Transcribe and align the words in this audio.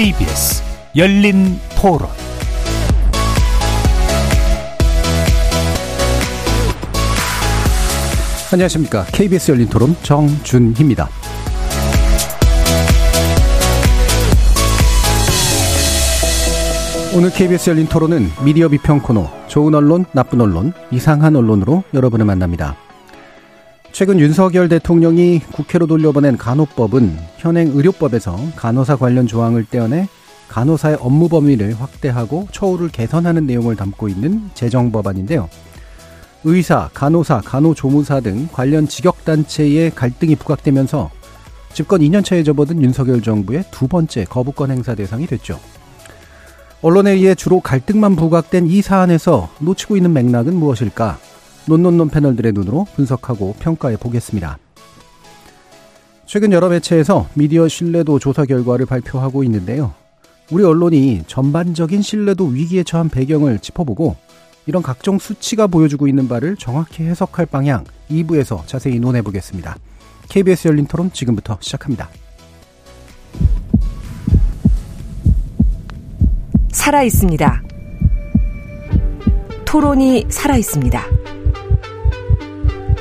KBS 0.00 0.62
열린 0.96 1.58
토론 1.78 2.08
안녕하십니까. 8.50 9.04
KBS 9.12 9.50
열린 9.50 9.68
토론 9.68 9.94
정준희입니다. 10.02 11.06
오늘 17.14 17.30
KBS 17.30 17.68
열린 17.68 17.86
토론은 17.86 18.30
미디어 18.42 18.70
비평 18.70 19.00
코너 19.00 19.30
좋은 19.48 19.74
언론, 19.74 20.06
나쁜 20.12 20.40
언론, 20.40 20.72
이상한 20.90 21.36
언론으로 21.36 21.84
여러분을 21.92 22.24
만납니다. 22.24 22.74
최근 23.92 24.18
윤석열 24.20 24.68
대통령이 24.68 25.40
국회로 25.52 25.86
돌려보낸 25.86 26.36
간호법은 26.36 27.16
현행 27.38 27.68
의료법에서 27.74 28.38
간호사 28.56 28.96
관련 28.96 29.26
조항을 29.26 29.66
떼어내 29.66 30.08
간호사의 30.48 30.98
업무 31.00 31.28
범위를 31.28 31.80
확대하고 31.80 32.48
처우를 32.50 32.88
개선하는 32.88 33.46
내용을 33.46 33.76
담고 33.76 34.08
있는 34.08 34.50
제정 34.54 34.90
법안인데요. 34.90 35.48
의사, 36.44 36.88
간호사, 36.94 37.42
간호조무사 37.44 38.20
등 38.20 38.48
관련 38.50 38.88
직역단체의 38.88 39.90
갈등이 39.94 40.36
부각되면서 40.36 41.10
집권 41.72 42.00
2년차에 42.00 42.44
접어든 42.44 42.82
윤석열 42.82 43.20
정부의 43.22 43.64
두 43.70 43.86
번째 43.86 44.24
거부권 44.24 44.70
행사 44.70 44.94
대상이 44.94 45.26
됐죠. 45.26 45.60
언론에 46.82 47.12
의해 47.12 47.34
주로 47.34 47.60
갈등만 47.60 48.16
부각된 48.16 48.66
이 48.66 48.80
사안에서 48.82 49.50
놓치고 49.60 49.96
있는 49.96 50.12
맥락은 50.12 50.54
무엇일까? 50.54 51.18
논논논 51.70 52.08
패널들의 52.08 52.52
눈으로 52.52 52.84
분석하고 52.96 53.54
평가해 53.60 53.96
보겠습니다. 53.96 54.58
최근 56.26 56.50
여러 56.50 56.68
매체에서 56.68 57.28
미디어 57.34 57.68
신뢰도 57.68 58.18
조사 58.18 58.44
결과를 58.44 58.86
발표하고 58.86 59.44
있는데요. 59.44 59.94
우리 60.50 60.64
언론이 60.64 61.22
전반적인 61.28 62.02
신뢰도 62.02 62.46
위기에 62.46 62.82
처한 62.82 63.08
배경을 63.08 63.60
짚어보고 63.60 64.16
이런 64.66 64.82
각종 64.82 65.20
수치가 65.20 65.68
보여주고 65.68 66.08
있는 66.08 66.26
바를 66.26 66.56
정확히 66.56 67.04
해석할 67.04 67.46
방향 67.46 67.84
2부에서 68.10 68.66
자세히 68.66 68.98
논해 68.98 69.22
보겠습니다. 69.22 69.76
KBS 70.28 70.68
열린 70.68 70.86
토론 70.86 71.12
지금부터 71.12 71.56
시작합니다. 71.60 72.08
살아 76.72 77.04
있습니다. 77.04 77.62
토론이 79.64 80.26
살아 80.28 80.56
있습니다. 80.56 81.39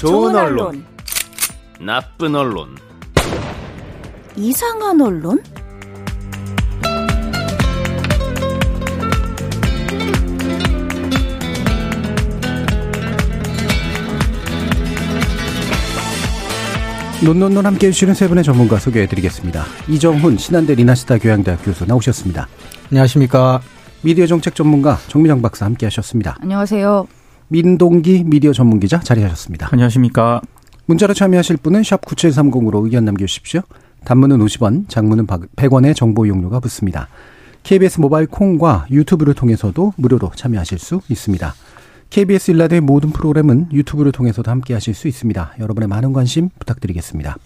좋은 0.00 0.34
언론, 0.34 0.82
나쁜 1.78 2.34
언론, 2.34 2.74
이상한 4.34 4.98
언론? 4.98 5.38
논논논 17.22 17.66
함께 17.66 17.88
해주시는 17.88 18.14
세 18.14 18.26
분의 18.26 18.42
전문가 18.42 18.78
소개해드리겠습니다. 18.78 19.66
이정훈 19.86 20.38
신한대 20.38 20.76
리나시타 20.76 21.18
교양대학 21.18 21.62
교수 21.62 21.84
나오셨습니다. 21.84 22.48
안녕하십니까. 22.90 23.60
미디어 24.00 24.26
정책 24.26 24.54
전문가 24.54 24.96
정미정 25.08 25.42
박사 25.42 25.66
함께 25.66 25.84
하셨습니다. 25.84 26.38
안녕하세요. 26.40 27.19
민동기 27.52 28.22
미디어 28.26 28.52
전문기자 28.52 29.00
자리하셨습니다. 29.00 29.70
안녕하십니까. 29.72 30.40
문자로 30.86 31.14
참여하실 31.14 31.56
분은 31.56 31.82
샵 31.82 32.00
9730으로 32.02 32.84
의견 32.84 33.04
남겨주십시오. 33.04 33.62
단문은 34.04 34.38
50원, 34.38 34.88
장문은 34.88 35.26
100원의 35.26 35.96
정보 35.96 36.26
이용료가 36.26 36.60
붙습니다. 36.60 37.08
KBS 37.64 38.00
모바일 38.00 38.28
콩과 38.28 38.86
유튜브를 38.92 39.34
통해서도 39.34 39.94
무료로 39.96 40.30
참여하실 40.36 40.78
수 40.78 41.00
있습니다. 41.08 41.52
KBS 42.10 42.52
일라드의 42.52 42.82
모든 42.82 43.10
프로그램은 43.10 43.70
유튜브를 43.72 44.12
통해서도 44.12 44.48
함께 44.48 44.72
하실 44.72 44.94
수 44.94 45.08
있습니다. 45.08 45.54
여러분의 45.58 45.88
많은 45.88 46.12
관심 46.12 46.50
부탁드리겠습니다. 46.56 47.36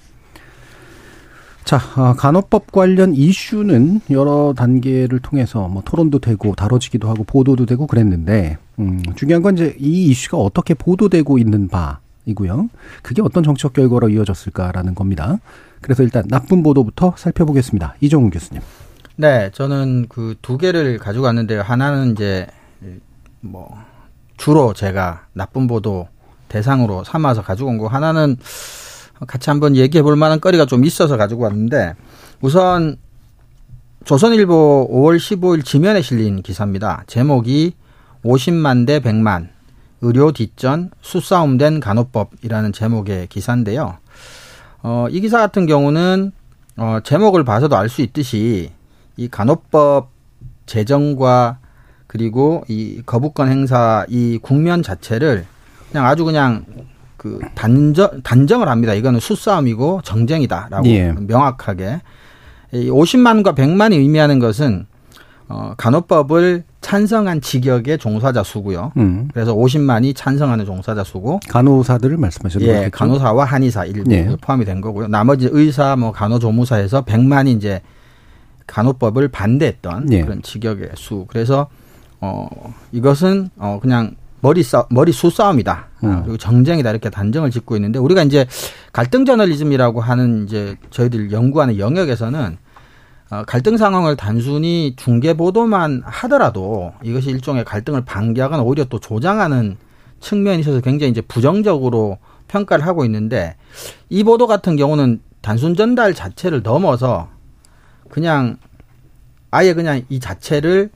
자, 1.65 1.81
아, 1.97 2.15
간호법 2.19 2.73
관련 2.73 3.15
이슈는 3.15 4.03
여러 4.11 4.53
단계를 4.55 5.21
통해서 5.21 5.67
뭐 5.67 5.83
토론도 5.83 6.19
되고 6.19 6.55
다뤄지기도 6.55 7.09
하고 7.09 7.25
보도도 7.25 7.65
되고 7.65 7.87
그랬는데, 7.87 8.59
음, 8.79 9.03
중요한 9.17 9.43
건 9.43 9.55
이제 9.55 9.77
이 9.79 10.07
이슈가 10.07 10.37
어떻게 10.39 10.75
보도되고 10.75 11.39
있는 11.39 11.69
바이고요. 11.69 12.69
그게 13.03 13.23
어떤 13.23 13.43
정책 13.45 13.73
결과로 13.73 14.09
이어졌을까라는 14.09 14.95
겁니다. 14.95 15.39
그래서 15.81 16.03
일단 16.03 16.25
나쁜 16.29 16.63
보도부터 16.63 17.15
살펴보겠습니다. 17.17 17.95
이종훈 18.01 18.31
교수님. 18.31 18.63
네, 19.17 19.51
저는 19.53 20.07
그 20.09 20.35
두 20.43 20.59
개를 20.59 20.99
가지고 20.99 21.27
왔는데요. 21.27 21.63
하나는 21.63 22.13
이제 22.13 22.47
뭐 23.41 23.77
주로 24.37 24.73
제가 24.73 25.27
나쁜 25.33 25.67
보도 25.69 26.09
대상으로 26.49 27.05
삼아서 27.05 27.43
가지고 27.43 27.69
온 27.71 27.79
거 27.79 27.87
하나는 27.87 28.37
같이 29.29 29.51
한번 29.51 29.77
얘기해 29.77 30.03
볼 30.03 30.17
만한 30.17 30.41
거리가 30.41 30.67
좀 30.67 30.85
있어서 30.85 31.17
가지고 31.17 31.43
왔는데 31.45 31.95
우선 32.41 32.97
조선일보 34.05 34.89
5월 34.93 35.17
15일 35.17 35.65
지면에 35.65 36.03
실린 36.03 36.43
기사입니다. 36.43 37.05
제목이 37.07 37.75
50만 38.25 38.87
대 38.87 39.01
100만 39.01 39.49
의료 40.01 40.33
뒷전 40.33 40.91
수싸움된 41.01 41.81
간호법이라는 41.81 42.73
제목의 42.73 43.27
기사인데요. 43.29 43.97
어, 44.83 45.07
이 45.11 45.21
기사 45.21 45.39
같은 45.39 45.67
경우는 45.67 46.33
어, 46.77 46.99
제목을 47.05 47.45
봐서도 47.45 47.77
알 47.77 47.89
수 47.89 48.03
있듯이 48.03 48.71
이 49.17 49.29
간호법 49.29 50.11
제정과 50.67 51.59
그리고 52.07 52.65
이 52.69 53.03
거부권 53.07 53.49
행사 53.49 54.05
이 54.09 54.39
국면 54.43 54.83
자체를 54.83 55.47
그냥 55.91 56.07
아주 56.07 56.25
그냥 56.25 56.65
그 57.17 57.39
단정 57.55 58.23
단정을 58.23 58.69
합니다. 58.69 58.93
이거는 58.95 59.21
수싸움이고 59.21 60.03
정쟁이다라고 60.05 60.87
예. 60.89 61.13
명확하게 61.13 62.01
이 62.73 62.91
50만과 62.91 63.55
100만이 63.55 63.95
의미하는 63.95 64.39
것은 64.39 64.87
어 65.49 65.75
간호법을 65.77 66.65
찬성한 66.85 67.41
직역의 67.41 67.97
종사자 67.97 68.43
수고요. 68.43 68.93
음. 68.99 69.27
그래서 69.33 69.55
50만이 69.55 70.15
찬성하는 70.15 70.67
종사자 70.67 71.03
수고. 71.03 71.41
간호사들을 71.49 72.19
말씀하시는 72.19 72.67
거죠? 72.67 72.79
예, 72.79 72.91
간호사와 72.91 73.47
한의사 73.47 73.87
일부 73.87 74.13
예. 74.13 74.37
포함이 74.39 74.67
된 74.67 74.83
거고요. 74.83 75.09
나머지 75.09 75.49
의사, 75.51 75.97
뭐 75.97 76.13
간호조무사에서 76.13 77.07
100만이 77.07 77.57
이제 77.57 77.81
간호법을 78.67 79.29
반대했던 79.29 80.13
예. 80.13 80.21
그런 80.21 80.43
직역의 80.43 80.91
수. 80.97 81.25
그래서 81.29 81.69
어 82.21 82.47
이것은 82.93 83.49
어 83.57 83.79
그냥 83.81 84.15
머리 84.43 84.63
싸 84.63 84.87
머리 84.91 85.11
수 85.11 85.31
싸움이다. 85.31 85.87
음. 86.05 86.21
그리고 86.23 86.37
정쟁이다 86.37 86.91
이렇게 86.91 87.09
단정을 87.09 87.51
짓고 87.51 87.77
있는데 87.77 87.99
우리가 87.99 88.25
이제 88.25 88.47
갈등 88.93 89.25
저널리즘이라고 89.25 90.03
하는 90.03 90.45
이제 90.45 90.77
저희들 90.91 91.33
연구하는 91.33 91.79
영역에서는 91.79 92.59
어, 92.59 92.64
갈등 93.47 93.77
상황을 93.77 94.17
단순히 94.17 94.95
중계 94.97 95.35
보도만 95.35 96.03
하더라도 96.05 96.93
이것이 97.03 97.31
일종의 97.31 97.65
갈등을 97.65 98.05
방기하거나 98.05 98.63
오히려 98.63 98.85
또 98.85 98.99
조장하는 98.99 99.77
측면이 100.21 100.61
있어서 100.61 100.81
굉장히 100.81 101.11
이제 101.11 101.21
부정적으로 101.21 102.19
평가를 102.49 102.87
하고 102.87 103.05
있는데 103.05 103.57
이 104.09 104.25
보도 104.25 104.47
같은 104.47 104.77
경우는 104.77 105.21
단순 105.41 105.75
전달 105.75 106.15
자체를 106.15 106.63
넘어서 106.63 107.29
그냥 108.09 108.57
아예 109.51 109.75
그냥 109.75 110.03
이 110.09 110.21
자체를 110.21 110.91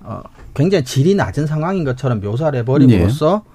어 0.00 0.22
굉장히 0.54 0.84
질이 0.84 1.14
낮은 1.14 1.46
상황인 1.46 1.84
것처럼 1.84 2.20
묘사를 2.20 2.58
해버림으로써 2.60 3.42
네. 3.44 3.54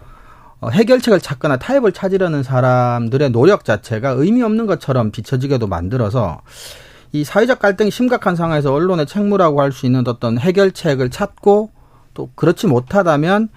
어, 0.61 0.69
해결책을 0.69 1.19
찾거나 1.21 1.57
타협을 1.57 1.93
찾으려는 1.93 2.43
사람들의 2.43 3.29
노력 3.31 3.63
자체가 3.63 4.09
의미 4.09 4.41
없는 4.43 4.65
것처럼 4.65 5.11
비춰지게도 5.11 5.67
만들어서 5.67 6.41
이 7.11 7.23
사회적 7.23 7.59
갈등이 7.59 7.91
심각한 7.91 8.35
상황에서 8.35 8.73
언론의 8.73 9.07
책무라고 9.07 9.61
할 9.61 9.71
수 9.71 9.85
있는 9.85 10.07
어떤 10.07 10.37
해결책을 10.37 11.09
찾고 11.09 11.71
또 12.13 12.29
그렇지 12.35 12.67
못하다면 12.67 13.49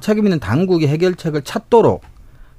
책임 0.00 0.26
있는 0.26 0.38
당국이 0.38 0.86
해결책을 0.86 1.42
찾도록 1.42 2.02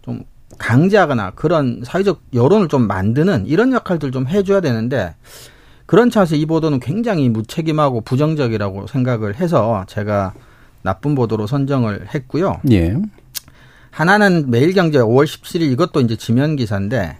좀 0.01 0.23
강제하거나 0.57 1.31
그런 1.31 1.81
사회적 1.85 2.21
여론을 2.33 2.67
좀 2.67 2.87
만드는 2.87 3.45
이런 3.47 3.71
역할들 3.71 4.11
좀 4.11 4.27
해줘야 4.27 4.59
되는데 4.59 5.15
그런 5.85 6.09
차에서 6.09 6.35
이 6.35 6.45
보도는 6.45 6.79
굉장히 6.79 7.29
무책임하고 7.29 8.01
부정적이라고 8.01 8.87
생각을 8.87 9.35
해서 9.35 9.85
제가 9.87 10.33
나쁜 10.81 11.15
보도로 11.15 11.47
선정을 11.47 12.07
했고요. 12.13 12.59
예. 12.71 12.97
하나는 13.91 14.49
매일경제 14.49 14.99
5월 14.99 15.25
17일 15.25 15.61
이것도 15.71 16.01
이제 16.01 16.15
지면 16.15 16.55
기사인데 16.55 17.17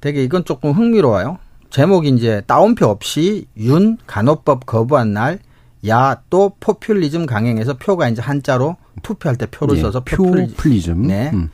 되게 0.00 0.22
이건 0.22 0.44
조금 0.44 0.72
흥미로워요. 0.72 1.38
제목이 1.74 2.08
이제 2.10 2.40
따옴표 2.46 2.86
없이 2.86 3.46
윤 3.56 3.98
간호법 4.06 4.64
거부한 4.66 5.12
날 5.12 5.40
야 5.86 6.22
또 6.30 6.52
포퓰리즘 6.60 7.26
강행해서 7.26 7.74
표가 7.78 8.08
이제 8.08 8.22
한자로 8.22 8.76
투표할 9.02 9.36
때 9.36 9.44
표를 9.46 9.76
예, 9.76 9.82
써서 9.82 10.00
표퓰리즘. 10.00 11.02
네. 11.02 11.30
음. 11.34 11.50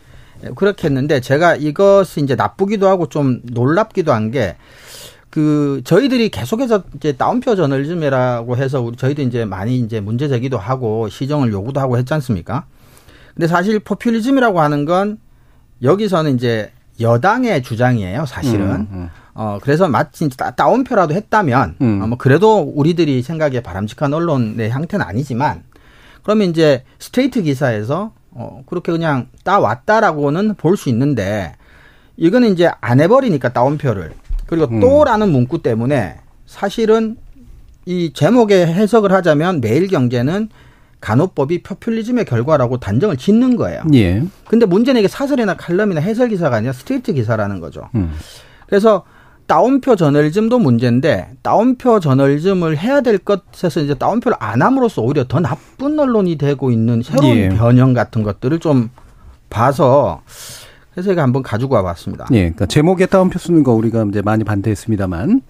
그렇게 0.55 0.87
했는데 0.89 1.21
제가 1.21 1.57
이것이 1.57 2.21
이제 2.21 2.35
나쁘기도 2.37 2.87
하고 2.87 3.09
좀 3.09 3.41
놀랍기도 3.45 4.13
한 4.13 4.31
게 4.31 4.57
그 5.31 5.81
저희들이 5.85 6.29
계속해서 6.29 6.83
이제 6.97 7.13
다운표 7.13 7.55
저널즘이라고 7.57 8.57
해서 8.57 8.81
우리 8.83 8.97
저희도 8.97 9.23
이제 9.23 9.45
많이 9.45 9.79
이제 9.79 10.01
문제 10.01 10.29
제기도 10.29 10.59
하고 10.59 11.09
시정을 11.09 11.53
요구도 11.53 11.81
하고 11.81 11.97
했지 11.99 12.13
않습니까? 12.15 12.67
근데 13.35 13.47
사실 13.47 13.79
포퓰리즘이라고 13.79 14.61
하는 14.61 14.85
건 14.85 15.19
여기서는 15.83 16.35
이제 16.35 16.73
여당의 17.01 17.63
주장이에요, 17.63 18.27
사실은. 18.27 18.71
음, 18.71 18.89
음. 18.93 19.11
어, 19.35 19.59
그래서 19.63 19.89
마치 19.89 20.29
다운표라도 20.29 21.15
했다면, 21.15 21.77
음. 21.81 22.03
어, 22.03 22.07
뭐, 22.07 22.19
그래도 22.19 22.59
우리들이 22.61 23.23
생각에 23.23 23.61
바람직한 23.61 24.13
언론의 24.13 24.71
형태는 24.71 25.05
아니지만, 25.05 25.63
그러면 26.23 26.51
이제 26.51 26.85
스트레이트 26.99 27.43
기사에서, 27.43 28.13
어, 28.33 28.63
그렇게 28.67 28.93
그냥 28.93 29.29
따왔다라고는 29.45 30.55
볼 30.55 30.77
수 30.77 30.89
있는데, 30.89 31.55
이거는 32.17 32.53
이제 32.53 32.71
안 32.81 33.01
해버리니까 33.01 33.53
다운표를. 33.53 34.13
그리고 34.47 34.67
음. 34.67 34.81
또라는 34.81 35.31
문구 35.31 35.63
때문에 35.63 36.19
사실은 36.45 37.17
이 37.87 38.13
제목에 38.13 38.67
해석을 38.67 39.11
하자면 39.13 39.61
매일경제는 39.61 40.51
간호법이 41.01 41.63
포퓰리즘의 41.63 42.25
결과라고 42.27 42.79
단정을 42.79 43.17
짓는 43.17 43.57
거예요. 43.57 43.83
예. 43.95 44.23
근데 44.49 44.67
문제는 44.67 45.01
이게 45.01 45.09
사설이나 45.09 45.55
칼럼이나 45.55 46.01
해설 46.01 46.29
기사가 46.29 46.57
아니라 46.57 46.73
스트레이트 46.73 47.13
기사라는 47.13 47.61
거죠. 47.61 47.89
음. 47.95 48.13
그래서 48.67 49.05
따옴표 49.47 49.97
저널리즘도 49.97 50.61
문제인데 50.61 51.33
따옴표 51.43 51.99
저널리즘을 51.99 52.79
해야 52.79 53.01
될 53.01 53.19
것에서 53.19 53.81
이제 53.81 53.95
따옴표를 53.95 54.37
안 54.39 54.63
함으로써 54.63 55.03
오히려 55.03 55.25
더 55.27 55.41
나쁜 55.41 55.99
언론이 55.99 56.39
되고 56.39 56.71
있는 56.71 57.03
새로운 57.03 57.37
예. 57.37 57.49
변형 57.49 57.93
같은 57.93 58.23
것들을 58.23 58.61
좀 58.61 58.91
봐서 59.49 60.23
그래서 60.93 61.09
제가 61.09 61.23
한번 61.23 61.43
가지고 61.43 61.75
와봤습니다. 61.77 62.27
예, 62.33 62.41
그러니까 62.43 62.67
제목에 62.67 63.07
따옴표 63.07 63.39
쓰는 63.39 63.65
거 63.65 63.73
우리가 63.73 64.05
이제 64.09 64.23
많이 64.23 64.45
반대했습니다만 64.45 65.41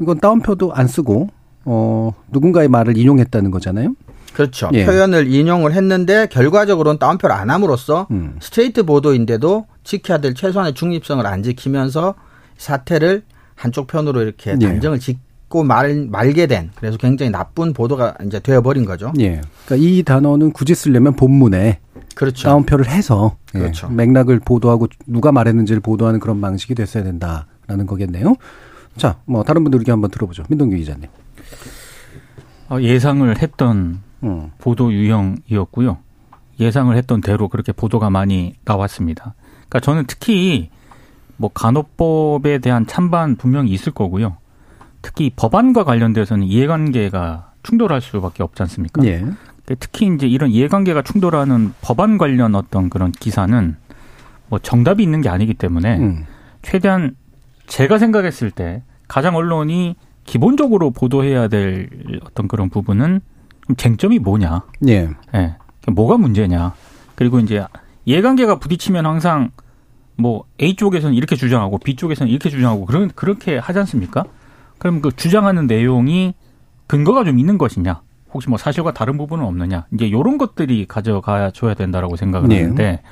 이건 0.00 0.18
다운표도 0.18 0.72
안 0.74 0.88
쓰고 0.88 1.28
어 1.64 2.12
누군가의 2.32 2.68
말을 2.68 2.96
인용했다는 2.96 3.50
거잖아요. 3.52 3.94
그렇죠. 4.36 4.68
예. 4.74 4.84
표현을 4.84 5.32
인용을 5.32 5.72
했는데 5.72 6.26
결과적으로는 6.26 6.98
다운표를 6.98 7.34
안 7.34 7.48
함으로써 7.48 8.06
음. 8.10 8.36
스트레이트 8.38 8.82
보도인데도 8.82 9.64
지켜야 9.82 10.18
될 10.18 10.34
최소한의 10.34 10.74
중립성을 10.74 11.26
안 11.26 11.42
지키면서 11.42 12.14
사태를 12.58 13.22
한쪽 13.54 13.86
편으로 13.86 14.20
이렇게 14.20 14.54
예. 14.60 14.66
단정을 14.66 15.00
짓고 15.00 15.64
말, 15.64 16.06
말게 16.10 16.46
된 16.48 16.70
그래서 16.74 16.98
굉장히 16.98 17.32
나쁜 17.32 17.72
보도가 17.72 18.16
이제 18.26 18.38
되어버린 18.38 18.84
거죠. 18.84 19.10
예. 19.20 19.40
그러니까 19.64 19.76
이 19.76 20.02
단어는 20.02 20.52
굳이 20.52 20.74
쓰려면 20.74 21.16
본문에 21.16 21.78
그렇죠. 22.14 22.46
다운표를 22.46 22.90
해서 22.90 23.38
예, 23.54 23.60
그렇죠. 23.60 23.88
맥락을 23.88 24.40
보도하고 24.40 24.88
누가 25.06 25.32
말했는지를 25.32 25.80
보도하는 25.80 26.20
그런 26.20 26.42
방식이 26.42 26.74
됐어야 26.74 27.04
된다라는 27.04 27.86
거겠네요. 27.86 28.34
자, 28.98 29.16
뭐 29.24 29.44
다른 29.44 29.64
분들 29.64 29.78
의견 29.78 29.94
한번 29.94 30.10
들어보죠. 30.10 30.42
민동규 30.50 30.76
기자님. 30.76 31.08
어, 32.68 32.78
예상을 32.82 33.40
했던 33.40 34.04
음. 34.26 34.50
보도 34.58 34.92
유형이었고요. 34.92 35.98
예상을 36.60 36.94
했던 36.96 37.20
대로 37.20 37.48
그렇게 37.48 37.72
보도가 37.72 38.10
많이 38.10 38.54
나왔습니다. 38.64 39.34
그러니까 39.68 39.80
저는 39.80 40.04
특히 40.06 40.70
뭐 41.36 41.50
간호법에 41.52 42.58
대한 42.58 42.86
찬반 42.86 43.36
분명히 43.36 43.70
있을 43.72 43.92
거고요. 43.92 44.36
특히 45.02 45.30
법안과 45.34 45.84
관련돼서는 45.84 46.46
이해관계가 46.46 47.52
충돌할 47.62 48.00
수밖에 48.00 48.42
없지 48.42 48.62
않습니까? 48.62 49.04
예. 49.04 49.24
특히 49.78 50.06
이제 50.14 50.26
이런 50.26 50.50
이해관계가 50.50 51.02
충돌하는 51.02 51.72
법안 51.80 52.18
관련 52.18 52.54
어떤 52.54 52.88
그런 52.88 53.12
기사는 53.12 53.76
뭐 54.48 54.58
정답이 54.58 55.02
있는 55.02 55.20
게 55.20 55.28
아니기 55.28 55.54
때문에 55.54 55.98
음. 55.98 56.26
최대한 56.62 57.16
제가 57.66 57.98
생각했을 57.98 58.50
때 58.50 58.82
가장 59.08 59.36
언론이 59.36 59.96
기본적으로 60.24 60.90
보도해야 60.90 61.48
될 61.48 61.88
어떤 62.24 62.48
그런 62.48 62.68
부분은 62.70 63.20
쟁점이 63.76 64.18
뭐냐. 64.18 64.62
예. 64.88 65.08
예. 65.34 65.56
뭐가 65.88 66.18
문제냐. 66.18 66.74
그리고 67.14 67.38
이제 67.40 67.64
이해관계가 68.04 68.58
부딪히면 68.58 69.06
항상 69.06 69.50
뭐 70.16 70.44
A 70.60 70.76
쪽에서는 70.76 71.14
이렇게 71.14 71.36
주장하고 71.36 71.78
B 71.78 71.96
쪽에서는 71.96 72.30
이렇게 72.30 72.48
주장하고 72.48 72.86
그런 72.86 73.10
그렇게 73.14 73.58
하지 73.58 73.78
않습니까? 73.80 74.24
그럼 74.78 75.00
그 75.00 75.14
주장하는 75.14 75.66
내용이 75.66 76.34
근거가 76.86 77.24
좀 77.24 77.38
있는 77.38 77.58
것이냐? 77.58 78.02
혹시 78.32 78.48
뭐 78.48 78.58
사실과 78.58 78.92
다른 78.92 79.16
부분은 79.16 79.44
없느냐? 79.44 79.86
이제 79.92 80.10
요런 80.10 80.38
것들이 80.38 80.86
가져가 80.86 81.50
줘야 81.50 81.74
된다라고 81.74 82.16
생각을 82.16 82.48
네. 82.48 82.62
하는데 82.62 83.02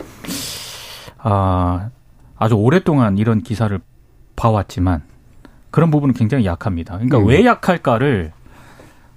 아 1.18 1.90
아주 2.36 2.54
오랫동안 2.54 3.18
이런 3.18 3.42
기사를 3.42 3.78
봐왔지만 4.36 5.02
그런 5.70 5.90
부분은 5.90 6.14
굉장히 6.14 6.44
약합니다. 6.44 6.94
그러니까 6.94 7.18
네. 7.18 7.24
왜 7.26 7.44
약할까를 7.44 8.32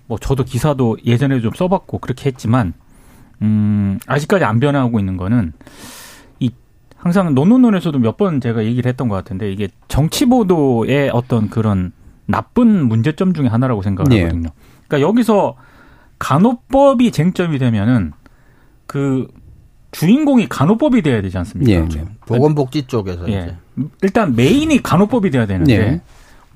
뭐 0.08 0.18
저도 0.18 0.44
기사도 0.44 0.98
예전에 1.06 1.42
좀 1.42 1.52
써봤고 1.54 2.00
그렇게 2.00 2.28
했지만 2.30 2.74
음 3.42 4.00
아직까지 4.08 4.46
안 4.46 4.60
변하고 4.60 5.00
있는 5.00 5.18
거는 5.18 5.54
이 6.40 6.50
항상 6.96 7.36
논논논에서도 7.36 8.00
몇 8.00 8.18
번 8.18 8.42
제가 8.42 8.64
얘기를 8.66 8.90
했던 8.90 9.10
것 9.10 9.16
같은데 9.16 9.52
이게 9.52 9.68
정치 9.88 10.26
보도의 10.26 11.10
어떤 11.14 11.50
그런 11.50 11.92
나쁜 12.26 12.88
문제점 12.88 13.34
중에 13.34 13.48
하나라고 13.48 13.82
생각을 13.84 14.10
네. 14.10 14.24
하거든요. 14.24 14.50
그러니까 14.88 15.08
여기서 15.08 15.56
간호법이 16.20 17.12
쟁점이 17.12 17.60
되면은 17.60 18.14
그 18.88 19.28
주인공이 19.92 20.50
간호법이 20.50 21.02
돼야 21.02 21.22
되지 21.22 21.38
않습니까? 21.38 21.72
예, 21.72 21.80
네. 21.88 22.06
보건복지 22.26 22.88
쪽에서 22.88 23.30
예. 23.32 23.56
이제. 23.78 23.86
일단 24.02 24.36
메인이 24.36 24.82
간호법이 24.82 25.30
돼야 25.32 25.46
되는데 25.46 25.74
예. 25.74 26.02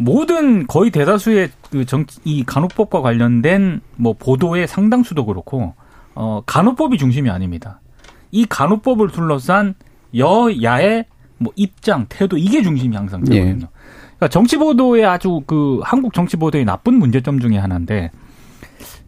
모든 0.02 0.66
거의 0.68 0.90
대다수의 0.92 1.50
그 1.70 1.86
정, 1.86 2.06
이 2.24 2.44
간호법과 2.44 3.02
관련된 3.02 3.82
뭐 3.96 4.14
보도의 4.14 4.68
상당수도 4.68 5.26
그렇고 5.26 5.74
어 6.16 6.42
간호법이 6.46 6.98
중심이 6.98 7.30
아닙니다. 7.30 7.80
이 8.32 8.46
간호법을 8.46 9.10
둘러싼 9.10 9.76
여야의 10.16 11.06
뭐 11.38 11.54
입장, 11.56 12.06
태도 12.10 12.38
이게 12.38 12.62
중심이 12.62 12.96
항상 12.96 13.24
되거든요. 13.24 13.66
예. 13.66 13.68
그러니까 14.22 14.28
정치 14.30 14.58
보도의 14.58 15.06
아주 15.06 15.42
그 15.46 15.80
한국 15.84 16.14
정치 16.14 16.38
보도의 16.38 16.66
나쁜 16.66 16.96
문제점 16.96 17.40
중에 17.40 17.58
하나인데 17.58 18.12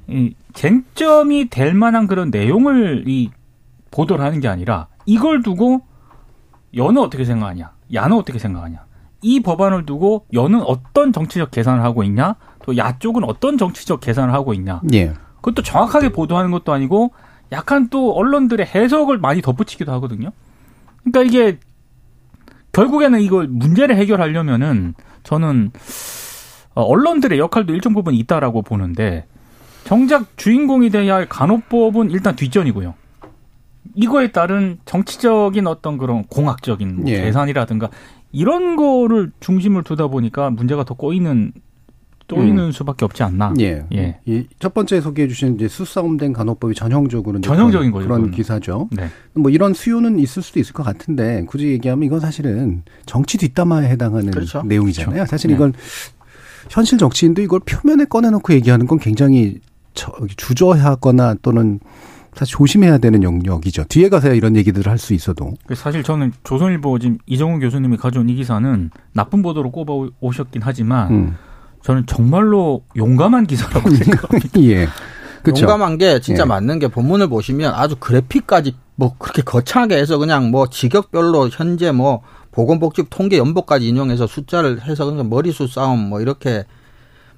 이 0.08 0.34
쟁점이 0.54 1.50
될 1.50 1.74
만한 1.74 2.08
그런 2.08 2.30
내용을 2.30 3.06
이 3.08 3.30
보도를 3.92 4.24
하는 4.24 4.40
게 4.40 4.48
아니라 4.48 4.88
이걸 5.06 5.44
두고 5.44 5.82
여는 6.76 7.02
어떻게 7.02 7.26
생각하냐, 7.26 7.72
야는 7.94 8.18
어떻게 8.18 8.40
생각하냐. 8.40 8.86
이 9.24 9.40
법안을 9.42 9.86
두고 9.86 10.26
여는 10.34 10.62
어떤 10.62 11.12
정치적 11.12 11.52
계산을 11.52 11.84
하고 11.84 12.04
있냐, 12.04 12.36
또 12.66 12.78
야 12.78 12.98
쪽은 13.00 13.24
어떤 13.24 13.58
정치적 13.58 14.02
계산을 14.02 14.34
하고 14.34 14.54
있냐. 14.54 14.82
예. 14.94 15.14
그것도 15.38 15.62
정확하게 15.64 16.10
보도하는 16.10 16.52
것도 16.52 16.72
아니고 16.72 17.12
약간 17.52 17.90
또 17.90 18.14
언론들의 18.14 18.66
해석을 18.66 19.18
많이 19.18 19.42
덧붙이기도 19.42 19.92
하거든요. 19.94 20.32
그러니까 21.04 21.24
이게 21.24 21.60
결국에는 22.72 23.22
이걸 23.22 23.48
문제를 23.48 23.98
해결하려면은 23.98 24.96
저는 25.24 25.72
어, 26.76 26.82
언론들의 26.82 27.38
역할도 27.38 27.74
일정 27.74 27.94
부분 27.94 28.14
있다라고 28.16 28.62
보는데 28.62 29.26
정작 29.84 30.38
주인공이 30.38 30.90
돼야 30.90 31.16
할 31.16 31.28
간호법은 31.28 32.10
일단 32.10 32.36
뒷전이고요. 32.36 32.96
이거에 33.96 34.32
따른 34.32 34.80
정치적인 34.86 35.68
어떤 35.68 35.98
그런 35.98 36.24
공학적인 36.24 36.96
뭐 37.02 37.10
예. 37.10 37.22
계산이라든가 37.22 37.90
이런 38.34 38.76
거를 38.76 39.32
중심을 39.40 39.84
두다 39.84 40.08
보니까 40.08 40.50
문제가 40.50 40.84
더 40.84 40.96
꼬이는 40.96 41.54
꼬이는 42.28 42.64
음. 42.66 42.72
수밖에 42.72 43.06
없지 43.06 43.22
않나. 43.22 43.54
예. 43.60 43.86
예. 43.94 44.18
이첫 44.26 44.74
번째 44.74 45.02
소개해 45.02 45.28
주신 45.28 45.56
이제 45.56 45.68
수싸움된 45.68 46.34
간호법이 46.34 46.74
전형적으로 46.74 47.40
전형적인 47.42 47.92
거죠. 47.92 48.08
그런 48.08 48.32
기사죠. 48.32 48.90
네. 48.92 49.08
뭐 49.34 49.52
이런 49.52 49.74
수요는 49.74 50.18
있을 50.20 50.42
수도 50.42 50.60
있을 50.60 50.74
것 50.74 50.84
같은데 50.84 51.46
굳이 51.48 51.68
얘기하면 51.68 52.06
이건 52.06 52.20
사실은 52.20 52.84
정치 53.06 53.38
뒷담화에 53.38 53.88
해당하는 53.90 54.32
그렇죠. 54.32 54.64
내용이잖아요. 54.64 55.14
그렇죠. 55.14 55.30
사실 55.30 55.50
네. 55.50 55.56
이걸 55.56 55.74
현실 56.70 56.98
정치인도 56.98 57.42
이걸 57.42 57.60
표면에 57.60 58.06
꺼내놓고 58.06 58.54
얘기하는 58.54 58.88
건 58.88 58.98
굉장히 58.98 59.60
주저하거나 59.94 61.36
또는 61.42 61.80
사실 62.36 62.58
조심해야 62.58 62.98
되는 62.98 63.24
영역이죠. 63.24 63.86
뒤에 63.86 64.10
가서야 64.10 64.34
이런 64.34 64.56
얘기들을 64.56 64.90
할 64.92 64.98
수 64.98 65.14
있어도. 65.14 65.54
그 65.68 65.76
사실 65.76 66.02
저는 66.04 66.32
조선일보 66.44 67.00
지금 67.00 67.18
이정훈 67.26 67.60
교수님이 67.60 67.98
가져온 67.98 68.30
이 68.30 68.36
기사는 68.36 68.90
나쁜 69.12 69.42
보도로 69.42 69.72
꼽아 69.72 70.10
오셨긴 70.22 70.62
하지만 70.64 71.12
음. 71.12 71.36
저는 71.84 72.06
정말로 72.06 72.84
용감한 72.96 73.46
기사라고 73.48 73.90
생각합니다. 73.94 74.62
예. 74.62 74.88
그쵸? 75.44 75.64
용감한 75.64 75.98
게 75.98 76.22
진짜 76.22 76.44
예. 76.44 76.46
맞는 76.46 76.80
게 76.80 76.88
본문을 76.88 77.28
보시면 77.28 77.74
아주 77.74 77.98
그래픽까지 78.00 78.76
뭐 78.96 79.16
그렇게 79.18 79.42
거창하게 79.42 79.98
해서 79.98 80.18
그냥 80.18 80.52
뭐 80.52 80.70
직역별로 80.70 81.50
현재 81.52 81.92
뭐 81.92 82.22
보건복지 82.52 83.04
통계 83.10 83.38
연보까지 83.40 83.88
인용해서 83.88 84.28
숫자를 84.28 84.82
해서 84.84 85.06
그냥 85.06 85.30
머리수 85.30 85.68
싸움 85.68 86.10
뭐 86.10 86.22
이렇게 86.22 86.64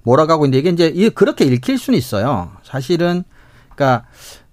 몰아가고 0.04 0.46
있는데 0.46 0.60
이게 0.60 0.70
이제 0.70 1.10
그렇게 1.10 1.46
읽힐 1.46 1.80
수는 1.80 1.98
있어요. 1.98 2.52
사실은 2.64 3.24
그러니까 3.74 4.06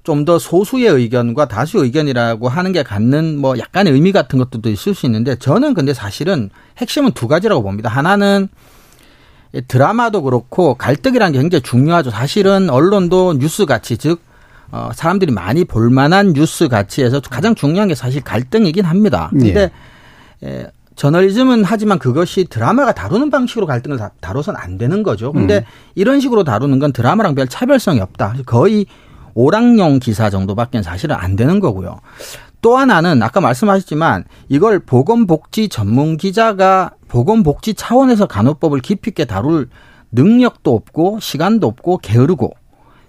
좀 0.05 0.25
더 0.25 0.39
소수의 0.39 0.87
의견과 0.87 1.47
다수의 1.47 1.85
의견이라고 1.85 2.49
하는 2.49 2.73
게 2.73 2.83
갖는 2.83 3.39
뭐 3.39 3.59
약간의 3.59 3.93
의미 3.93 4.13
같은 4.13 4.39
것도 4.39 4.69
있을 4.69 4.95
수 4.95 5.07
있는데 5.07 5.37
저는 5.37 5.75
근데 5.75 5.95
사실은 5.95 6.51
핵심은 6.79 7.13
두 7.13 7.29
가지라고 7.29 7.63
봅니다. 7.63 7.89
하나는 7.89 8.49
드라마도 9.69 10.23
그렇고 10.23 10.75
갈등이라는 10.75 11.33
게 11.33 11.39
굉장히 11.39 11.63
중요하죠. 11.63 12.11
사실은 12.11 12.71
언론도 12.71 13.39
뉴스 13.39 13.67
가치 13.67 13.97
즉 13.97 14.21
어, 14.73 14.91
사람들이 14.95 15.33
많이 15.33 15.65
볼 15.65 15.91
만한 15.91 16.33
뉴스 16.33 16.69
가치에서 16.69 17.21
가장 17.21 17.55
중요한 17.55 17.89
게 17.89 17.95
사실 17.95 18.23
갈등이긴 18.23 18.85
합니다. 18.85 19.29
근데 19.31 19.71
예. 20.43 20.49
에, 20.49 20.67
저널리즘은 20.97 21.65
하지만 21.65 21.99
그것이 21.99 22.47
드라마가 22.49 22.93
다루는 22.93 23.31
방식으로 23.31 23.67
갈등을 23.67 23.99
다, 23.99 24.13
다뤄선 24.21 24.57
안 24.57 24.79
되는 24.79 25.03
거죠. 25.03 25.33
근데 25.33 25.59
음. 25.59 25.65
이런 25.95 26.21
식으로 26.21 26.45
다루는 26.45 26.79
건 26.79 26.93
드라마랑 26.93 27.35
별 27.35 27.49
차별성이 27.49 28.01
없다. 28.01 28.35
거의 28.47 28.87
오락용 29.35 29.99
기사 29.99 30.31
정도밖에 30.31 30.83
사실은 30.83 31.17
안 31.17 31.37
되는 31.37 31.61
거고요. 31.61 32.01
또 32.61 32.77
하나는 32.77 33.23
아까 33.23 33.41
말씀하셨지만 33.41 34.25
이걸 34.49 34.79
보건복지 34.79 35.69
전문 35.69 36.17
기자가 36.17 36.93
보건복지 37.09 37.75
차원에서 37.75 38.27
간호법을 38.27 38.81
깊이 38.81 39.11
있게 39.11 39.25
다룰 39.25 39.69
능력도 40.13 40.75
없고 40.75 41.19
시간도 41.21 41.67
없고 41.67 41.99
게으르고 41.99 42.53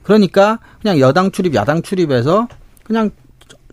그러니까 0.04 0.60
그냥 0.82 1.00
여당 1.00 1.32
출입 1.32 1.54
야당 1.56 1.82
출입해서 1.82 2.48
그냥 2.84 3.12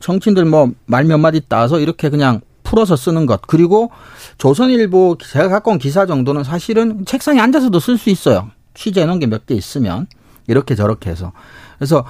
정치인들 0.00 0.44
뭐 0.44 0.70
말 0.86 1.04
몇 1.04 1.18
마디 1.18 1.40
따서 1.48 1.78
이렇게 1.78 2.08
그냥 2.10 2.40
풀어서 2.62 2.94
쓰는 2.94 3.26
것. 3.26 3.42
그리고 3.46 3.90
조선일보 4.38 5.18
제가 5.20 5.48
갖고 5.48 5.72
온 5.72 5.78
기사 5.78 6.06
정도는 6.06 6.44
사실은 6.44 7.04
책상에 7.04 7.40
앉아서도 7.40 7.80
쓸 7.80 7.98
수 7.98 8.10
있어요. 8.10 8.50
취재해 8.74 9.06
놓은 9.06 9.18
게 9.18 9.26
몇 9.26 9.44
개 9.46 9.54
있으면. 9.54 10.06
이렇게 10.46 10.74
저렇게 10.76 11.10
해서. 11.10 11.32
그래서 11.78 12.04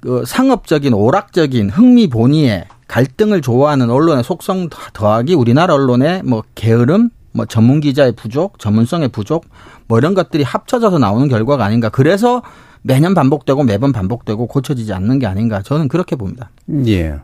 그 0.00 0.24
상업적인 0.26 0.94
오락적인 0.94 1.70
흥미 1.70 2.08
본위에 2.08 2.66
갈등을 2.86 3.42
좋아하는 3.42 3.90
언론의 3.90 4.24
속성 4.24 4.68
더하기 4.92 5.34
우리나라 5.34 5.74
언론의 5.74 6.22
뭐 6.24 6.42
게으름, 6.54 7.10
뭐 7.32 7.44
전문 7.46 7.80
기자의 7.80 8.12
부족, 8.12 8.58
전문성의 8.58 9.08
부족, 9.08 9.44
뭐 9.86 9.98
이런 9.98 10.14
것들이 10.14 10.42
합쳐져서 10.42 10.98
나오는 10.98 11.28
결과가 11.28 11.64
아닌가. 11.64 11.88
그래서 11.88 12.42
매년 12.82 13.14
반복되고 13.14 13.64
매번 13.64 13.92
반복되고 13.92 14.46
고쳐지지 14.46 14.92
않는 14.92 15.18
게 15.18 15.26
아닌가. 15.26 15.62
저는 15.62 15.88
그렇게 15.88 16.16
봅니다. 16.16 16.50
예. 16.86 17.16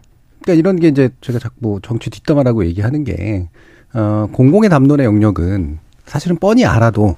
그러니까 0.42 0.58
이런 0.58 0.78
게 0.78 0.88
이제 0.88 1.08
제가 1.20 1.38
자꾸 1.38 1.80
정치 1.82 2.10
뒷담화라고 2.10 2.66
얘기하는 2.66 3.04
게, 3.04 3.48
어, 3.94 4.28
공공의 4.32 4.68
담론의 4.68 5.06
영역은 5.06 5.78
사실은 6.04 6.36
뻔히 6.36 6.66
알아도 6.66 7.16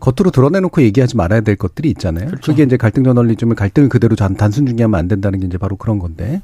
겉으로 0.00 0.30
드러내놓고 0.30 0.82
얘기하지 0.82 1.16
말아야 1.16 1.40
될 1.40 1.56
것들이 1.56 1.88
있잖아요. 1.90 2.26
그렇죠. 2.26 2.52
그게 2.52 2.62
이제 2.62 2.76
갈등 2.76 3.04
저널리즘을 3.04 3.56
갈등을 3.56 3.88
그대로 3.88 4.14
단순 4.14 4.66
중계하면 4.66 4.98
안 4.98 5.08
된다는 5.08 5.40
게 5.40 5.46
이제 5.46 5.58
바로 5.58 5.76
그런 5.76 5.98
건데, 5.98 6.42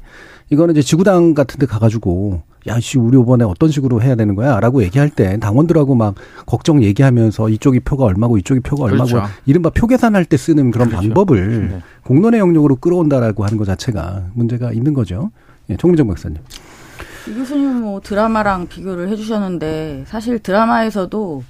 이거는 0.49 0.73
이제 0.73 0.81
지구당 0.81 1.33
같은 1.33 1.59
데 1.59 1.65
가가지고, 1.65 2.41
야, 2.67 2.79
씨, 2.79 2.97
우리 2.97 3.19
이번에 3.19 3.43
어떤 3.43 3.69
식으로 3.69 4.01
해야 4.01 4.15
되는 4.15 4.35
거야? 4.35 4.59
라고 4.59 4.83
얘기할 4.83 5.09
때 5.09 5.37
당원들하고 5.37 5.95
막 5.95 6.15
걱정 6.45 6.81
얘기하면서 6.81 7.49
이쪽이 7.49 7.81
표가 7.81 8.05
얼마고 8.05 8.37
이쪽이 8.37 8.61
표가 8.61 8.85
얼마고 8.85 9.09
그렇죠. 9.09 9.27
이른바 9.45 9.69
표 9.69 9.85
계산할 9.87 10.25
때 10.25 10.37
쓰는 10.37 10.71
그런 10.71 10.89
그렇죠. 10.89 11.01
방법을 11.01 11.67
네. 11.69 11.81
공론의 12.05 12.39
영역으로 12.39 12.77
끌어온다라고 12.77 13.43
하는 13.43 13.57
것 13.57 13.65
자체가 13.65 14.27
문제가 14.33 14.71
있는 14.71 14.93
거죠. 14.93 15.31
예, 15.69 15.77
총민정 15.77 16.07
박사님. 16.07 16.37
이 17.29 17.33
교수님 17.33 17.81
뭐 17.81 18.01
드라마랑 18.01 18.67
비교를 18.67 19.09
해주셨는데 19.09 20.03
사실 20.07 20.39
드라마에서도 20.39 21.43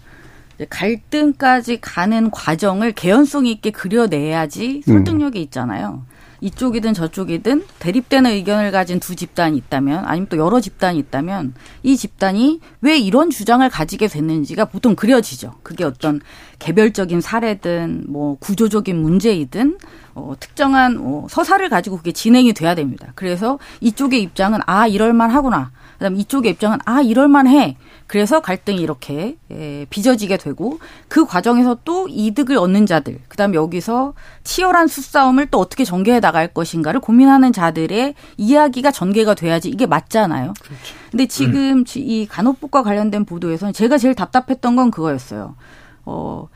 갈등까지 0.70 1.80
가는 1.82 2.32
과정을 2.32 2.92
개연성 2.94 3.46
있게 3.46 3.72
그려내야지 3.72 4.84
설득력이 4.86 5.42
있잖아요. 5.44 6.06
이쪽이든 6.44 6.94
저쪽이든 6.94 7.64
대립되는 7.80 8.30
의견을 8.30 8.72
가진 8.72 9.00
두 9.00 9.16
집단이 9.16 9.56
있다면 9.58 10.04
아니면 10.06 10.28
또 10.30 10.36
여러 10.38 10.60
집단이 10.60 11.00
있다면 11.00 11.54
이 11.84 11.96
집단이 11.96 12.60
왜 12.82 12.98
이런 12.98 13.30
주장을 13.30 13.68
가지게 13.70 14.08
됐는지가 14.08 14.66
보통 14.66 14.94
그려지죠. 14.94 15.54
그게 15.64 15.86
어떤 15.86 16.20
개별적인 16.60 17.22
사례든 17.22 18.08
뭐 18.10 18.36
구조적인 18.40 19.02
문제이든 19.02 19.78
어, 20.16 20.34
특정한 20.38 21.00
어, 21.02 21.28
서사를 21.30 21.68
가지고 21.70 21.96
그게 21.98 22.12
진행이 22.12 22.52
돼야 22.54 22.76
됩니다. 22.76 23.14
그래서 23.16 23.58
이쪽의 23.80 24.22
입장은 24.22 24.60
아 24.66 24.86
이럴만 24.86 25.30
하구나. 25.30 25.72
그다음 26.04 26.18
이쪽의 26.18 26.52
입장은 26.52 26.80
아 26.84 27.02
이럴만 27.02 27.48
해. 27.48 27.78
그래서 28.08 28.42
갈등이 28.42 28.82
이렇게 28.82 29.38
예, 29.52 29.86
빚어지게 29.90 30.36
되고 30.36 30.80
그 31.08 31.26
과정에서 31.26 31.78
또 31.86 32.10
이득을 32.10 32.58
얻는 32.58 32.86
자들, 32.86 33.22
그다음 33.30 33.56
여기서 33.56 34.14
치열한 34.44 34.88
수싸움을 34.88 35.48
또 35.50 35.60
어떻게 35.60 35.86
전개해 35.86 36.20
나갈 36.20 36.50
것인가를 36.50 37.00
고민하는 37.00 37.54
자들의 37.54 38.16
이야기가 38.36 38.92
전개가 38.92 39.34
돼야지 39.34 39.70
이게 39.70 39.86
맞잖아요. 39.86 40.54
그렇죠. 40.62 40.96
근데 41.10 41.26
지금 41.26 41.80
음. 41.80 41.84
이 41.96 42.28
간호법과 42.30 42.84
관련된 42.84 43.24
보도에서는 43.24 43.72
제가 43.72 43.98
제일 43.98 44.14
답답했던 44.14 44.76
건 44.76 44.92
그거였어요. 44.92 45.56
어, 46.04 46.50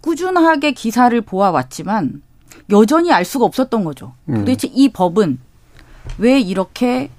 꾸준하게 0.00 0.72
기사를 0.72 1.20
보아왔지만 1.20 2.20
여전히 2.70 3.12
알 3.12 3.24
수가 3.24 3.44
없었던 3.44 3.84
거죠. 3.84 4.14
음. 4.28 4.38
도대체 4.38 4.68
이 4.72 4.88
법은 4.88 5.38
왜 6.18 6.40
이렇게 6.40 7.10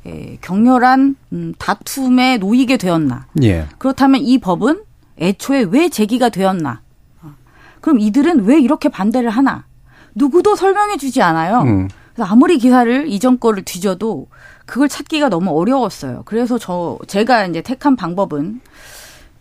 격렬한 0.41 1.15
음, 1.33 1.53
다툼에 1.57 2.37
놓이게 2.37 2.77
되었나? 2.77 3.27
예. 3.43 3.67
그렇다면 3.77 4.21
이 4.21 4.37
법은 4.39 4.83
애초에 5.19 5.67
왜 5.69 5.89
제기가 5.89 6.29
되었나? 6.29 6.81
그럼 7.81 7.99
이들은 7.99 8.45
왜 8.45 8.59
이렇게 8.59 8.89
반대를 8.89 9.29
하나? 9.29 9.65
누구도 10.15 10.55
설명해 10.55 10.97
주지 10.97 11.21
않아요. 11.21 11.61
음. 11.61 11.87
그래서 12.13 12.29
아무리 12.31 12.57
기사를 12.57 13.07
이전 13.07 13.39
거를 13.39 13.63
뒤져도 13.63 14.27
그걸 14.65 14.89
찾기가 14.89 15.29
너무 15.29 15.51
어려웠어요. 15.51 16.23
그래서 16.25 16.57
저 16.57 16.99
제가 17.07 17.45
이제 17.47 17.61
택한 17.61 17.95
방법은 17.95 18.59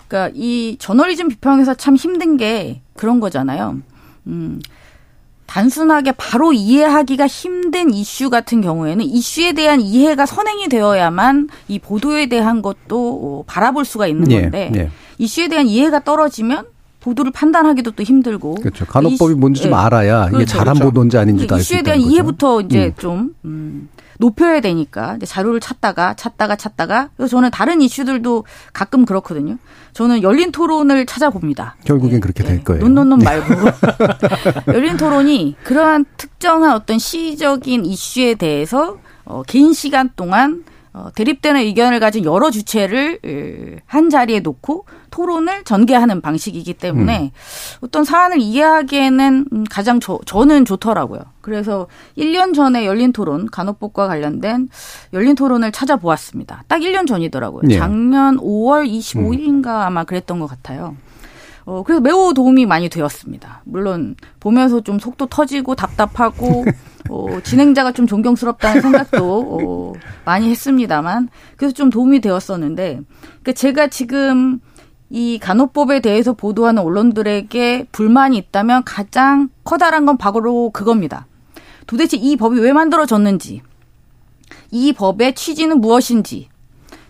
그러니까 0.06 0.32
이 0.34 0.76
저널리즘 0.78 1.28
비평에서 1.28 1.74
참 1.74 1.96
힘든 1.96 2.36
게 2.36 2.80
그런 2.94 3.20
거잖아요. 3.20 3.78
음, 4.28 4.60
단순하게 5.48 6.12
바로 6.12 6.52
이해하기가 6.52 7.26
힘든 7.26 7.92
이슈 7.92 8.28
같은 8.28 8.60
경우에는 8.60 9.02
이슈에 9.04 9.54
대한 9.54 9.80
이해가 9.80 10.26
선행이 10.26 10.68
되어야만 10.68 11.48
이 11.68 11.78
보도에 11.78 12.26
대한 12.26 12.60
것도 12.60 13.20
어, 13.22 13.44
바라볼 13.46 13.86
수가 13.86 14.06
있는 14.06 14.30
예, 14.30 14.42
건데 14.42 14.70
예, 14.74 14.80
예. 14.80 14.90
이슈에 15.16 15.48
대한 15.48 15.66
이해가 15.66 16.04
떨어지면 16.04 16.66
보도를 17.00 17.32
판단하기도 17.32 17.92
또 17.92 18.02
힘들고 18.02 18.56
그렇죠. 18.56 18.84
간호법이 18.84 19.34
뭔지 19.34 19.62
좀 19.62 19.72
예. 19.72 19.76
알아야 19.76 20.24
이게 20.24 20.32
그렇죠, 20.32 20.58
잘한 20.58 20.74
그렇죠. 20.74 20.84
보도인지 20.84 21.16
아닌지도 21.16 21.54
알수 21.54 21.72
이슈에 21.72 21.82
대한 21.82 22.00
이해부터 22.00 22.60
이제 22.60 22.86
음. 22.86 22.92
좀 22.98 23.34
음, 23.46 23.88
높여야 24.18 24.60
되니까 24.60 25.18
자료를 25.24 25.60
찾다가 25.60 26.14
찾다가 26.14 26.56
찾다가 26.56 27.10
그래서 27.16 27.30
저는 27.30 27.50
다른 27.50 27.80
이슈들도 27.80 28.44
가끔 28.72 29.04
그렇거든요. 29.04 29.56
저는 29.92 30.22
열린 30.22 30.52
토론을 30.52 31.06
찾아봅니다. 31.06 31.76
결국엔 31.84 32.14
네. 32.14 32.20
그렇게 32.20 32.44
될 32.44 32.58
네. 32.58 32.62
거예요. 32.62 32.82
논논논 32.82 33.20
말고 33.20 33.54
열린 34.74 34.96
토론이 34.96 35.56
그러한 35.64 36.04
특정한 36.16 36.72
어떤 36.72 36.98
시적인 36.98 37.86
이슈에 37.86 38.34
대해서 38.34 38.98
어, 39.24 39.42
긴 39.46 39.72
시간 39.72 40.10
동안 40.16 40.64
어, 40.98 41.10
대립되는 41.14 41.60
의견을 41.60 42.00
가진 42.00 42.24
여러 42.24 42.50
주체를 42.50 43.20
한 43.86 44.10
자리에 44.10 44.40
놓고 44.40 44.84
토론을 45.10 45.62
전개하는 45.62 46.20
방식이기 46.20 46.74
때문에 46.74 47.22
음. 47.22 47.30
어떤 47.82 48.04
사안을 48.04 48.40
이해하기에는 48.40 49.46
음, 49.52 49.64
가장 49.70 50.00
저, 50.00 50.18
저는 50.26 50.64
좋더라고요. 50.64 51.20
그래서 51.40 51.86
1년 52.16 52.52
전에 52.52 52.84
열린 52.84 53.12
토론, 53.12 53.46
간호법과 53.46 54.08
관련된 54.08 54.68
열린 55.12 55.36
토론을 55.36 55.70
찾아보았습니다. 55.70 56.64
딱 56.66 56.80
1년 56.80 57.06
전이더라고요. 57.06 57.62
네. 57.64 57.78
작년 57.78 58.36
5월 58.38 58.90
25일인가 58.90 59.66
음. 59.66 59.68
아마 59.68 60.04
그랬던 60.04 60.40
것 60.40 60.46
같아요. 60.46 60.96
어, 61.68 61.82
그래서 61.82 62.00
매우 62.00 62.32
도움이 62.32 62.64
많이 62.64 62.88
되었습니다. 62.88 63.60
물론 63.66 64.16
보면서 64.40 64.80
좀 64.80 64.98
속도 64.98 65.26
터지고 65.26 65.74
답답하고 65.74 66.64
어, 67.10 67.40
진행자가 67.42 67.92
좀 67.92 68.06
존경스럽다는 68.06 68.80
생각도 68.80 69.92
어, 69.94 70.00
많이 70.24 70.48
했습니다만 70.48 71.28
그래서 71.58 71.74
좀 71.74 71.90
도움이 71.90 72.22
되었었는데 72.22 73.02
그러니까 73.10 73.52
제가 73.52 73.88
지금 73.88 74.60
이 75.10 75.38
간호법에 75.38 76.00
대해서 76.00 76.32
보도하는 76.32 76.82
언론들에게 76.82 77.88
불만이 77.92 78.38
있다면 78.38 78.84
가장 78.84 79.50
커다란 79.62 80.06
건 80.06 80.16
바로 80.16 80.70
그겁니다. 80.70 81.26
도대체 81.86 82.16
이 82.16 82.36
법이 82.36 82.60
왜 82.60 82.72
만들어졌는지 82.72 83.60
이 84.70 84.94
법의 84.94 85.34
취지는 85.34 85.82
무엇인지 85.82 86.48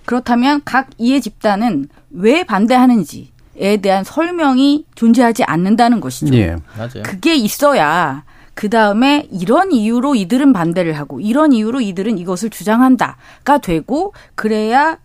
그렇다면 0.05 0.63
각 0.65 0.91
이해 0.99 1.21
집단은 1.21 1.89
왜 2.11 2.43
반대하는지 2.43 3.38
에 3.61 3.79
대한 3.79 4.05
설명이 4.05 4.85
존재하지 4.95 5.45
않는다는 5.45 6.01
것이죠. 6.01 6.35
예. 6.37 6.57
맞아요. 6.77 7.03
그게 7.05 7.35
있어야 7.35 8.23
그 8.55 8.69
다음에 8.71 9.29
이런 9.31 9.71
이유로 9.73 10.15
이들은 10.17 10.53
반대를 10.53 10.93
하고 10.95 11.21
이런 11.21 11.53
이유로 11.53 11.81
이들은 11.81 12.19
이것을 12.19 12.51
주장한다가 12.51 13.59
되고 13.63 14.13
그래야 14.35 14.91
뭐 14.91 14.99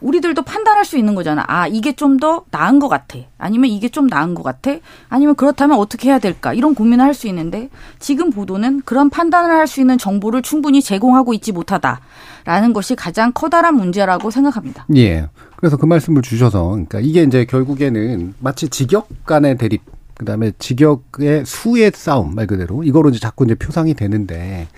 우리들도 0.00 0.42
판단할 0.42 0.84
수 0.84 0.96
있는 0.98 1.14
거잖아. 1.14 1.44
아 1.46 1.66
이게 1.66 1.92
좀 1.92 2.18
더 2.20 2.44
나은 2.50 2.78
것 2.78 2.88
같아. 2.88 3.18
아니면 3.38 3.70
이게 3.70 3.88
좀 3.88 4.06
나은 4.06 4.34
것 4.34 4.42
같아. 4.42 4.72
아니면 5.08 5.34
그렇다면 5.34 5.78
어떻게 5.78 6.08
해야 6.10 6.18
될까? 6.18 6.52
이런 6.54 6.74
고민을 6.74 7.04
할 7.04 7.14
수 7.14 7.26
있는데 7.28 7.68
지금 7.98 8.30
보도는 8.30 8.82
그런 8.84 9.10
판단을 9.10 9.50
할 9.50 9.66
수 9.66 9.80
있는 9.80 9.98
정보를 9.98 10.42
충분히 10.42 10.80
제공하고 10.82 11.32
있지 11.34 11.52
못하다라는 11.52 12.72
것이 12.74 12.94
가장 12.94 13.32
커다란 13.32 13.76
문제라고 13.76 14.30
생각합니다. 14.30 14.86
예. 14.96 15.28
그래서 15.56 15.76
그 15.76 15.86
말씀을 15.86 16.22
주셔서 16.22 16.68
그러니까 16.70 17.00
이게 17.00 17.22
이제 17.22 17.44
결국에는 17.44 18.34
마치 18.40 18.68
직역 18.68 19.08
간의 19.24 19.56
대립 19.58 19.82
그다음에 20.14 20.52
직역의 20.58 21.44
수의 21.46 21.92
싸움 21.94 22.34
말 22.34 22.46
그대로 22.46 22.82
이거로 22.84 23.08
이제 23.10 23.18
자꾸 23.18 23.44
이제 23.44 23.54
표상이 23.54 23.94
되는데 23.94 24.68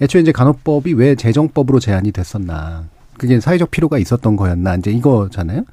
애초에 0.00 0.22
이제 0.22 0.32
간호법이 0.32 0.92
왜 0.94 1.14
재정법으로 1.14 1.80
제한이 1.80 2.12
됐었나 2.12 2.84
그게 3.18 3.40
사회적 3.40 3.70
필요가 3.70 3.98
있었던 3.98 4.36
거였나 4.36 4.76
이제 4.76 4.90
이거잖아요. 4.90 5.64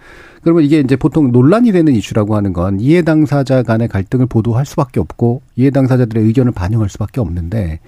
그러면 0.44 0.64
이게 0.64 0.80
이제 0.80 0.96
보통 0.96 1.32
논란이 1.32 1.72
되는 1.72 1.94
이슈라고 1.94 2.36
하는 2.36 2.54
건 2.54 2.80
이해 2.80 3.04
당사자 3.04 3.64
간의 3.64 3.88
갈등을 3.88 4.26
보도할 4.26 4.66
수밖에 4.66 5.00
없고 5.00 5.42
이해 5.56 5.70
당사자들의 5.70 6.24
의견을 6.24 6.52
반영할 6.52 6.90
수밖에 6.90 7.22
없는데 7.22 7.80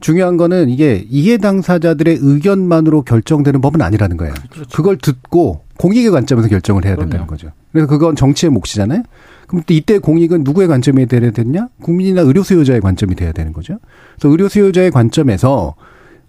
중요한 0.00 0.36
거는 0.36 0.68
이게 0.68 1.06
이해 1.08 1.38
당사자들의 1.38 2.18
의견만으로 2.20 3.02
결정되는 3.02 3.60
법은 3.62 3.80
아니라는 3.80 4.18
거예요. 4.18 4.34
그렇죠. 4.50 4.76
그걸 4.76 4.98
듣고 4.98 5.62
공익의 5.78 6.10
관점에서 6.10 6.48
결정을 6.48 6.84
해야 6.84 6.96
된다는 6.96 7.26
그럼요. 7.26 7.30
거죠. 7.30 7.48
그래서 7.72 7.86
그건 7.86 8.14
정치의 8.14 8.50
몫이잖아요. 8.50 9.02
그럼 9.46 9.62
또 9.66 9.72
이때 9.72 9.98
공익은 9.98 10.44
누구의 10.44 10.68
관점이 10.68 11.06
돼야 11.06 11.30
되냐? 11.30 11.68
국민이나 11.80 12.22
의료 12.22 12.42
수요자의 12.42 12.80
관점이 12.80 13.14
돼야 13.14 13.32
되는 13.32 13.52
거죠. 13.52 13.78
그래서 14.16 14.30
의료 14.30 14.48
수요자의 14.48 14.90
관점에서 14.90 15.74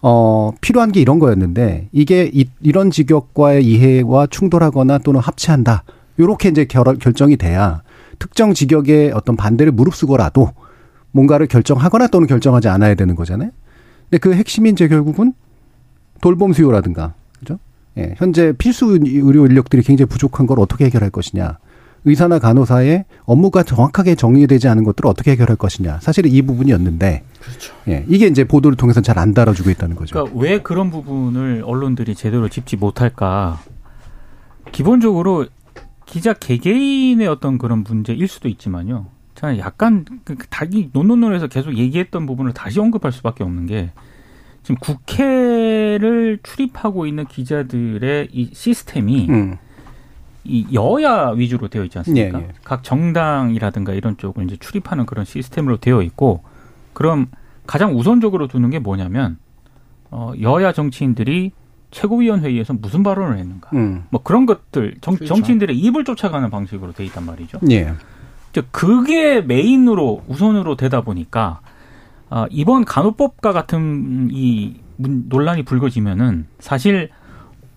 어, 0.02 0.52
필요한 0.62 0.92
게 0.92 1.02
이런 1.02 1.20
거였는데, 1.20 1.90
이게 1.92 2.30
이, 2.34 2.46
이런 2.62 2.92
직역과의 2.92 3.66
이해와 3.66 4.28
충돌하거나 4.28 5.00
또는 5.00 5.20
합치한다. 5.20 5.84
요렇게 6.20 6.50
이제 6.50 6.66
결, 6.66 6.84
결정이 6.98 7.38
돼야 7.38 7.82
특정 8.20 8.54
직역의 8.54 9.12
어떤 9.12 9.36
반대를 9.36 9.72
무릅쓰고라도 9.72 10.52
뭔가를 11.12 11.48
결정하거나 11.48 12.08
또는 12.08 12.28
결정하지 12.28 12.68
않아야 12.68 12.96
되는 12.96 13.16
거잖아요. 13.16 13.52
근데 14.10 14.18
그 14.20 14.34
핵심이 14.34 14.70
이제 14.70 14.88
결국은 14.88 15.34
돌봄 16.22 16.54
수요라든가, 16.54 17.14
그죠? 17.40 17.60
예, 17.98 18.14
현재 18.18 18.54
필수 18.58 18.98
의료 19.02 19.46
인력들이 19.46 19.82
굉장히 19.84 20.10
부족한 20.10 20.48
걸 20.48 20.60
어떻게 20.60 20.86
해결할 20.86 21.10
것이냐. 21.10 21.58
의사나 22.06 22.40
간호사의 22.40 23.06
업무가 23.26 23.64
정확하게 23.64 24.16
정리되지 24.16 24.68
않은 24.68 24.84
것들을 24.84 25.10
어떻게 25.10 25.32
해결할 25.32 25.56
것이냐. 25.58 26.00
사실은 26.02 26.32
이 26.32 26.42
부분이었는데. 26.42 27.24
그렇죠. 27.42 27.74
예, 27.88 28.06
이게 28.08 28.28
이제 28.28 28.44
보도를 28.44 28.78
통해서 28.78 29.02
잘안 29.02 29.34
달아주고 29.34 29.70
있다는 29.72 29.96
거죠. 29.96 30.14
그러니까 30.14 30.40
왜 30.40 30.62
그런 30.62 30.90
부분을 30.92 31.64
언론들이 31.66 32.16
제대로 32.16 32.48
짚지 32.50 32.78
못할까. 32.78 33.60
기본적으로 34.72 35.48
기자 36.06 36.34
개개인의 36.34 37.28
어떤 37.28 37.58
그런 37.58 37.84
문제일 37.84 38.28
수도 38.28 38.48
있지만요. 38.48 39.08
저는 39.36 39.60
약간 39.60 40.06
다기 40.50 40.86
그 40.86 40.98
논논논에서 40.98 41.48
계속 41.48 41.78
얘기했던 41.78 42.26
부분을 42.26 42.54
다시 42.54 42.80
언급할 42.80 43.12
수밖에 43.12 43.44
없는 43.44 43.68
게 43.68 43.92
지금 44.64 44.78
국회를 44.80 46.40
출입하고 46.42 47.06
있는 47.06 47.26
기자들의 47.26 48.30
이 48.32 48.50
시스템이 48.54 49.28
음. 49.30 49.58
이 50.48 50.66
여야 50.74 51.32
위주로 51.32 51.68
되어 51.68 51.84
있지 51.84 51.98
않습니까? 51.98 52.40
예, 52.40 52.44
예. 52.44 52.50
각 52.64 52.84
정당이라든가 52.84 53.94
이런 53.94 54.18
쪽을 54.18 54.46
이제 54.46 54.56
출입하는 54.58 55.06
그런 55.06 55.26
시스템으로 55.26 55.78
되어 55.78 56.02
있고 56.02 56.44
그럼 56.94 57.28
가장 57.66 57.98
우선적으로 57.98 58.48
두는 58.48 58.70
게 58.70 58.80
뭐냐면 58.80 59.38
어 60.10 60.32
여야 60.42 60.72
정치인들이 60.72 61.52
최고위원회의에서 61.92 62.74
무슨 62.74 63.04
발언을 63.04 63.38
했는가 63.38 63.70
음. 63.74 64.06
뭐 64.10 64.22
그런 64.24 64.46
것들 64.46 64.96
정, 65.02 65.16
그렇죠. 65.16 65.34
정치인들의 65.34 65.78
입을 65.78 66.06
쫓아가는 66.06 66.50
방식으로 66.50 66.94
돼 66.94 67.06
있단 67.06 67.26
말이죠. 67.26 67.60
예. 67.72 67.94
그게 68.72 69.42
메인으로 69.42 70.24
우선으로 70.28 70.76
되다 70.76 71.02
보니까 71.02 71.62
어, 72.30 72.46
이번 72.50 72.86
간호법과 72.86 73.54
같은 73.54 74.30
이 74.32 74.76
논란이 74.98 75.64
불거지면은 75.64 76.48
사실 76.60 77.10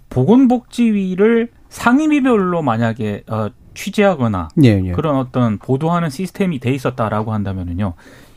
보건복지위를 0.08 1.50
상임위별로 1.70 2.62
만약에 2.62 3.24
어, 3.28 3.48
취재하거나 3.74 4.48
예, 4.64 4.82
예. 4.84 4.92
그런 4.92 5.16
어떤 5.16 5.58
보도하는 5.58 6.10
시스템이 6.10 6.58
돼 6.58 6.72
있었다라고 6.72 7.32
한다면은요. 7.32 7.94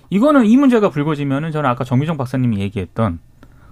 이거는 0.10 0.46
이 0.46 0.56
문제가 0.56 0.90
불거지면은 0.90 1.52
저는 1.52 1.70
아까 1.70 1.84
정미정 1.84 2.18
박사님이 2.18 2.60
얘기했던 2.60 3.20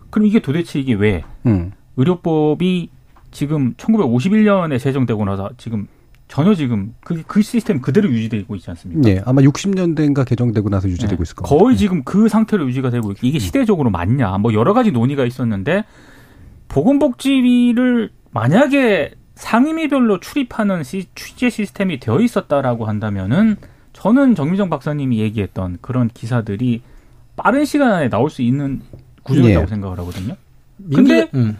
그럼 0.09 0.27
이게 0.27 0.39
도대체 0.41 0.79
이게 0.79 0.93
왜 0.93 1.23
음. 1.45 1.71
의료법이 1.97 2.89
지금 3.29 3.73
1951년에 3.75 4.79
제정되고 4.79 5.23
나서 5.23 5.51
지금 5.57 5.87
전혀 6.27 6.55
지금 6.55 6.95
그, 7.01 7.21
그 7.27 7.41
시스템 7.41 7.81
그대로 7.81 8.09
유지되고 8.09 8.55
있지 8.55 8.69
않습니까? 8.71 9.01
네, 9.01 9.21
아마 9.25 9.41
60년대인가 9.41 10.25
개정되고 10.25 10.69
나서 10.69 10.89
유지되고 10.89 11.17
네. 11.17 11.21
있을 11.21 11.35
겁니다. 11.35 11.55
거의 11.55 11.75
네. 11.75 11.79
지금 11.79 12.03
그 12.03 12.27
상태로 12.27 12.67
유지가 12.67 12.89
되고 12.89 13.11
있고 13.11 13.27
이게 13.27 13.37
음. 13.37 13.39
시대적으로 13.39 13.89
맞냐? 13.91 14.37
뭐 14.39 14.53
여러 14.53 14.73
가지 14.73 14.91
논의가 14.91 15.25
있었는데 15.25 15.83
보건복지위를 16.69 18.09
만약에 18.31 19.11
상임위별로 19.41 20.19
출입하는 20.19 20.83
시, 20.83 21.07
취재 21.15 21.49
시스템이 21.49 21.99
되어 21.99 22.19
있었다라고 22.19 22.85
한다면은 22.85 23.57
저는 23.91 24.35
정미정 24.35 24.69
박사님이 24.69 25.19
얘기했던 25.19 25.79
그런 25.81 26.09
기사들이 26.13 26.83
빠른 27.35 27.65
시간 27.65 27.91
안에 27.91 28.09
나올 28.09 28.29
수 28.29 28.43
있는 28.43 28.81
구조였다고 29.23 29.63
예. 29.63 29.67
생각을 29.67 29.97
하거든요. 29.99 30.35
근데 30.93 31.27
음. 31.33 31.57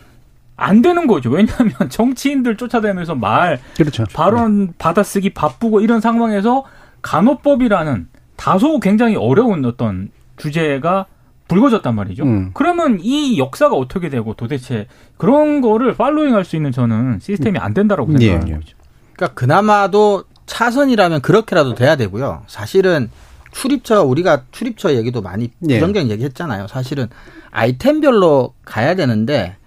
안 0.56 0.84
되는 0.84 1.08
거죠. 1.08 1.32
왜냐하면 1.32 1.74
정치인들 1.90 2.56
쫓아다니면서 2.56 3.16
말, 3.16 3.60
그렇죠. 3.76 4.06
발언 4.14 4.68
네. 4.68 4.74
받아쓰기 4.78 5.32
바쁘고 5.32 5.82
이런 5.82 6.02
상황에서 6.02 6.64
간호법이라는 7.02 8.08
다소 8.36 8.80
굉장히 8.80 9.16
어려운 9.16 9.66
어떤 9.66 10.12
주제가 10.38 11.08
불거졌단 11.52 11.94
말이죠. 11.96 12.24
음. 12.24 12.52
그러면 12.54 13.00
이 13.02 13.38
역사가 13.38 13.76
어떻게 13.76 14.10
되고 14.10 14.34
도대체 14.34 14.88
그런 15.18 15.60
거를 15.60 15.96
팔로잉 15.96 16.34
할 16.34 16.46
수 16.46 16.56
있는 16.56 16.72
저는 16.72 17.20
시스템이 17.20 17.60
안 17.60 17.74
된다라고 17.74 18.14
예, 18.20 18.28
생각하는 18.28 18.48
예. 18.50 18.54
거죠. 18.60 18.78
그러니까 19.14 19.36
그나마도 19.36 20.24
차선이라면 20.46 21.22
그렇게라도 21.22 21.76
돼야 21.76 21.96
되고요. 21.98 22.44
사실은 22.48 23.10
출입처 23.52 24.02
우리가 24.04 24.44
출입처 24.52 24.96
얘기도 24.96 25.22
많이 25.22 25.52
예. 25.68 25.76
부정경 25.80 26.10
얘기했잖아요. 26.10 26.68
사실은 26.68 27.08
아이템별로 27.52 28.54
가야 28.64 28.96
되는데 28.96 29.58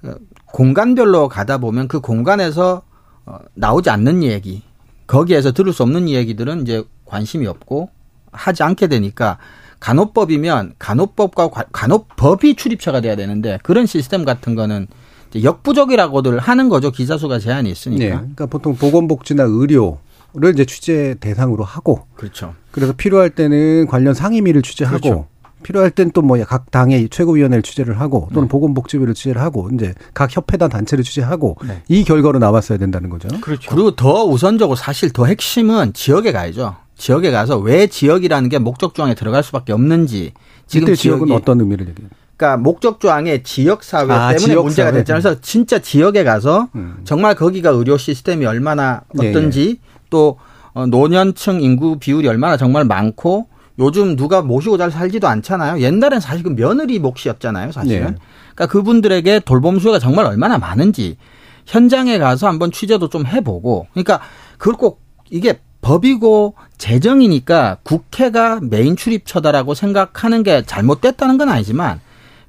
그 0.00 0.16
공간별로 0.46 1.28
가다 1.28 1.58
보면 1.58 1.88
그 1.88 2.00
공간에서 2.00 2.82
어, 3.26 3.38
나오지 3.54 3.90
않는 3.90 4.22
얘기 4.22 4.62
거기에서 5.08 5.52
들을 5.52 5.72
수 5.72 5.82
없는 5.82 6.08
얘기들은 6.08 6.62
이제 6.62 6.84
관심이 7.06 7.46
없고 7.48 7.90
하지 8.30 8.62
않게 8.62 8.86
되니까 8.86 9.38
간호법이면 9.84 10.76
간호법과 10.78 11.50
간호법이 11.70 12.54
출입처가 12.54 13.02
돼야 13.02 13.16
되는데 13.16 13.58
그런 13.62 13.84
시스템 13.84 14.24
같은 14.24 14.54
거는 14.54 14.86
역부족이라고들 15.42 16.38
하는 16.38 16.70
거죠. 16.70 16.90
기자 16.90 17.18
수가 17.18 17.38
제한이 17.38 17.70
있으니까. 17.70 18.02
네. 18.02 18.10
그러니까 18.12 18.46
보통 18.46 18.76
보건복지나 18.76 19.42
의료 19.42 19.98
를 20.36 20.52
이제 20.52 20.64
취재 20.64 21.14
대상으로 21.20 21.62
하고 21.62 22.06
그렇죠. 22.16 22.54
그래서 22.72 22.92
필요할 22.92 23.30
때는 23.30 23.86
관련 23.86 24.14
상임위를 24.14 24.62
취재하고 24.62 24.98
그렇죠. 25.00 25.26
필요할 25.62 25.90
땐 25.90 26.10
또 26.10 26.22
뭐 26.22 26.44
각 26.44 26.70
당의 26.70 27.08
최고위원회를 27.08 27.62
취재를 27.62 28.00
하고 28.00 28.28
또는 28.32 28.48
네. 28.48 28.52
보건복지부를 28.52 29.14
취재를 29.14 29.40
하고 29.40 29.68
이제 29.72 29.94
각 30.14 30.34
협회단 30.34 30.70
단체를 30.70 31.04
취재하고 31.04 31.56
네. 31.68 31.82
이 31.88 32.04
결과로 32.04 32.38
나왔어야 32.38 32.78
된다는 32.78 33.10
거죠. 33.10 33.28
그렇죠. 33.40 33.70
그리고 33.70 33.94
더 33.94 34.24
우선적으로 34.24 34.76
사실 34.76 35.10
더 35.12 35.26
핵심은 35.26 35.92
지역에 35.92 36.32
가야죠. 36.32 36.74
지역에 36.96 37.30
가서 37.30 37.58
왜 37.58 37.86
지역이라는 37.86 38.48
게 38.48 38.58
목적 38.58 38.94
조항에 38.94 39.14
들어갈 39.14 39.42
수밖에 39.42 39.72
없는지 39.72 40.32
지금 40.66 40.94
지역은 40.94 41.30
어떤 41.32 41.60
의미를 41.60 41.88
얘기해요? 41.88 42.10
그러니까 42.36 42.56
목적 42.62 43.00
조항에 43.00 43.42
지역 43.42 43.84
사회 43.84 44.10
아, 44.10 44.28
때문에 44.30 44.38
지역 44.38 44.64
문제가 44.64 44.90
사회. 44.90 44.98
됐잖아요. 45.00 45.22
그래서 45.22 45.40
진짜 45.40 45.78
지역에 45.78 46.24
가서 46.24 46.68
음. 46.74 46.98
정말 47.04 47.34
거기가 47.34 47.70
의료 47.70 47.96
시스템이 47.96 48.44
얼마나 48.46 49.02
어떤지 49.16 49.60
예, 49.60 49.70
예. 49.70 49.76
또 50.10 50.38
어, 50.72 50.86
노년층 50.86 51.60
인구 51.60 51.98
비율이 51.98 52.26
얼마나 52.26 52.56
정말 52.56 52.84
많고 52.84 53.46
요즘 53.78 54.16
누가 54.16 54.42
모시고 54.42 54.78
잘 54.78 54.90
살지도 54.90 55.26
않잖아요. 55.26 55.80
옛날엔 55.80 56.20
사실 56.20 56.42
그 56.42 56.48
며느리 56.50 56.98
몫이었잖아요, 56.98 57.72
사실은. 57.72 57.96
예. 57.96 58.14
그러니까 58.54 58.66
그분들에게 58.66 59.40
돌봄 59.40 59.78
수요가 59.78 59.98
정말 59.98 60.26
얼마나 60.26 60.58
많은지 60.58 61.16
현장에 61.66 62.18
가서 62.18 62.46
한번 62.46 62.70
취재도 62.70 63.08
좀 63.08 63.26
해보고 63.26 63.86
그러니까 63.92 64.20
그걸 64.58 64.74
꼭 64.74 65.02
이게 65.30 65.60
법이고 65.84 66.54
재정이니까 66.78 67.76
국회가 67.82 68.58
메인 68.62 68.96
출입처다라고 68.96 69.74
생각하는 69.74 70.42
게 70.42 70.62
잘못됐다는 70.64 71.36
건 71.36 71.50
아니지만 71.50 72.00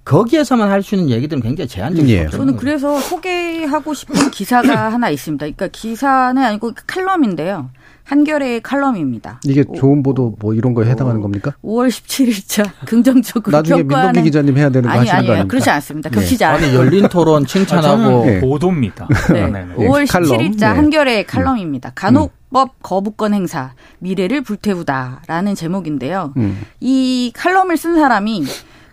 거기에서만 0.05 0.69
할 0.71 0.81
수 0.83 0.95
있는 0.95 1.09
얘기들은 1.09 1.41
굉장히 1.41 1.67
제한적이죠. 1.67 2.13
예. 2.13 2.27
저는 2.29 2.55
그래서 2.57 2.99
소개하고 2.99 3.93
싶은 3.93 4.29
기사가 4.31 4.89
하나 4.93 5.09
있습니다. 5.09 5.43
그러니까 5.45 5.67
기사는 5.67 6.41
아니고 6.41 6.71
칼럼인데요. 6.87 7.69
한겨레의 8.03 8.61
칼럼입니다. 8.61 9.39
이게 9.45 9.63
좋은 9.77 10.03
보도 10.03 10.35
뭐 10.39 10.53
이런 10.53 10.75
거에 10.75 10.87
해당하는 10.87 11.21
겁니까? 11.21 11.53
5월 11.63 11.89
17일자 11.89 12.69
긍정적으로 12.85 13.57
나중에 13.57 13.81
민동기 13.81 14.21
기자님 14.21 14.55
해야 14.57 14.69
되는 14.69 14.87
거 14.87 14.95
아니, 14.95 15.09
하시는 15.09 15.35
아니, 15.39 15.47
그렇지 15.47 15.71
않습니다. 15.71 16.11
그렇지 16.11 16.37
네. 16.37 16.45
아니 16.45 16.75
열린 16.75 17.09
토론 17.09 17.47
칭찬하고 17.47 18.21
아, 18.21 18.25
네. 18.25 18.39
보도입니다. 18.41 19.07
네. 19.33 19.47
네. 19.47 19.65
5월 19.75 20.05
17일자 20.05 20.59
네. 20.59 20.65
한겨레의 20.67 21.25
칼럼입니다. 21.25 21.93
간혹 21.95 22.31
법 22.55 22.69
음. 22.69 22.71
거부권 22.81 23.33
행사 23.33 23.73
미래를 23.99 24.39
불태우다라는 24.39 25.55
제목인데요. 25.55 26.31
음. 26.37 26.61
이 26.79 27.33
칼럼을 27.35 27.75
쓴 27.75 27.95
사람이 27.95 28.45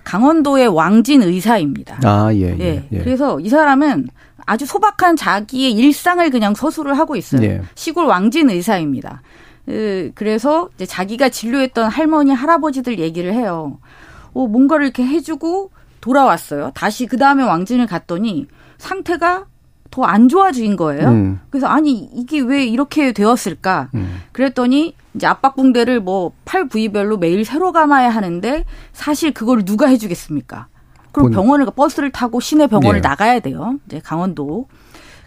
강원도의 0.03 0.67
왕진 0.67 1.23
의사입니다. 1.23 2.01
아, 2.03 2.35
예, 2.35 2.59
예, 2.59 2.89
예. 2.91 2.99
그래서 2.99 3.39
이 3.39 3.49
사람은 3.49 4.09
아주 4.47 4.67
소박한 4.67 5.15
자기의 5.15 5.75
일상을 5.75 6.29
그냥 6.31 6.57
서술을 6.57 6.99
하고 6.99 7.15
있어요. 7.15 7.45
예. 7.45 7.63
시골 7.77 8.07
왕진 8.07 8.51
의사입니다. 8.51 9.23
그래서 10.17 10.69
이제 10.75 10.85
자기가 10.85 11.29
진료했던 11.29 11.89
할머니, 11.89 12.33
할아버지들 12.33 12.99
얘기를 12.99 13.33
해요. 13.33 13.79
어, 14.33 14.49
뭔가를 14.49 14.87
이렇게 14.87 15.07
해주고 15.07 15.71
돌아왔어요. 16.01 16.73
다시 16.75 17.07
그 17.07 17.17
다음에 17.17 17.45
왕진을 17.45 17.87
갔더니 17.87 18.49
상태가 18.79 19.45
더 19.93 20.03
안 20.05 20.29
좋아진 20.29 20.75
거예요. 20.75 21.09
음. 21.09 21.41
그래서 21.51 21.67
아니 21.69 22.09
이게 22.15 22.41
왜 22.41 22.65
이렇게 22.65 23.13
되었을까? 23.13 23.91
음. 23.95 24.23
그랬더니 24.33 24.95
이제 25.15 25.27
압박붕대를 25.27 26.01
뭐 26.01 26.33
팔 26.45 26.67
부위별로 26.69 27.19
매일 27.19 27.45
새로 27.45 27.71
감아야 27.73 28.09
하는데 28.11 28.65
사실 28.93 29.33
그걸 29.33 29.65
누가 29.65 29.87
해주겠습니까? 29.87 30.67
그럼 31.13 31.31
병원을 31.31 31.67
버스를 31.77 32.11
타고 32.11 32.41
시내 32.41 32.67
병원을 32.67 33.03
네. 33.03 33.09
나가야 33.09 33.41
돼요. 33.41 33.79
이제 33.87 34.01
강원도. 34.03 34.67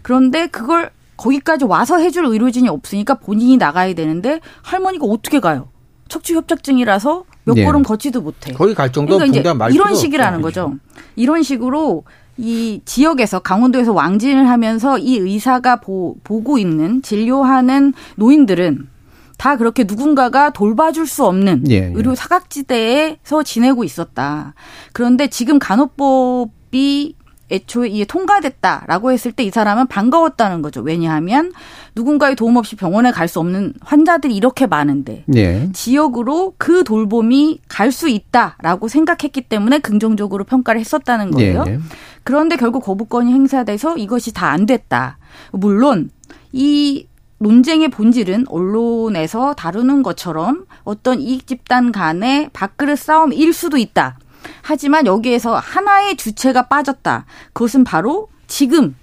그런데 0.02 0.48
그걸 0.48 0.90
거기까지 1.16 1.64
와서 1.64 1.98
해줄 1.98 2.24
의료진이 2.26 2.68
없으니까 2.68 3.14
본인이 3.14 3.56
나가야 3.56 3.94
되는데 3.94 4.40
할머니가 4.62 5.06
어떻게 5.06 5.38
가요? 5.40 5.68
척추 6.08 6.34
협착증이라서 6.34 7.24
몇 7.44 7.54
네. 7.54 7.64
걸음 7.64 7.82
걷지도 7.84 8.20
못해. 8.20 8.52
거기 8.52 8.74
갈 8.74 8.90
정도 8.92 9.16
그러니까 9.16 9.40
이제 9.40 9.74
이런 9.74 9.94
식이라는 9.94 10.42
거죠. 10.42 10.74
이런 11.14 11.42
식으로 11.44 12.04
이 12.38 12.80
지역에서 12.84 13.38
강원도에서 13.40 13.92
왕진을 13.92 14.48
하면서 14.48 14.98
이 14.98 15.16
의사가 15.16 15.76
보, 15.76 16.16
보고 16.22 16.58
있는 16.58 17.02
진료하는 17.02 17.94
노인들은 18.16 18.88
다 19.38 19.56
그렇게 19.56 19.84
누군가가 19.84 20.50
돌봐줄 20.50 21.06
수 21.06 21.24
없는 21.26 21.64
예, 21.70 21.74
예. 21.74 21.92
의료 21.94 22.14
사각지대에서 22.14 23.42
지내고 23.44 23.84
있었다. 23.84 24.54
그런데 24.92 25.28
지금 25.28 25.58
간호법이 25.58 27.14
애초에 27.48 27.88
이게 27.90 28.04
통과됐다라고 28.04 29.12
했을 29.12 29.30
때 29.30 29.44
이 29.44 29.50
사람은 29.50 29.86
반가웠다는 29.86 30.62
거죠. 30.62 30.80
왜냐하면 30.80 31.52
누군가의 31.94 32.34
도움 32.34 32.56
없이 32.56 32.74
병원에 32.74 33.12
갈 33.12 33.28
수 33.28 33.38
없는 33.38 33.74
환자들이 33.82 34.34
이렇게 34.34 34.66
많은데 34.66 35.24
예. 35.36 35.68
지역으로 35.72 36.54
그 36.58 36.82
돌봄이 36.82 37.60
갈 37.68 37.92
수 37.92 38.08
있다라고 38.08 38.88
생각했기 38.88 39.42
때문에 39.42 39.78
긍정적으로 39.78 40.42
평가를 40.44 40.80
했었다는 40.80 41.30
거예요. 41.30 41.64
예, 41.68 41.72
예. 41.74 41.78
그런데 42.26 42.56
결국 42.56 42.80
거부권이 42.82 43.32
행사돼서 43.32 43.96
이것이 43.96 44.34
다 44.34 44.46
안 44.50 44.66
됐다. 44.66 45.18
물론 45.52 46.10
이 46.52 47.06
논쟁의 47.38 47.88
본질은 47.88 48.46
언론에서 48.48 49.54
다루는 49.54 50.02
것처럼 50.02 50.66
어떤 50.82 51.20
이익 51.20 51.46
집단 51.46 51.92
간의 51.92 52.50
밥그릇 52.52 52.98
싸움일 52.98 53.52
수도 53.52 53.76
있다. 53.76 54.18
하지만 54.62 55.06
여기에서 55.06 55.54
하나의 55.56 56.16
주체가 56.16 56.66
빠졌다. 56.66 57.26
그것은 57.52 57.84
바로 57.84 58.28
지금 58.48 58.96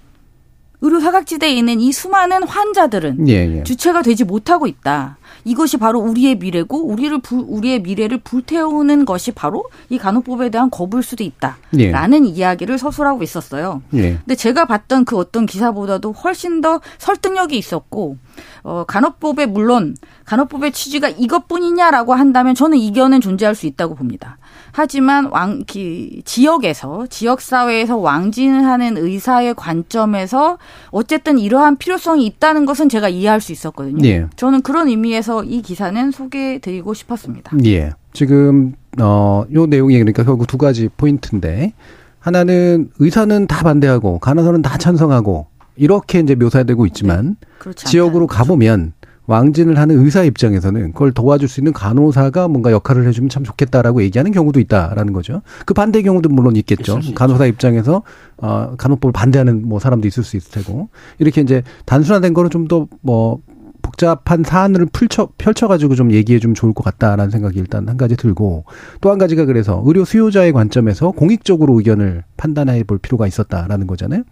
의료 0.82 1.00
사각지대에 1.00 1.50
있는 1.50 1.80
이 1.80 1.92
수많은 1.92 2.42
환자들은 2.42 3.26
예, 3.28 3.58
예. 3.58 3.62
주체가 3.62 4.02
되지 4.02 4.24
못하고 4.24 4.66
있다. 4.66 5.16
이것이 5.44 5.76
바로 5.76 6.00
우리의 6.00 6.36
미래고 6.36 6.86
우리를 6.86 7.18
불, 7.20 7.44
우리의 7.46 7.82
미래를 7.82 8.18
불태우는 8.18 9.04
것이 9.04 9.32
바로 9.32 9.64
이 9.90 9.98
간호법에 9.98 10.50
대한 10.50 10.70
거부일 10.70 11.02
수도 11.02 11.22
있다라는 11.22 12.26
예. 12.26 12.30
이야기를 12.30 12.78
서술하고 12.78 13.22
있었어요. 13.22 13.82
예. 13.94 14.18
근데 14.18 14.34
제가 14.34 14.64
봤던 14.64 15.04
그 15.04 15.16
어떤 15.16 15.46
기사보다도 15.46 16.12
훨씬 16.12 16.60
더 16.60 16.80
설득력이 16.98 17.56
있었고 17.56 18.16
어, 18.62 18.84
간호법에 18.86 19.46
물론 19.46 19.96
간호법의 20.24 20.72
취지가 20.72 21.10
이것뿐이냐라고 21.10 22.14
한다면 22.14 22.54
저는 22.54 22.78
이견은 22.78 23.20
존재할 23.20 23.54
수 23.54 23.66
있다고 23.66 23.94
봅니다. 23.94 24.38
하지만 24.76 25.26
왕, 25.26 25.62
기, 25.68 26.20
지역에서, 26.24 27.06
지역사회에서 27.08 27.96
왕진을 27.96 28.64
하는 28.64 28.96
의사의 28.96 29.54
관점에서 29.54 30.58
어쨌든 30.90 31.38
이러한 31.38 31.76
필요성이 31.76 32.26
있다는 32.26 32.66
것은 32.66 32.88
제가 32.88 33.08
이해할 33.08 33.40
수 33.40 33.52
있었거든요. 33.52 34.04
예. 34.04 34.26
저는 34.34 34.62
그런 34.62 34.88
의미에서 34.88 35.44
이 35.44 35.62
기사는 35.62 36.10
소개해 36.10 36.58
드리고 36.58 36.92
싶었습니다. 36.92 37.56
예. 37.66 37.92
지금, 38.12 38.74
어, 39.00 39.44
요 39.54 39.66
내용이 39.66 39.94
그러니까 39.94 40.24
결국 40.24 40.48
두 40.48 40.58
가지 40.58 40.88
포인트인데, 40.96 41.72
하나는 42.18 42.90
의사는 42.98 43.46
다 43.46 43.62
반대하고, 43.62 44.18
간호사는 44.18 44.60
다 44.62 44.76
찬성하고, 44.76 45.46
이렇게 45.76 46.18
이제 46.18 46.34
묘사되고 46.34 46.84
있지만, 46.86 47.36
네. 47.64 47.72
지역으로 47.74 48.26
가보면, 48.26 48.93
왕진을 49.26 49.78
하는 49.78 50.04
의사 50.04 50.22
입장에서는 50.22 50.92
그걸 50.92 51.12
도와줄 51.12 51.48
수 51.48 51.60
있는 51.60 51.72
간호사가 51.72 52.48
뭔가 52.48 52.70
역할을 52.72 53.06
해주면 53.08 53.30
참 53.30 53.42
좋겠다라고 53.44 54.02
얘기하는 54.02 54.32
경우도 54.32 54.60
있다라는 54.60 55.12
거죠. 55.12 55.42
그 55.64 55.72
반대 55.74 56.02
경우도 56.02 56.28
물론 56.28 56.56
있겠죠. 56.56 57.00
간호사 57.14 57.46
입장에서 57.46 58.02
어 58.36 58.74
간호법을 58.76 59.12
반대하는 59.12 59.66
뭐 59.66 59.78
사람도 59.78 60.06
있을 60.08 60.24
수 60.24 60.36
있을 60.36 60.50
테고 60.52 60.88
이렇게 61.18 61.40
이제 61.40 61.62
단순화된 61.86 62.34
거는 62.34 62.50
좀 62.50 62.68
더 62.68 62.86
뭐 63.02 63.38
복잡한 63.82 64.42
사안을 64.42 64.86
펼쳐 64.92 65.28
펼쳐가지고 65.36 65.94
좀 65.94 66.10
얘기해 66.10 66.38
주면 66.38 66.54
좋을 66.54 66.72
것 66.72 66.82
같다라는 66.82 67.30
생각이 67.30 67.58
일단 67.58 67.86
한 67.86 67.98
가지 67.98 68.16
들고 68.16 68.64
또 69.02 69.10
한 69.10 69.18
가지가 69.18 69.44
그래서 69.44 69.82
의료 69.84 70.06
수요자의 70.06 70.52
관점에서 70.52 71.10
공익적으로 71.10 71.76
의견을 71.76 72.24
판단해 72.38 72.82
볼 72.84 72.96
필요가 72.98 73.26
있었다라는 73.26 73.86
거잖아요. 73.86 74.22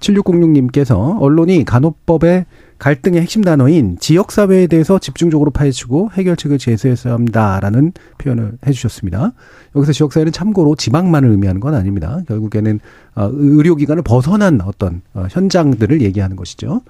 7606님께서 0.00 1.20
언론이 1.20 1.64
간호법에 1.64 2.46
갈등의 2.78 3.20
핵심 3.20 3.42
단어인 3.42 3.96
지역사회에 3.98 4.66
대해서 4.66 4.98
집중적으로 4.98 5.50
파헤치고 5.50 6.10
해결책을 6.12 6.58
제시했어야 6.58 7.14
합니다라는 7.14 7.92
표현을 8.18 8.58
해주셨습니다. 8.66 9.32
여기서 9.74 9.92
지역사회는 9.92 10.32
참고로 10.32 10.76
지방만을 10.76 11.30
의미하는 11.30 11.60
건 11.60 11.74
아닙니다. 11.74 12.20
결국에는 12.28 12.80
어, 13.14 13.30
의료기관을 13.32 14.02
벗어난 14.02 14.60
어떤 14.60 15.00
어, 15.14 15.26
현장들을 15.30 16.02
얘기하는 16.02 16.36
것이죠. 16.36 16.82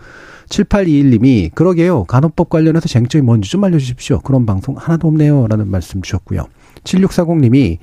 7821님이 0.48 1.54
그러게요. 1.54 2.04
간호법 2.04 2.50
관련해서 2.50 2.88
쟁점이 2.88 3.22
뭔지 3.22 3.50
좀 3.50 3.62
알려주십시오. 3.64 4.20
그런 4.20 4.46
방송 4.46 4.76
하나도 4.76 5.06
없네요. 5.08 5.46
라는 5.48 5.68
말씀 5.70 6.02
주셨고요. 6.02 6.46
7640님이 6.84 7.78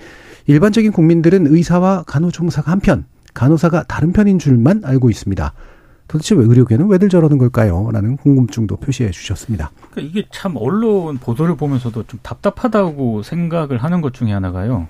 일반적인 0.48 0.92
국민들은 0.92 1.48
의사와 1.48 2.04
간호조무사가 2.04 2.72
한편, 2.72 3.06
간호사가 3.34 3.84
다른 3.84 4.12
편인 4.12 4.39
줄만 4.39 4.82
알고 4.84 5.10
있습니다. 5.10 5.54
도대체 6.13 6.36
왜 6.36 6.43
의료계는 6.43 6.89
왜들 6.89 7.10
저러는 7.10 7.39
걸까요? 7.39 7.89
라는 7.91 8.17
궁금증도 8.17 8.76
표시해 8.76 9.10
주셨습니다. 9.10 9.71
그러니까 9.89 10.02
이게 10.02 10.28
참 10.32 10.54
언론 10.58 11.17
보도를 11.17 11.58
보면서도 11.58 12.04
좀 12.04 12.19
답답하다고 12.21 13.23
생각을 13.23 13.80
하는 13.80 14.02
것 14.02 14.13
중에 14.13 14.32
하나가요. 14.32 14.88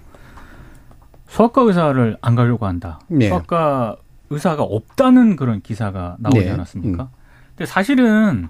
수학과 1.27 1.61
의사를 1.61 2.17
안 2.19 2.35
가려고 2.35 2.65
한다. 2.65 2.99
네. 3.07 3.29
수학과 3.29 3.95
의사가 4.31 4.63
없다는 4.63 5.37
그런 5.37 5.61
기사가 5.61 6.17
나오지 6.19 6.43
네. 6.43 6.51
않았습니까? 6.51 7.03
음. 7.03 7.07
근데 7.55 7.65
사실은 7.65 8.49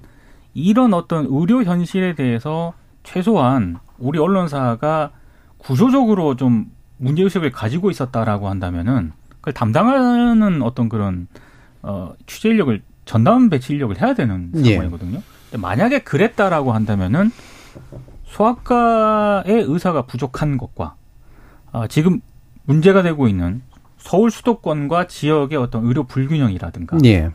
이런 0.56 0.96
어떤 0.96 1.28
의료 1.30 1.62
현실에 1.62 2.16
대해서 2.16 2.74
최소한 3.04 3.78
우리 4.00 4.18
언론사가 4.18 5.12
구조적으로 5.60 6.36
좀 6.38 6.72
문제의식을 6.98 7.52
가지고 7.52 7.92
있었다라고 7.92 8.50
한다면은 8.50 9.12
그걸 9.36 9.54
담당하는 9.54 10.64
어떤 10.64 10.90
그런 10.90 11.28
어, 11.84 12.14
취재 12.26 12.50
인력을 12.50 12.82
전담 13.06 13.50
배치 13.50 13.74
인력을 13.74 14.02
해야 14.02 14.14
되는 14.14 14.52
예. 14.56 14.76
상황이거든요. 14.76 15.22
예. 15.54 15.58
만약에 15.58 16.00
그랬다라고 16.00 16.72
한다면은 16.72 17.32
소아과의 18.26 19.66
의사가 19.68 20.04
부족한 20.04 20.58
것과 20.58 20.96
어, 21.72 21.88
지금 21.88 22.22
문제가 22.66 23.02
되고 23.04 23.28
있는 23.28 23.62
서울 23.98 24.32
수도권과 24.32 25.08
지역의 25.08 25.58
어떤 25.58 25.86
의료 25.86 26.04
불균형이라든가 26.04 26.98
예. 27.06 27.32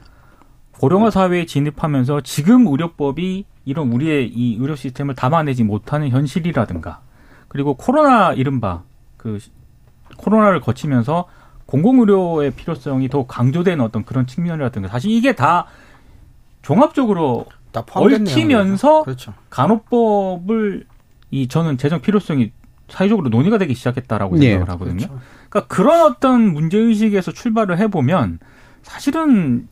고령화 0.73 1.11
사회에 1.11 1.45
진입하면서 1.45 2.23
지금 2.23 2.67
의료법이 2.67 3.45
이런 3.65 3.93
우리의 3.93 4.29
이 4.29 4.57
의료 4.59 4.77
시스템을 4.77 5.15
담아내지 5.15 5.65
못하는 5.65 6.09
현실이라든가 6.09 7.01
그리고 7.49 7.75
코로나 7.75 8.33
이른바 8.33 8.83
그 9.17 9.39
코로나를 10.17 10.61
거치면서 10.61 11.27
공공의료의 11.69 12.53
필요성이 12.53 13.09
더 13.09 13.27
강조되는 13.27 13.85
어떤 13.85 14.05
그런 14.05 14.27
측면이라든가 14.27 14.89
사실 14.89 15.11
이게 15.11 15.35
다 15.35 15.67
종합적으로 16.63 17.47
다 17.73 17.85
얽히면서 17.93 19.05
그렇죠. 19.05 19.35
간호법을 19.51 20.87
이 21.31 21.47
저는 21.47 21.77
재정 21.77 22.01
필요성이 22.01 22.53
사회적으로 22.89 23.29
논의가 23.29 23.59
되기 23.59 23.75
시작했다라고 23.75 24.37
네. 24.37 24.47
생각을 24.53 24.73
하거든요. 24.73 24.97
그렇죠. 24.97 25.21
그러니까 25.51 25.75
그런 25.75 26.11
어떤 26.11 26.55
문제 26.55 26.79
의식에서 26.79 27.33
출발을 27.33 27.79
해보면 27.79 28.39
사실은 28.83 29.69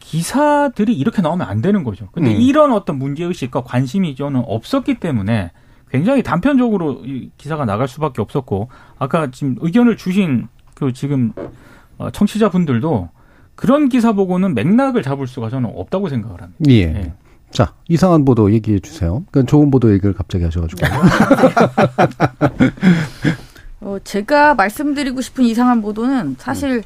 기사들이 0.00 0.92
이렇게 0.92 1.22
나오면 1.22 1.46
안 1.46 1.62
되는 1.62 1.84
거죠. 1.84 2.08
근데 2.10 2.34
음. 2.34 2.40
이런 2.40 2.72
어떤 2.72 2.98
문제 2.98 3.22
의식과 3.22 3.62
관심이 3.62 4.16
저는 4.16 4.42
없었기 4.44 4.94
때문에 4.94 5.52
굉장히 5.90 6.24
단편적으로 6.24 7.02
이 7.04 7.30
기사가 7.36 7.64
나갈 7.64 7.86
수밖에 7.86 8.20
없었고 8.20 8.68
아까 8.98 9.30
지금 9.30 9.54
의견을 9.60 9.96
주신 9.96 10.48
그 10.80 10.92
지금 10.94 11.32
어, 11.98 12.10
청취자분들도 12.10 13.10
그런 13.54 13.90
기사 13.90 14.12
보고는 14.12 14.54
맥락을 14.54 15.02
잡을 15.02 15.26
수가 15.26 15.50
저는 15.50 15.70
없다고 15.76 16.08
생각을 16.08 16.40
합니다. 16.40 16.58
예. 16.68 16.80
예. 16.80 17.12
자, 17.50 17.74
이상한 17.88 18.24
보도 18.24 18.50
얘기해 18.52 18.78
주세요. 18.78 19.22
그건 19.26 19.46
좋은 19.46 19.70
보도 19.70 19.92
얘기를 19.92 20.14
갑자기 20.14 20.44
하셔가지고. 20.44 20.80
어, 23.82 23.98
제가 24.02 24.54
말씀드리고 24.54 25.20
싶은 25.20 25.44
이상한 25.44 25.82
보도는 25.82 26.36
사실, 26.38 26.82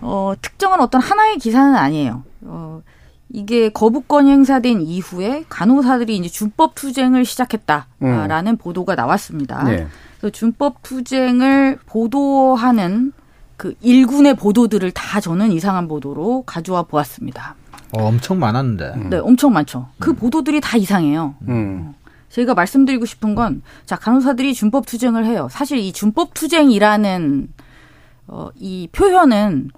어, 0.00 0.32
특정한 0.42 0.80
어떤 0.80 1.00
하나의 1.00 1.38
기사는 1.38 1.76
아니에요. 1.76 2.24
어, 2.42 2.82
이게 3.28 3.68
거부권이 3.68 4.30
행사된 4.30 4.80
이후에 4.80 5.44
간호사들이 5.48 6.16
이제 6.16 6.28
준법 6.28 6.74
투쟁을 6.74 7.24
시작했다라는 7.24 8.52
음. 8.52 8.56
보도가 8.56 8.96
나왔습니다. 8.96 9.62
네. 9.64 9.86
준법 10.30 10.82
투쟁을 10.82 11.78
보도하는 11.86 13.12
그 13.56 13.74
일군의 13.80 14.34
보도들을 14.36 14.90
다 14.92 15.20
저는 15.20 15.52
이상한 15.52 15.88
보도로 15.88 16.42
가져와 16.42 16.82
보았습니다. 16.82 17.54
어, 17.92 18.04
엄청 18.04 18.38
많았는데. 18.38 18.92
음. 18.96 19.10
네, 19.10 19.18
엄청 19.18 19.52
많죠. 19.52 19.88
그 19.98 20.10
음. 20.10 20.16
보도들이 20.16 20.60
다 20.60 20.76
이상해요. 20.76 21.34
음. 21.48 21.94
제가 22.30 22.54
말씀드리고 22.54 23.04
싶은 23.04 23.36
건, 23.36 23.62
자, 23.86 23.94
간호사들이 23.94 24.54
준법 24.54 24.86
투쟁을 24.86 25.24
해요. 25.24 25.46
사실 25.50 25.78
이 25.78 25.92
준법 25.92 26.34
투쟁이라는, 26.34 27.48
어, 28.26 28.48
이 28.56 28.88
표현은 28.90 29.70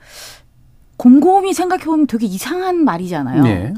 곰곰이 0.97 1.53
생각해보면 1.53 2.07
되게 2.07 2.25
이상한 2.25 2.83
말이잖아요. 2.85 3.43
네. 3.43 3.75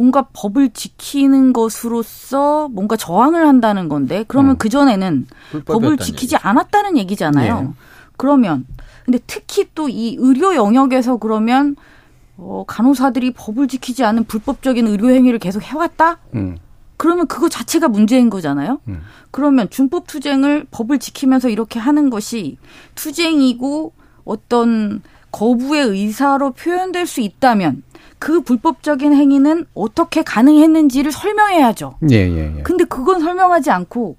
뭔가 0.00 0.28
법을 0.32 0.70
지키는 0.70 1.52
것으로서 1.52 2.68
뭔가 2.70 2.96
저항을 2.96 3.46
한다는 3.46 3.90
건데, 3.90 4.24
그러면 4.28 4.52
어. 4.52 4.54
그전에는 4.56 5.26
법을 5.66 5.98
지키지 5.98 6.36
얘기죠. 6.36 6.38
않았다는 6.40 6.96
얘기잖아요. 6.96 7.60
네. 7.60 7.68
그러면, 8.16 8.64
근데 9.04 9.18
특히 9.26 9.66
또 9.74 9.90
이 9.90 10.16
의료 10.18 10.54
영역에서 10.54 11.18
그러면 11.18 11.76
어, 12.38 12.64
간호사들이 12.66 13.32
법을 13.32 13.68
지키지 13.68 14.02
않은 14.04 14.24
불법적인 14.24 14.86
의료 14.86 15.10
행위를 15.10 15.38
계속 15.38 15.62
해왔다? 15.62 16.16
음. 16.34 16.56
그러면 16.96 17.26
그거 17.26 17.50
자체가 17.50 17.88
문제인 17.88 18.30
거잖아요. 18.30 18.80
음. 18.88 19.02
그러면 19.30 19.68
준법 19.68 20.06
투쟁을 20.06 20.66
법을 20.70 20.98
지키면서 20.98 21.50
이렇게 21.50 21.78
하는 21.78 22.08
것이 22.08 22.56
투쟁이고 22.94 23.92
어떤 24.24 25.02
거부의 25.30 25.88
의사로 25.88 26.52
표현될 26.52 27.06
수 27.06 27.20
있다면 27.20 27.82
그 28.20 28.42
불법적인 28.42 29.14
행위는 29.14 29.66
어떻게 29.74 30.22
가능했는지를 30.22 31.10
설명해야죠. 31.10 31.96
예, 32.10 32.16
예, 32.16 32.54
예. 32.58 32.62
근데 32.62 32.84
그건 32.84 33.20
설명하지 33.20 33.70
않고 33.70 34.16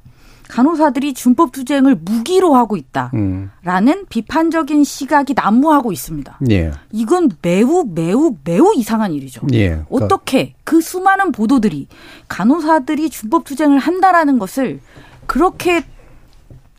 간호사들이 0.49 1.13
준법 1.13 1.53
투쟁을 1.53 1.95
무기로 1.95 2.55
하고 2.55 2.75
있다라는 2.75 3.13
음. 3.13 4.05
비판적인 4.09 4.83
시각이 4.83 5.33
난무하고 5.35 5.93
있습니다. 5.93 6.39
예. 6.49 6.71
이건 6.91 7.29
매우 7.41 7.85
매우 7.87 8.35
매우 8.43 8.73
이상한 8.75 9.13
일이죠. 9.13 9.47
예. 9.53 9.83
어떻게 9.89 10.55
그 10.65 10.81
수많은 10.81 11.31
보도들이 11.31 11.87
간호사들이 12.27 13.11
준법 13.11 13.45
투쟁을 13.45 13.77
한다라는 13.77 14.39
것을 14.39 14.81
그렇게 15.27 15.85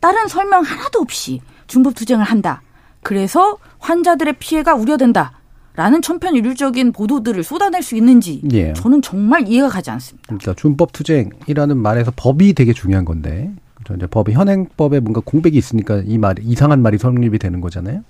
다른 0.01 0.27
설명 0.27 0.61
하나도 0.61 0.99
없이 0.99 1.41
준법 1.67 1.95
투쟁을 1.95 2.25
한다. 2.25 2.61
그래서 3.01 3.57
환자들의 3.79 4.35
피해가 4.39 4.75
우려된다. 4.75 5.39
라는 5.75 6.01
천편일률적인 6.01 6.91
보도들을 6.91 7.43
쏟아낼 7.43 7.81
수 7.81 7.95
있는지 7.95 8.41
예. 8.51 8.73
저는 8.73 9.01
정말 9.01 9.47
이해가 9.47 9.69
가지 9.69 9.89
않습니다. 9.89 10.27
그러니까 10.27 10.53
준법 10.53 10.93
투쟁이라는 10.93 11.77
말에서 11.77 12.11
법이 12.15 12.53
되게 12.53 12.73
중요한 12.73 13.05
건데 13.05 13.51
그렇죠. 13.73 13.95
이제 13.95 14.07
법의 14.07 14.35
현행법에 14.35 14.99
뭔가 14.99 15.21
공백이 15.25 15.57
있으니까 15.57 16.03
이 16.05 16.17
말, 16.17 16.35
이상한 16.41 16.81
말이 16.81 16.97
성립이 16.97 17.39
되는 17.39 17.59
거잖아요. 17.59 18.03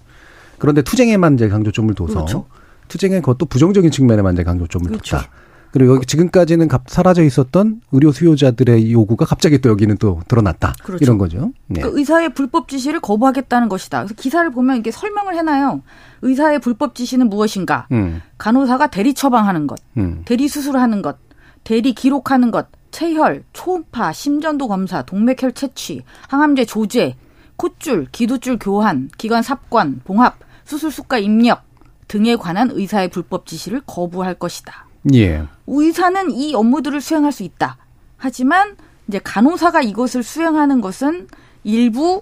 그런데 0.58 0.82
투쟁에만 0.82 1.36
이제 1.36 1.48
강조점을 1.48 1.94
둬서 1.96 2.14
그렇죠. 2.14 2.46
투쟁의 2.90 3.22
그것도 3.22 3.46
부정적인 3.46 3.92
측면에만 3.92 4.34
이제 4.34 4.44
강조점을 4.44 4.88
그렇죠. 4.88 5.18
뒀다. 5.18 5.30
그리고 5.74 5.96
여기 5.96 6.06
지금까지는 6.06 6.68
사라져 6.86 7.24
있었던 7.24 7.82
의료 7.92 8.12
수요자들의 8.12 8.94
요구가 8.94 9.26
갑자기 9.26 9.60
또 9.60 9.70
여기는 9.70 9.98
또 9.98 10.22
드러났다. 10.28 10.76
그렇죠. 10.84 11.04
이런 11.04 11.18
거죠. 11.18 11.52
네. 11.66 11.82
그 11.82 11.98
의사의 11.98 12.36
불법 12.36 12.68
지시를 12.68 13.00
거부하겠다는 13.00 13.70
것이다. 13.70 14.02
그래서 14.04 14.14
기사를 14.14 14.48
보면 14.52 14.78
이게 14.78 14.92
설명을 14.92 15.36
해놔요. 15.36 15.82
의사의 16.22 16.60
불법 16.60 16.94
지시는 16.94 17.28
무엇인가? 17.28 17.88
음. 17.92 18.22
간호사가 18.38 18.88
대리 18.88 19.16
처방하는 19.16 19.66
것, 19.66 19.80
음. 19.98 20.22
대리 20.26 20.48
수술하는 20.48 21.02
것, 21.02 21.18
대리 21.64 21.94
기록하는 21.94 22.52
것, 22.52 22.68
체혈, 22.92 23.44
초음파, 23.54 24.14
심전도 24.14 24.68
검사, 24.68 25.02
동맥혈 25.02 25.54
채취, 25.54 26.04
항암제 26.28 26.66
조제, 26.66 27.16
콧줄, 27.58 28.10
기도줄 28.12 28.60
교환, 28.60 29.10
기관 29.18 29.42
삽관, 29.42 30.02
봉합, 30.04 30.38
수술 30.66 30.92
수가 30.92 31.18
입력 31.18 31.64
등에 32.08 32.36
관한 32.36 32.70
의사의 32.72 33.10
불법 33.10 33.48
지시를 33.48 33.82
거부할 33.88 34.36
것이다. 34.36 34.86
예. 35.14 35.44
의사는 35.68 36.32
이 36.32 36.56
업무들을 36.56 37.02
수행할 37.02 37.32
수 37.32 37.44
있다. 37.44 37.78
하지만 38.18 38.76
이제 39.08 39.20
간호사가 39.24 39.82
이것을 39.82 40.24
수행하는 40.24 40.82
것은 40.82 41.28
일부 41.64 42.22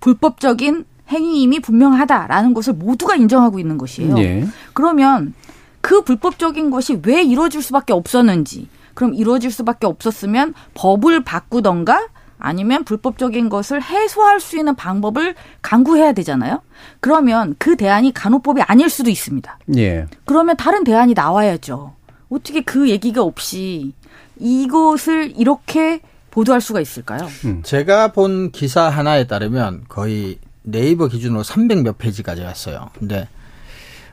불법적인 0.00 0.84
행위임이 1.08 1.60
분명하다라는 1.60 2.54
것을 2.54 2.74
모두가 2.74 3.16
인정하고 3.16 3.58
있는 3.58 3.78
것이에요. 3.78 4.18
예. 4.18 4.46
그러면 4.74 5.34
그 5.80 6.02
불법적인 6.02 6.70
것이 6.70 7.00
왜 7.04 7.22
이루어질 7.22 7.62
수밖에 7.62 7.92
없었는지 7.92 8.68
그럼 8.94 9.14
이루어질 9.14 9.50
수밖에 9.50 9.86
없었으면 9.86 10.54
법을 10.74 11.24
바꾸던가 11.24 12.08
아니면 12.38 12.84
불법적인 12.84 13.48
것을 13.48 13.82
해소할 13.82 14.40
수 14.40 14.56
있는 14.56 14.74
방법을 14.76 15.34
강구해야 15.62 16.12
되잖아요. 16.12 16.62
그러면 17.00 17.54
그 17.58 17.76
대안이 17.76 18.12
간호법이 18.12 18.62
아닐 18.62 18.88
수도 18.88 19.10
있습니다. 19.10 19.58
예. 19.76 20.06
그러면 20.24 20.56
다른 20.56 20.84
대안이 20.84 21.14
나와야죠. 21.14 21.94
어떻게 22.30 22.60
그 22.60 22.88
얘기가 22.88 23.22
없이 23.22 23.92
이것을 24.38 25.34
이렇게 25.36 26.00
보도할 26.30 26.60
수가 26.60 26.80
있을까요? 26.80 27.28
음. 27.44 27.62
제가 27.64 28.12
본 28.12 28.52
기사 28.52 28.82
하나에 28.82 29.26
따르면 29.26 29.84
거의 29.88 30.38
네이버 30.62 31.08
기준으로 31.08 31.42
300 31.42 31.82
몇 31.82 31.98
페이지까지 31.98 32.42
갔어요. 32.42 32.90
근데 32.98 33.26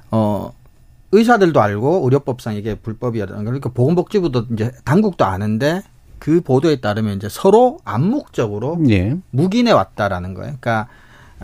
어 0.09 0.53
의사들도 1.11 1.61
알고 1.61 2.01
의료법상 2.05 2.55
이게 2.55 2.75
불법이라는 2.75 3.45
그러니까 3.45 3.69
보건복지부도 3.69 4.47
이제 4.53 4.71
당국도 4.85 5.25
아는데 5.25 5.81
그 6.19 6.41
보도에 6.41 6.77
따르면 6.77 7.17
이제 7.17 7.27
서로 7.29 7.79
암묵적으로 7.85 8.79
예. 8.89 9.17
묵인해 9.31 9.71
왔다라는 9.71 10.33
거예요. 10.33 10.55
그러니까 10.59 10.87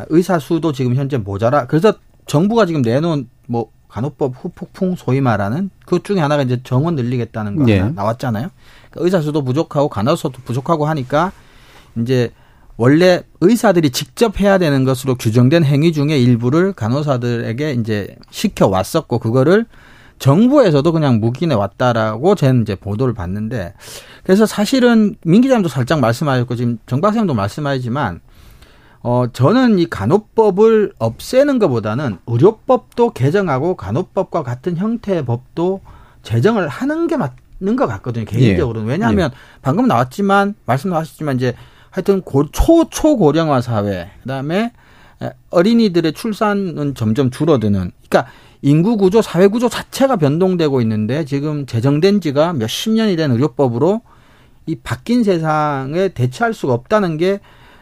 의사 0.10 0.40
수도 0.40 0.72
지금 0.72 0.96
현재 0.96 1.18
모자라. 1.18 1.68
그래서 1.68 1.94
정부가 2.26 2.66
지금 2.66 2.82
내놓은 2.82 3.30
뭐 3.48 3.72
간호법 3.90 4.34
후폭풍 4.40 4.96
소위 4.96 5.20
말하는 5.20 5.70
그 5.86 6.02
중에 6.02 6.20
하나가 6.20 6.44
이제 6.44 6.62
정원 6.64 6.96
늘리겠다는 6.96 7.58
거 7.58 7.68
예. 7.70 7.82
나왔잖아요. 7.82 8.50
그러니까 8.90 9.06
의사 9.06 9.22
수도 9.22 9.44
부족하고 9.44 9.90
간호사도 9.90 10.42
부족하고 10.46 10.86
하니까 10.86 11.32
이제 11.98 12.32
원래 12.78 13.22
의사들이 13.42 13.92
직접 13.92 14.40
해야 14.40 14.58
되는 14.58 14.86
것으로 14.86 15.16
규정된 15.16 15.66
행위 15.66 15.92
중에 15.92 16.18
일부를 16.18 16.74
간호사들에게 16.74 17.74
이제 17.74 18.16
시켜 18.32 18.68
왔었고 18.68 19.20
그거를 19.20 19.66
정부에서도 20.20 20.92
그냥 20.92 21.20
묵인해 21.20 21.54
왔다라고 21.56 22.36
저는 22.36 22.62
이제 22.62 22.76
보도를 22.76 23.14
봤는데 23.14 23.74
그래서 24.24 24.46
사실은 24.46 25.16
민 25.24 25.42
기자님도 25.42 25.70
살짝 25.70 26.00
말씀하셨고 26.00 26.56
지금 26.56 26.78
정 26.86 27.02
박사님도 27.02 27.34
말씀하시지만 27.34 28.22
어 29.04 29.26
저는 29.34 29.80
이 29.80 29.88
간호법을 29.90 30.94
없애는 31.00 31.58
것보다는 31.60 32.20
의료법도 32.28 33.12
개정하고 33.14 33.76
간호법과 33.76 34.44
같은 34.44 34.78
형태의 34.78 35.26
법도 35.26 35.82
제정을 36.22 36.68
하는 36.68 37.08
게 37.08 37.18
맞는 37.18 37.76
것 37.76 37.88
같거든요 37.88 38.26
개인적으로는 38.26 38.88
예. 38.90 38.92
왜냐하면 38.94 39.32
예. 39.34 39.38
방금 39.64 39.88
나왔지만 39.88 40.54
말씀 40.66 40.92
나왔지만 40.92 41.38
이제 41.38 41.56
하여튼 41.92 42.22
고, 42.22 42.50
초, 42.52 42.90
초고령화 42.90 43.62
사회, 43.62 44.10
그 44.24 44.28
다음에 44.28 44.72
어린이들의 45.52 46.14
출산은 46.14 46.96
점점 46.96 47.30
줄어드는, 47.30 47.92
그러니까 48.10 48.32
인구 48.62 48.97
구조, 48.97 49.21
사회 49.21 49.47
구조 49.47 49.69
자체가 49.69 50.17
변동되고 50.17 50.82
있는데 50.82 51.26
지금 51.26 51.65
제정된 51.65 52.21
지가 52.21 52.54
몇십 52.54 52.93
년이 52.93 53.15
된 53.15 53.32
의료법으로 53.32 54.02
이 54.67 54.76
바뀐 54.76 55.24
세상에 55.24 56.10
대처할 56.10 56.54
수가 56.54 56.74
없다는 56.74 57.17
게 57.17 57.39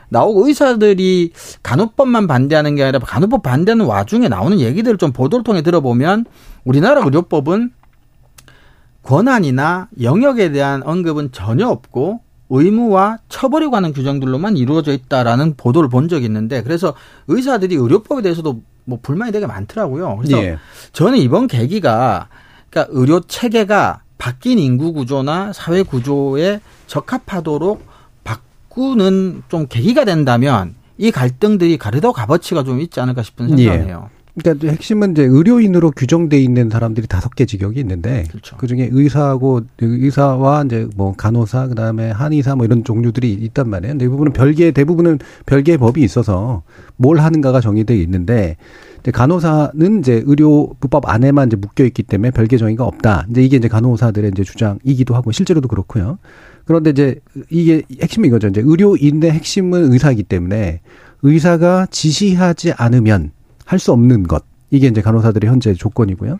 나오고 0.09 0.47
의사들이 0.47 1.31
간호법만 1.61 2.27
반대하는 2.27 2.75
게 2.75 2.83
아니라 2.83 2.99
간호법 2.99 3.43
반대하는 3.43 3.85
와중에 3.85 4.27
나오는 4.27 4.59
얘기들을 4.59 4.97
좀 4.97 5.11
보도를 5.11 5.43
통해 5.43 5.61
들어보면 5.61 6.25
우리나라 6.63 7.03
의료법은 7.03 7.71
권한이나 9.03 9.89
영역에 10.01 10.51
대한 10.51 10.81
언급은 10.83 11.31
전혀 11.31 11.67
없고 11.67 12.21
의무와 12.49 13.19
처벌에 13.29 13.67
관한 13.67 13.93
규정들로만 13.93 14.57
이루어져 14.57 14.91
있다라는 14.91 15.55
보도를 15.55 15.89
본 15.89 16.07
적이 16.07 16.25
있는데 16.25 16.63
그래서 16.63 16.95
의사들이 17.27 17.75
의료법에 17.75 18.23
대해서도 18.23 18.61
뭐 18.89 18.99
불만이 19.01 19.31
되게 19.31 19.45
많더라고요. 19.45 20.17
그래서 20.17 20.43
예. 20.43 20.57
저는 20.91 21.19
이번 21.19 21.47
계기가 21.47 22.27
그러니까 22.69 22.93
의료 22.97 23.21
체계가 23.21 24.01
바뀐 24.17 24.59
인구 24.59 24.91
구조나 24.91 25.53
사회 25.53 25.83
구조에 25.83 26.59
적합하도록 26.87 27.85
바꾸는 28.23 29.43
좀 29.47 29.67
계기가 29.67 30.03
된다면 30.05 30.75
이 30.97 31.11
갈등들이 31.11 31.77
가르더 31.77 32.11
값어치가 32.11 32.63
좀 32.63 32.81
있지 32.81 32.99
않을까 32.99 33.23
싶은 33.23 33.55
생각을 33.55 33.89
예. 33.89 33.95
그러니까 34.37 34.67
핵심은 34.67 35.11
이제 35.11 35.23
의료인으로 35.23 35.91
규정돼 35.91 36.39
있는 36.39 36.69
사람들이 36.69 37.07
다섯 37.07 37.35
개 37.35 37.45
직역이 37.45 37.79
있는데 37.79 38.25
그렇죠. 38.29 38.57
그중에 38.57 38.89
의사하고 38.91 39.61
의사와 39.79 40.63
이제 40.65 40.87
뭐 40.95 41.13
간호사 41.15 41.67
그다음에 41.67 42.11
한의사 42.11 42.55
뭐 42.55 42.65
이런 42.65 42.83
종류들이 42.83 43.33
있단 43.33 43.69
말이에요. 43.69 43.93
근데 43.93 44.05
이 44.05 44.07
부분은 44.07 44.33
별개 44.33 44.71
대부분은 44.71 45.19
별개의 45.45 45.77
법이 45.77 46.01
있어서 46.03 46.63
뭘 46.95 47.19
하는가가 47.19 47.59
정의되어 47.59 47.97
있는데 47.97 48.57
이제 48.99 49.11
간호사는 49.11 49.99
이제 49.99 50.23
의료법 50.25 51.09
안에만 51.09 51.47
이제 51.47 51.55
묶여 51.57 51.83
있기 51.85 52.03
때문에 52.03 52.31
별개 52.31 52.57
정의가 52.57 52.85
없다. 52.85 53.25
이제 53.29 53.41
이게 53.41 53.57
이제 53.57 53.67
간호사들의 53.67 54.31
이제 54.31 54.43
주장이기도 54.43 55.15
하고 55.15 55.31
실제로도 55.31 55.67
그렇고요. 55.67 56.19
그런데 56.65 56.91
이제 56.91 57.19
이게 57.49 57.81
핵심이 58.01 58.27
이거죠. 58.27 58.49
이제 58.49 58.61
의료인의 58.63 59.31
핵심은 59.31 59.91
의사이기 59.91 60.23
때문에 60.23 60.81
의사가 61.23 61.87
지시하지 61.89 62.73
않으면 62.73 63.31
할 63.69 63.77
수 63.77 63.91
없는 63.91 64.23
것. 64.23 64.43
이게 64.71 64.87
이제 64.87 65.01
간호사들의 65.01 65.47
현재 65.49 65.75
조건이고요. 65.75 66.39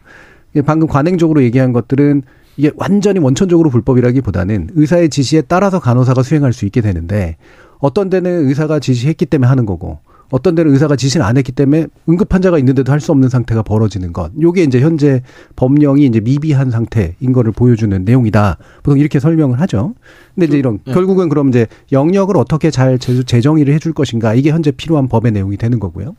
방금 0.65 0.88
관행적으로 0.88 1.44
얘기한 1.44 1.74
것들은 1.74 2.24
이게 2.58 2.72
완전히 2.76 3.20
원천적으로 3.20 3.70
불법이라기보다는 3.70 4.72
의사의 4.74 5.10
지시에 5.10 5.42
따라서 5.42 5.80
간호사가 5.80 6.24
수행할 6.24 6.54
수 6.54 6.65
있게 6.65 6.82
되는데 6.82 7.38
어떤 7.78 8.10
데는 8.10 8.48
의사가 8.50 8.80
지시했기 8.80 9.28
때문에 9.28 9.48
하는 9.48 9.68
거고 9.68 10.00
어떤 10.32 10.56
데는 10.56 10.72
의사가 10.74 10.96
지시를 10.96 11.24
안 11.26 11.38
했기 11.38 11.52
때문에 11.52 11.86
응급 12.10 12.34
환자가 12.34 12.58
있는데도 12.60 12.92
할 12.92 13.00
수 13.00 13.12
없는 13.12 13.30
상태가 13.30 13.62
벌어지는 13.63 14.12
것. 14.12 14.32
요게 14.42 14.63
이제 14.63 14.80
현재 14.82 15.22
법령이 15.56 16.06
이제 16.06 16.20
미비한 16.20 16.72
상태인 16.72 17.32
거를 17.34 17.52
보여주는 17.52 18.04
내용이다. 18.04 18.58
보통 18.84 19.00
이렇게 19.00 19.20
설명을 19.20 19.60
하죠. 19.62 19.94
근데 20.34 20.48
이제 20.48 20.58
이런 20.58 20.80
네. 20.84 20.94
결국은 20.94 21.30
그럼 21.30 21.50
이제 21.50 21.68
영역을 21.92 22.38
어떻게 22.38 22.72
잘 22.72 22.98
재정의를 23.00 23.74
해줄 23.76 23.94
것인가 23.94 24.34
이게 24.34 24.50
현재 24.52 24.72
필요한 24.72 25.08
법의 25.08 25.32
내용이 25.32 25.58
되는 25.58 25.80
거고요. 25.80 26.15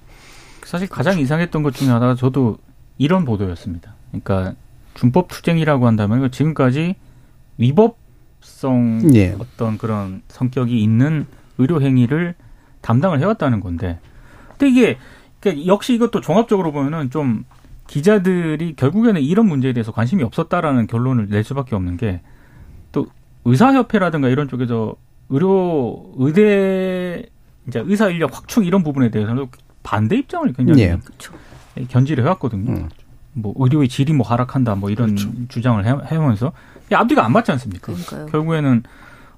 사실 0.71 0.89
가장 0.89 1.19
이상했던 1.19 1.63
것 1.63 1.75
중에 1.75 1.89
하나가 1.89 2.15
저도 2.15 2.59
이런 2.97 3.25
보도였습니다. 3.25 3.95
그러니까 4.11 4.55
준법 4.95 5.29
투쟁이라고 5.29 5.87
한다면 5.87 6.31
지금까지 6.31 6.95
위법성 7.59 9.11
예. 9.15 9.37
어떤 9.39 9.79
그런 9.79 10.23
성격이 10.29 10.81
있는 10.81 11.27
의료 11.59 11.83
행위를 11.83 12.35
담당을 12.83 13.19
해왔다는 13.21 13.61
건데, 13.61 13.99
근데 14.51 14.69
이게 14.69 14.99
그러니까 15.41 15.67
역시 15.67 15.95
이것도 15.95 16.21
종합적으로 16.21 16.73
보면은 16.73 17.11
좀 17.11 17.45
기자들이 17.87 18.77
결국에는 18.77 19.21
이런 19.21 19.47
문제에 19.47 19.73
대해서 19.73 19.91
관심이 19.91 20.23
없었다라는 20.23 20.87
결론을 20.87 21.29
낼 21.29 21.45
수밖에 21.45 21.75
없는 21.75 21.97
게 21.97 22.21
또 22.93 23.07
의사협회라든가 23.45 24.29
이런 24.29 24.49
쪽에서 24.49 24.97
의료 25.29 26.13
의대 26.17 27.27
이제 27.69 27.83
의사 27.85 28.09
인력 28.09 28.37
확충 28.37 28.65
이런 28.65 28.83
부분에 28.83 29.11
대해서는 29.11 29.47
반대 29.83 30.17
입장을 30.17 30.53
굉장히 30.53 30.83
예. 30.83 30.99
견지를 31.89 32.25
해왔거든요. 32.25 32.73
음. 32.73 32.89
뭐 33.33 33.55
의료의 33.57 33.89
질이 33.89 34.13
뭐 34.13 34.27
하락한다 34.27 34.75
뭐 34.75 34.91
이런 34.91 35.15
그렇죠. 35.15 35.31
주장을 35.49 35.85
해, 35.85 35.95
해오면서 36.11 36.53
앞뒤가 36.93 37.25
안 37.25 37.33
맞지 37.33 37.53
않습니까? 37.53 37.93
그러니까요. 37.93 38.27
결국에는 38.27 38.83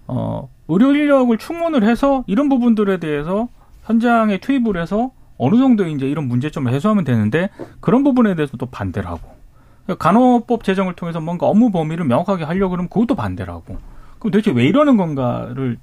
어 0.06 0.48
의료 0.68 0.94
인력을 0.94 1.36
충원을 1.36 1.84
해서 1.84 2.24
이런 2.26 2.48
부분들에 2.48 2.98
대해서 2.98 3.48
현장에 3.84 4.38
투입을 4.38 4.80
해서 4.80 5.10
어느 5.36 5.56
정도 5.56 5.86
이제 5.86 6.08
이런 6.08 6.28
문제점을 6.28 6.72
해소하면 6.72 7.04
되는데 7.04 7.50
그런 7.80 8.02
부분에 8.04 8.34
대해서 8.34 8.56
또 8.56 8.66
반대를 8.66 9.08
하고 9.08 9.30
간호법 9.98 10.64
제정을 10.64 10.94
통해서 10.94 11.20
뭔가 11.20 11.46
업무 11.46 11.70
범위를 11.70 12.04
명확하게 12.06 12.44
하려고 12.44 12.70
그러면 12.70 12.88
그것도 12.88 13.14
반대를 13.14 13.52
하고 13.52 13.78
그럼 14.18 14.30
도대체 14.32 14.52
왜 14.52 14.64
이러는 14.64 14.96
건가를 14.96 15.78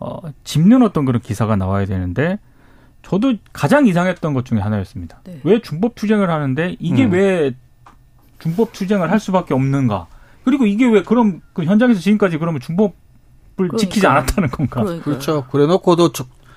어 0.00 0.18
짚는 0.42 0.82
어떤 0.82 1.04
그런 1.04 1.20
기사가 1.20 1.54
나와야 1.54 1.84
되는데 1.84 2.38
저도 3.02 3.34
가장 3.52 3.86
이상했던 3.86 4.34
것 4.34 4.44
중에 4.44 4.60
하나였습니다. 4.60 5.20
네. 5.24 5.40
왜 5.44 5.60
준법 5.60 5.94
투쟁을 5.94 6.30
하는데 6.30 6.76
이게 6.78 7.04
음. 7.04 7.12
왜 7.12 7.52
준법 8.38 8.72
투쟁을 8.72 9.10
할 9.10 9.20
수밖에 9.20 9.54
없는가? 9.54 10.06
그리고 10.44 10.66
이게 10.66 10.86
왜 10.86 11.02
그럼 11.02 11.40
그 11.52 11.64
현장에서 11.64 12.00
지금까지 12.00 12.38
그러면 12.38 12.60
준법을 12.60 12.92
그러니까. 13.56 13.76
지키지 13.76 14.06
않았다는 14.06 14.50
건가? 14.50 14.82
그러니까요. 14.82 15.02
그렇죠. 15.02 15.46
그래놓고도 15.50 16.12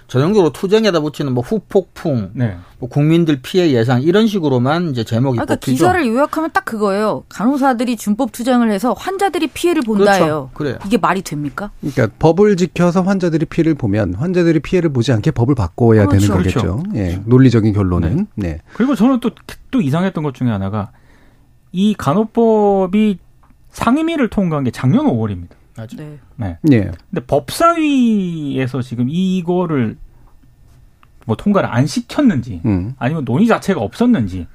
전형적으로 0.08 0.52
투쟁에다 0.52 1.00
붙이는 1.00 1.34
뭐 1.34 1.44
후폭풍, 1.44 2.32
네. 2.34 2.58
뭐 2.80 2.88
국민들 2.90 3.40
피해 3.42 3.72
예상 3.72 4.02
이런 4.02 4.28
식으로만 4.28 4.92
이제 4.92 5.04
제목이 5.04 5.38
그러니까 5.38 5.56
뽑히죠. 5.56 5.72
기사를 5.72 6.06
요약하면 6.08 6.52
딱 6.54 6.64
그거예요. 6.66 7.24
간호사들이 7.30 7.98
준법 7.98 8.32
투쟁을 8.32 8.72
해서 8.72 8.94
환자들이 8.94 9.48
피해를 9.48 9.82
본다예요. 9.82 10.50
그렇죠. 10.54 10.78
그래요. 10.78 10.78
이게 10.86 10.98
말이 10.98 11.22
됩니까? 11.22 11.72
그러니까 11.82 12.08
법을 12.20 12.56
지켜서 12.56 13.02
환자들이 13.02 13.46
피해를 13.46 13.74
보면 13.74 14.14
환자들이 14.14 14.60
피해를 14.60 14.92
보지 14.94 15.12
않게 15.12 15.32
법을 15.32 15.56
바꿔야 15.56 16.06
그렇죠. 16.06 16.28
되는 16.28 16.38
거겠죠. 16.38 16.60
그렇죠. 16.60 16.84
예, 16.96 17.22
논리적인 17.26 17.74
결론은. 17.74 18.28
네. 18.36 18.50
네. 18.50 18.62
그리고 18.74 18.96
저는 18.96 19.20
또또 19.20 19.82
이상했던 19.82 20.24
것 20.24 20.36
중에 20.36 20.50
하나가 20.50 20.92
이 21.72 21.96
간호법이 21.98 23.18
상임위를 23.72 24.30
통과한 24.30 24.64
게 24.64 24.72
작년 24.72 25.08
5월입니다. 25.08 25.55
맞죠. 25.78 25.98
네. 25.98 26.20
네. 26.36 26.58
네. 26.62 26.92
근데 27.10 27.26
법사위에서 27.26 28.82
지금 28.82 29.08
이거를 29.10 29.98
뭐 31.26 31.36
통과를 31.36 31.70
안 31.70 31.88
시켰는지 31.88 32.62
음. 32.66 32.94
아니면 32.98 33.26
논의 33.26 33.48
자체가 33.48 33.82
없었는지 33.82 34.48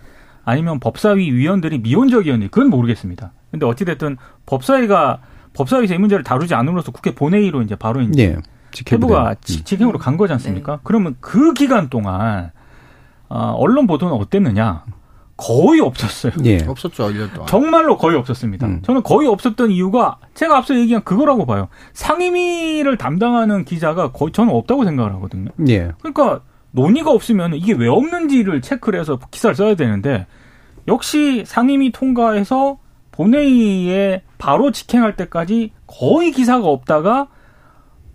아니면 0.44 0.80
법사위 0.80 1.32
위원들이 1.32 1.78
미온적이었는지 1.78 2.50
그건 2.50 2.70
모르겠습니다. 2.70 3.32
근데 3.50 3.66
어찌됐든 3.66 4.16
법사위가 4.46 5.20
법사위에서 5.54 5.94
이 5.94 5.98
문제를 5.98 6.24
다루지 6.24 6.54
않음으로써 6.54 6.92
국회 6.92 7.14
본회의로 7.14 7.62
이제 7.62 7.74
바로 7.74 8.00
이제 8.00 8.36
네. 8.36 8.36
세부가 8.72 9.30
음. 9.30 9.34
직행으로 9.40 9.98
간 9.98 10.16
거지 10.16 10.32
않습니까? 10.32 10.76
네. 10.76 10.80
그러면 10.84 11.16
그 11.20 11.52
기간 11.54 11.88
동안 11.88 12.52
어, 13.28 13.54
언론 13.56 13.86
보도는 13.86 14.14
어땠느냐? 14.14 14.84
거의 15.40 15.80
없었어요. 15.80 16.32
예. 16.44 16.58
없었죠, 16.66 17.08
1년 17.08 17.32
동안. 17.32 17.46
정말로 17.46 17.96
거의 17.96 18.16
없었습니다. 18.16 18.66
음. 18.66 18.82
저는 18.82 19.02
거의 19.02 19.26
없었던 19.26 19.70
이유가 19.70 20.18
제가 20.34 20.58
앞서 20.58 20.74
얘기한 20.76 21.02
그거라고 21.02 21.46
봐요. 21.46 21.68
상임위를 21.94 22.98
담당하는 22.98 23.64
기자가 23.64 24.12
거의 24.12 24.32
저는 24.32 24.54
없다고 24.54 24.84
생각을 24.84 25.14
하거든요. 25.14 25.50
예. 25.68 25.92
그러니까 26.00 26.42
논의가 26.72 27.10
없으면 27.10 27.54
이게 27.54 27.72
왜 27.72 27.88
없는지를 27.88 28.60
체크를 28.60 29.00
해서 29.00 29.18
기사를 29.30 29.56
써야 29.56 29.74
되는데 29.74 30.26
역시 30.86 31.44
상임위 31.46 31.92
통과해서 31.92 32.78
본회의에 33.12 34.22
바로 34.38 34.70
직행할 34.70 35.16
때까지 35.16 35.72
거의 35.86 36.30
기사가 36.30 36.66
없다가 36.66 37.28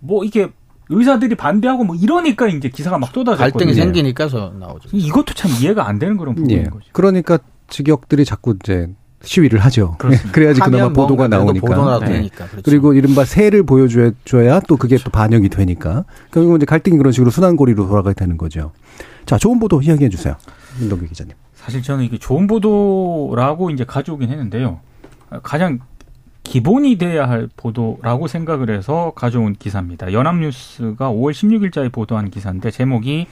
뭐 0.00 0.24
이게 0.24 0.50
의사들이 0.88 1.34
반대하고 1.34 1.84
뭐 1.84 1.96
이러니까 1.96 2.46
이제 2.48 2.68
기사가 2.68 2.98
막 2.98 3.06
쏟아졌거든요. 3.12 3.36
갈등이 3.38 3.74
생기니까서 3.74 4.52
나오죠. 4.58 4.88
이것도 4.92 5.34
참 5.34 5.50
이해가 5.60 5.88
안 5.88 5.98
되는 5.98 6.16
그런 6.16 6.34
부분인 6.34 6.58
예. 6.58 6.64
거죠. 6.64 6.84
그러니까 6.92 7.38
직역들이 7.68 8.24
자꾸 8.24 8.56
이제 8.62 8.88
시위를 9.22 9.58
하죠. 9.60 9.96
그렇습니다. 9.98 10.30
그래야지 10.32 10.60
그나마 10.60 10.92
보도가 10.92 11.26
나오니까. 11.28 11.66
보도가 11.66 11.98
네. 12.00 12.12
되니까. 12.12 12.46
그렇죠. 12.46 12.62
그리고 12.64 12.94
이른바 12.94 13.24
새를 13.24 13.64
보여줘야 13.64 14.60
또 14.68 14.76
그게 14.76 14.94
그렇죠. 14.96 15.04
또 15.04 15.10
반영이 15.10 15.48
되니까. 15.48 16.04
결국은 16.30 16.58
이제 16.58 16.66
갈등이 16.66 16.96
그런 16.96 17.12
식으로 17.12 17.30
순환고리로 17.30 17.88
돌아가게 17.88 18.14
되는 18.14 18.36
거죠. 18.36 18.72
자, 19.24 19.38
좋은 19.38 19.58
보도 19.58 19.82
이야기해 19.82 20.08
주세요. 20.08 20.36
윤동규 20.80 21.06
기자님. 21.06 21.34
사실 21.54 21.82
저는 21.82 22.04
이게 22.04 22.16
좋은 22.18 22.46
보도라고 22.46 23.70
이제 23.70 23.84
가져오긴 23.84 24.30
했는데요. 24.30 24.78
가장 25.42 25.80
기본이 26.46 26.96
돼야 26.96 27.28
할 27.28 27.48
보도라고 27.56 28.28
생각을 28.28 28.70
해서 28.70 29.12
가져온 29.16 29.54
기사입니다. 29.54 30.12
연합뉴스가 30.12 31.10
5월 31.10 31.32
16일자에 31.32 31.92
보도한 31.92 32.30
기사인데 32.30 32.70
제목이 32.70 33.26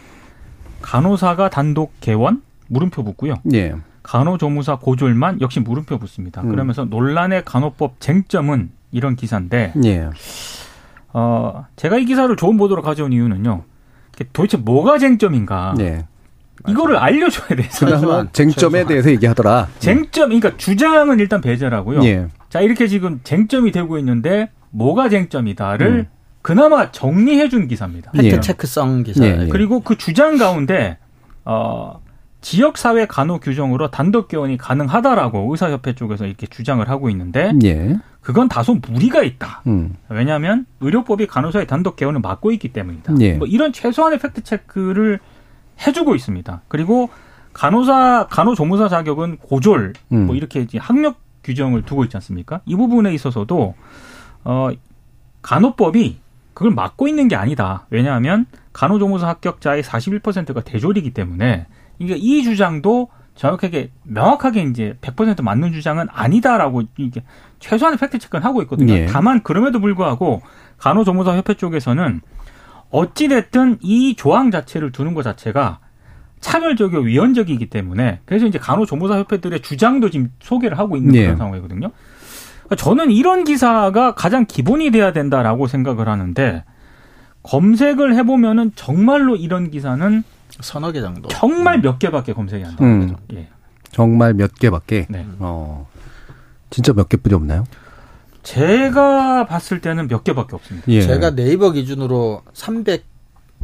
간호사가 0.83 1.49
단독 1.49 1.93
개원 2.01 2.43
물음표 2.67 3.05
붙고요. 3.05 3.37
예. 3.55 3.75
간호조무사 4.03 4.77
고졸만 4.77 5.41
역시 5.41 5.61
물음표 5.61 5.99
붙습니다. 5.99 6.43
음. 6.43 6.51
그러면서 6.51 6.85
논란의 6.85 7.45
간호법 7.45 8.01
쟁점은 8.01 8.71
이런 8.91 9.15
기사인데 9.17 9.73
예. 9.85 10.11
어, 11.13 11.67
제가 11.77 11.99
이 11.99 12.05
기사를 12.05 12.35
좋은 12.37 12.57
보도로 12.57 12.83
가져온 12.83 13.13
이유는요. 13.13 13.63
도대체 14.33 14.57
뭐가 14.57 14.99
쟁점인가? 14.99 15.77
예. 15.81 16.05
이거를 16.69 16.97
알려줘야 16.97 17.49
돼요. 17.49 17.69
쟁점에 18.33 18.85
대해서 18.87 19.11
얘기하더라. 19.11 19.69
쟁점, 19.79 20.31
그러니까 20.31 20.57
주장은 20.57 21.21
일단 21.21 21.41
배제라고요. 21.41 22.05
예. 22.05 22.29
자 22.55 22.61
이렇게 22.61 22.87
지금 22.87 23.19
쟁점이 23.25 23.73
되고 23.73 23.99
있는데 23.99 24.49
뭐가 24.71 25.09
쟁점이다를 25.09 25.89
음. 25.89 26.07
그나마 26.41 26.93
정리해 26.93 27.49
준 27.49 27.67
기사입니다. 27.67 28.13
fact 28.13 28.43
check성 28.43 29.03
기사. 29.03 29.27
예. 29.27 29.49
그리고 29.51 29.81
그 29.81 29.99
주장 29.99 30.37
가운데 30.37 30.97
어 31.45 32.01
지역 32.43 32.79
사회 32.79 33.07
간호 33.07 33.41
규정으로 33.41 33.91
단독 33.91 34.29
개원이 34.29 34.57
가능하다라고 34.57 35.51
의사협회 35.51 35.97
쪽에서 35.97 36.27
이렇게 36.27 36.47
주장을 36.47 36.89
하고 36.89 37.11
있는데 37.11 37.53
예. 37.65 37.97
그건 38.21 38.49
다소 38.49 38.75
무리가 38.75 39.25
있다. 39.25 39.63
음. 39.67 39.97
왜냐하면 40.09 40.65
의료법이 40.79 41.27
간호사의 41.27 41.67
단독 41.67 41.97
개원을 41.97 42.21
막고 42.21 42.53
있기 42.53 42.73
때문이다. 42.73 43.15
예. 43.19 43.33
뭐 43.33 43.49
이런 43.49 43.73
최소한의 43.73 44.21
fact 44.21 44.45
check를 44.45 45.19
해주고 45.85 46.15
있습니다. 46.15 46.63
그리고 46.69 47.09
간호사 47.53 48.29
간호조무사 48.31 48.89
자격은 48.89 49.39
고졸 49.39 49.95
음. 50.13 50.27
뭐 50.27 50.37
이렇게 50.37 50.69
학력 50.79 51.24
규정을 51.45 51.83
두고 51.83 52.05
있지 52.05 52.17
않습니까? 52.17 52.61
이 52.65 52.75
부분에 52.75 53.13
있어서도 53.15 53.75
어 54.45 54.69
간호법이 55.43 56.19
그걸 56.55 56.73
막고 56.73 57.09
있는 57.09 57.29
게 57.29 57.37
아니다. 57.37 57.87
왜냐하면 57.91 58.47
간호조무사 58.73 59.29
합격자의 59.29 59.83
41%가 59.83 60.61
대졸이기 60.63 61.13
때문에 61.13 61.67
이게 61.99 62.15
이 62.17 62.43
주장도 62.43 63.09
정확하게 63.35 63.91
명확하게 64.05 64.63
이제 64.63 64.97
100% 65.01 65.43
맞는 65.43 65.73
주장은 65.73 66.07
아니다라고 66.11 66.83
이게 66.97 67.25
최소한의 67.59 67.99
팩트 67.99 68.19
체크는 68.19 68.45
하고 68.45 68.63
있거든요. 68.63 68.93
예. 68.93 69.07
다만 69.07 69.43
그럼에도 69.43 69.81
불구하고 69.81 70.43
간호조무사 70.79 71.37
협회 71.37 71.55
쪽에서는 71.55 72.21
어찌 72.91 73.29
됐든 73.29 73.79
이 73.81 74.15
조항 74.15 74.53
자체를 74.53 74.93
두는 74.93 75.15
것 75.15 75.25
자체가 75.25 75.81
차별적이고 76.45 77.01
위헌적이기 77.05 77.71
때문에 77.71 78.21
그래서 78.27 78.45
이제 78.45 78.59
간호조무사 78.59 79.19
협회들의 79.21 79.63
주장도 79.63 80.11
지금 80.11 80.31
소개를 80.41 80.79
하고 80.79 80.99
있는 80.99 81.15
예. 81.15 81.23
그런 81.23 81.39
상황이거든요. 81.39 81.91
그러니까 82.65 82.77
저는 82.77 83.11
이런 83.11 83.45
기사가 83.45 84.15
가장 84.15 84.45
기본이 84.45 84.91
돼야 84.91 85.15
된다라고 85.15 85.67
생각을 85.67 86.07
하는데 86.07 86.65
검색을 87.45 88.15
해보면은 88.17 88.73
정말로 88.75 89.37
이런 89.37 89.71
기사는 89.71 90.23
서너 90.61 90.93
개 90.93 91.01
정도. 91.01 91.29
정말 91.31 91.81
몇 91.81 91.99
개밖에 91.99 92.35
검색이 92.35 92.63
안 92.63 92.77
나오는 92.79 92.95
음. 92.95 93.01
거죠. 93.09 93.23
예. 93.33 93.49
정말 93.91 94.35
몇 94.35 94.55
개밖에. 94.55 95.07
네. 95.09 95.27
어. 95.39 95.89
진짜 96.69 96.93
몇 96.93 97.09
개뿐이 97.09 97.35
없나요? 97.35 97.65
제가 98.43 99.47
봤을 99.47 99.81
때는 99.81 100.09
몇 100.09 100.25
개밖에 100.25 100.57
없습니다. 100.57 100.87
예. 100.89 101.01
제가 101.01 101.35
네이버 101.35 101.71
기준으로 101.71 102.43
300, 102.53 103.14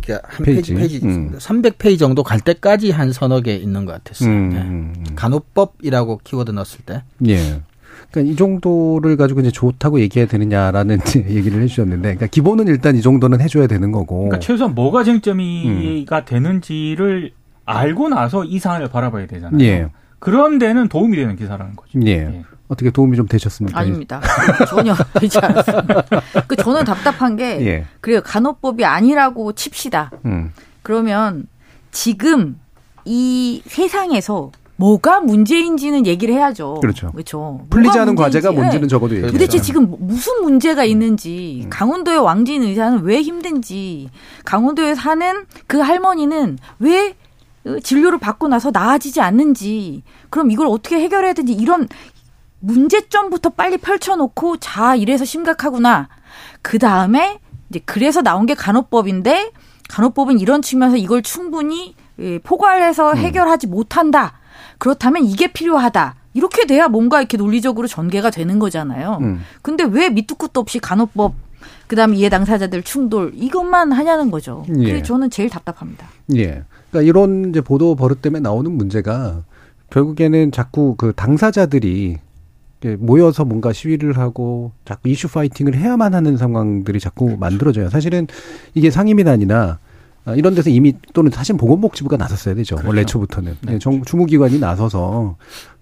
한 0.09 0.44
페이지, 0.44 0.74
페이지, 0.74 1.01
음. 1.05 1.32
300페이지 1.36 1.98
정도 1.98 2.22
갈 2.22 2.40
때까지 2.40 2.90
한 2.90 3.12
서너 3.12 3.40
개 3.40 3.55
있는 3.55 3.84
것 3.84 3.92
같았어요. 3.92 4.30
음. 4.30 4.48
네. 4.51 4.57
음, 4.61 4.94
음. 4.96 5.05
간호법이라고 5.14 6.20
키워드 6.24 6.51
넣었을 6.53 6.80
때. 6.84 7.03
예. 7.26 7.61
그러니까 8.11 8.32
이 8.32 8.36
정도를 8.36 9.16
가지고 9.16 9.40
이제 9.40 9.51
좋다고 9.51 10.01
얘기해야 10.01 10.26
되느냐라는 10.26 10.98
얘기를 11.28 11.62
해주셨는데, 11.62 12.03
그러니까 12.03 12.26
기본은 12.26 12.66
일단 12.68 12.96
이 12.96 13.03
정도는 13.03 13.40
해줘야 13.40 13.66
되는 13.66 13.92
거고. 13.92 14.28
그러니까 14.28 14.40
최소한 14.40 14.74
뭐가 14.74 15.05
쟁점이가 15.05 16.18
음. 16.18 16.24
되는지를 16.24 17.32
알고 17.66 18.09
나서 18.09 18.44
이 18.44 18.59
사안을 18.59 18.88
바라봐야 18.88 19.26
되잖아요. 19.26 19.64
예. 19.64 19.88
그런 20.18 20.59
데는 20.59 20.88
도움이 20.88 21.16
되는 21.16 21.36
기사라는 21.36 21.76
거죠. 21.76 21.98
예. 22.07 22.11
예. 22.11 22.42
어떻게 22.70 22.90
도움이 22.90 23.16
좀 23.16 23.26
되셨습니까? 23.26 23.78
아닙니다. 23.78 24.20
전혀 24.68 24.94
되지 25.18 25.38
않았습니다. 25.40 26.02
그 26.46 26.54
저는 26.54 26.84
답답한 26.84 27.34
게 27.34 27.66
예. 27.66 27.86
그래요. 28.00 28.20
간호법이 28.24 28.84
아니라고 28.84 29.52
칩시다. 29.52 30.12
음. 30.24 30.52
그러면 30.82 31.48
지금 31.90 32.60
이 33.04 33.60
세상에서 33.66 34.52
뭐가 34.76 35.20
문제인지는 35.20 36.06
얘기를 36.06 36.32
해야죠. 36.32 36.78
그렇죠. 36.80 37.10
그렇죠. 37.10 37.66
풀리지 37.70 37.98
않은 37.98 38.14
과제가 38.14 38.52
뭔지는 38.52 38.88
적어도 38.88 39.14
얘기해요. 39.14 39.32
도대체 39.32 39.60
지금 39.60 39.94
무슨 39.98 40.42
문제가 40.42 40.84
있는지, 40.84 41.62
음. 41.64 41.70
강원도의 41.70 42.18
왕진 42.18 42.62
의사는 42.62 43.02
왜 43.02 43.20
힘든지, 43.20 44.08
강원도에 44.44 44.94
사는 44.94 45.44
그 45.66 45.78
할머니는 45.80 46.58
왜 46.78 47.14
진료를 47.82 48.18
받고 48.18 48.48
나서 48.48 48.70
나아지지 48.72 49.20
않는지, 49.20 50.02
그럼 50.30 50.50
이걸 50.50 50.66
어떻게 50.66 50.98
해결해야 50.98 51.34
되는지 51.34 51.52
이런 51.52 51.86
문제점부터 52.61 53.50
빨리 53.50 53.78
펼쳐놓고 53.78 54.58
자 54.58 54.94
이래서 54.94 55.24
심각하구나. 55.24 56.08
그 56.62 56.78
다음에 56.78 57.38
이제 57.68 57.80
그래서 57.84 58.22
나온 58.22 58.46
게 58.46 58.54
간호법인데 58.54 59.52
간호법은 59.88 60.38
이런 60.38 60.62
측면에서 60.62 60.96
이걸 60.96 61.22
충분히 61.22 61.94
예, 62.18 62.38
포괄해서 62.38 63.12
음. 63.12 63.16
해결하지 63.16 63.66
음. 63.66 63.70
못한다. 63.70 64.38
그렇다면 64.78 65.24
이게 65.24 65.52
필요하다. 65.52 66.16
이렇게 66.34 66.66
돼야 66.66 66.88
뭔가 66.88 67.20
이렇게 67.20 67.36
논리적으로 67.36 67.88
전개가 67.88 68.30
되는 68.30 68.58
거잖아요. 68.58 69.18
음. 69.20 69.40
근데 69.62 69.84
왜 69.84 70.11
밑도 70.11 70.36
끝도 70.36 70.61
없이 70.61 70.78
간호법 70.78 71.34
그다음 71.88 72.14
이해 72.14 72.28
당사자들 72.28 72.82
충돌 72.82 73.32
이것만 73.34 73.90
하냐는 73.90 74.30
거죠. 74.30 74.64
예. 74.68 74.72
그게 74.72 75.02
저는 75.02 75.30
제일 75.30 75.50
답답합니다. 75.50 76.06
예. 76.36 76.62
그러니까 76.90 77.08
이런 77.08 77.50
이제 77.50 77.61
보도 77.61 77.96
버릇 77.96 78.22
때문에 78.22 78.40
나오는 78.40 78.70
문제가 78.70 79.42
결국에는 79.90 80.52
자꾸 80.52 80.94
그 80.96 81.12
당사자들이 81.14 82.18
모여서 82.98 83.44
뭔가 83.44 83.72
시위를 83.72 84.18
하고 84.18 84.72
자꾸 84.84 85.08
이슈 85.08 85.28
파이팅을 85.28 85.74
해야만 85.74 86.14
하는 86.14 86.36
상황들이 86.36 86.98
자꾸 87.00 87.36
만들어져요. 87.38 87.90
사실은 87.90 88.26
이게 88.74 88.90
상임위단이나 88.90 89.78
아, 90.24 90.34
이런 90.34 90.54
데서 90.54 90.70
이미 90.70 90.94
또는 91.12 91.30
사실 91.30 91.56
보건복지부가 91.56 92.16
나섰어야 92.16 92.54
되죠. 92.54 92.76
그렇죠. 92.76 92.88
원래 92.88 93.04
초부터는 93.04 93.56
네. 93.62 93.78
정, 93.78 94.02
주무기관이 94.02 94.58
나서서 94.58 95.36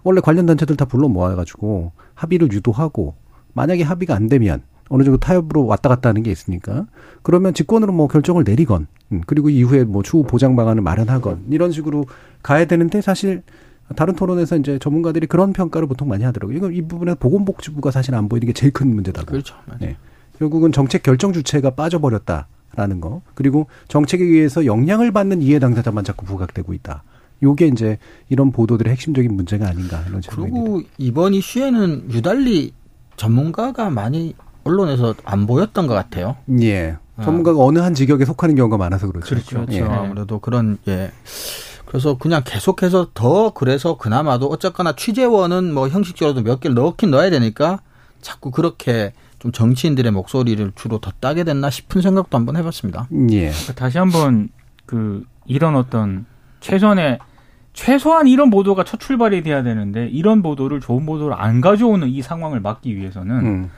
원래 0.04 0.20
관련 0.20 0.46
단체들 0.46 0.76
다 0.76 0.84
불러 0.84 1.08
모아가지고 1.08 1.92
합의를 2.14 2.52
유도하고 2.52 3.14
만약에 3.54 3.82
합의가 3.82 4.14
안 4.14 4.28
되면 4.28 4.62
어느 4.88 5.02
정도 5.02 5.18
타협으로 5.18 5.66
왔다 5.66 5.88
갔다 5.88 6.08
하는 6.08 6.22
게 6.22 6.30
있으니까 6.30 6.86
그러면 7.22 7.52
직권으로 7.52 7.92
뭐 7.92 8.08
결정을 8.08 8.44
내리건 8.44 8.86
음, 9.12 9.22
그리고 9.26 9.50
이후에 9.50 9.84
뭐 9.84 10.02
추후 10.02 10.22
보장 10.22 10.56
방안을 10.56 10.82
마련하건 10.82 11.46
이런 11.50 11.72
식으로 11.72 12.06
가야 12.42 12.64
되는데 12.64 13.00
사실 13.00 13.42
다른 13.96 14.14
토론에서 14.14 14.56
이제 14.56 14.78
전문가들이 14.78 15.26
그런 15.26 15.52
평가를 15.52 15.88
보통 15.88 16.08
많이 16.08 16.24
하더라고요. 16.24 16.56
이거 16.56 16.70
이 16.70 16.82
부분에 16.82 17.14
보건복지부가 17.14 17.90
사실 17.90 18.14
안 18.14 18.28
보이는 18.28 18.46
게 18.46 18.52
제일 18.52 18.72
큰 18.72 18.94
문제다고. 18.94 19.26
그렇죠. 19.26 19.54
네. 19.80 19.96
결국은 20.38 20.72
정책 20.72 21.02
결정 21.02 21.32
주체가 21.32 21.70
빠져버렸다라는 21.70 23.00
거. 23.00 23.22
그리고 23.34 23.66
정책에 23.88 24.24
의해서 24.24 24.66
영향을 24.66 25.12
받는 25.12 25.42
이해 25.42 25.58
당사자만 25.58 26.04
자꾸 26.04 26.26
부각되고 26.26 26.72
있다. 26.74 27.02
요게 27.42 27.68
이제 27.68 27.98
이런 28.28 28.52
보도들의 28.52 28.90
핵심적인 28.92 29.34
문제가 29.34 29.68
아닌가 29.68 30.02
이런. 30.08 30.22
그리고 30.28 30.82
이번 30.98 31.34
이슈에는 31.34 32.12
유달리 32.12 32.72
전문가가 33.16 33.90
많이 33.90 34.34
언론에서 34.64 35.14
안 35.24 35.46
보였던 35.46 35.86
것 35.86 35.94
같아요. 35.94 36.36
예. 36.60 36.96
전문가가 37.22 37.58
어. 37.58 37.66
어느 37.66 37.80
한 37.80 37.94
직역에 37.94 38.24
속하는 38.24 38.54
경우가 38.54 38.76
많아서 38.76 39.08
그렇죠. 39.08 39.34
그렇죠. 39.34 39.56
그렇죠. 39.56 39.72
예. 39.76 39.82
아무래도 39.82 40.38
그런 40.38 40.78
예. 40.88 41.10
그래서 41.88 42.18
그냥 42.18 42.42
계속해서 42.44 43.12
더 43.14 43.54
그래서 43.54 43.96
그나마도 43.96 44.46
어쨌거나 44.48 44.94
취재원은 44.94 45.72
뭐 45.72 45.88
형식적으로도 45.88 46.42
몇 46.42 46.60
개를 46.60 46.74
넣긴 46.74 47.10
넣어야 47.10 47.30
되니까 47.30 47.80
자꾸 48.20 48.50
그렇게 48.50 49.14
좀 49.38 49.52
정치인들의 49.52 50.12
목소리를 50.12 50.72
주로 50.74 50.98
더 50.98 51.10
따게 51.18 51.44
됐나 51.44 51.70
싶은 51.70 52.02
생각도 52.02 52.36
한번 52.36 52.58
해봤습니다. 52.58 53.08
예. 53.30 53.50
다시 53.74 53.96
한번 53.96 54.50
그 54.84 55.24
이런 55.46 55.76
어떤 55.76 56.26
최선의 56.60 57.20
최소한 57.72 58.26
이런 58.26 58.50
보도가 58.50 58.84
첫 58.84 59.00
출발이 59.00 59.42
돼야 59.42 59.62
되는데 59.62 60.08
이런 60.08 60.42
보도를 60.42 60.80
좋은 60.80 61.06
보도를 61.06 61.34
안 61.38 61.62
가져오는 61.62 62.06
이 62.06 62.20
상황을 62.20 62.60
막기 62.60 62.94
위해서는 62.96 63.46
음. 63.46 63.70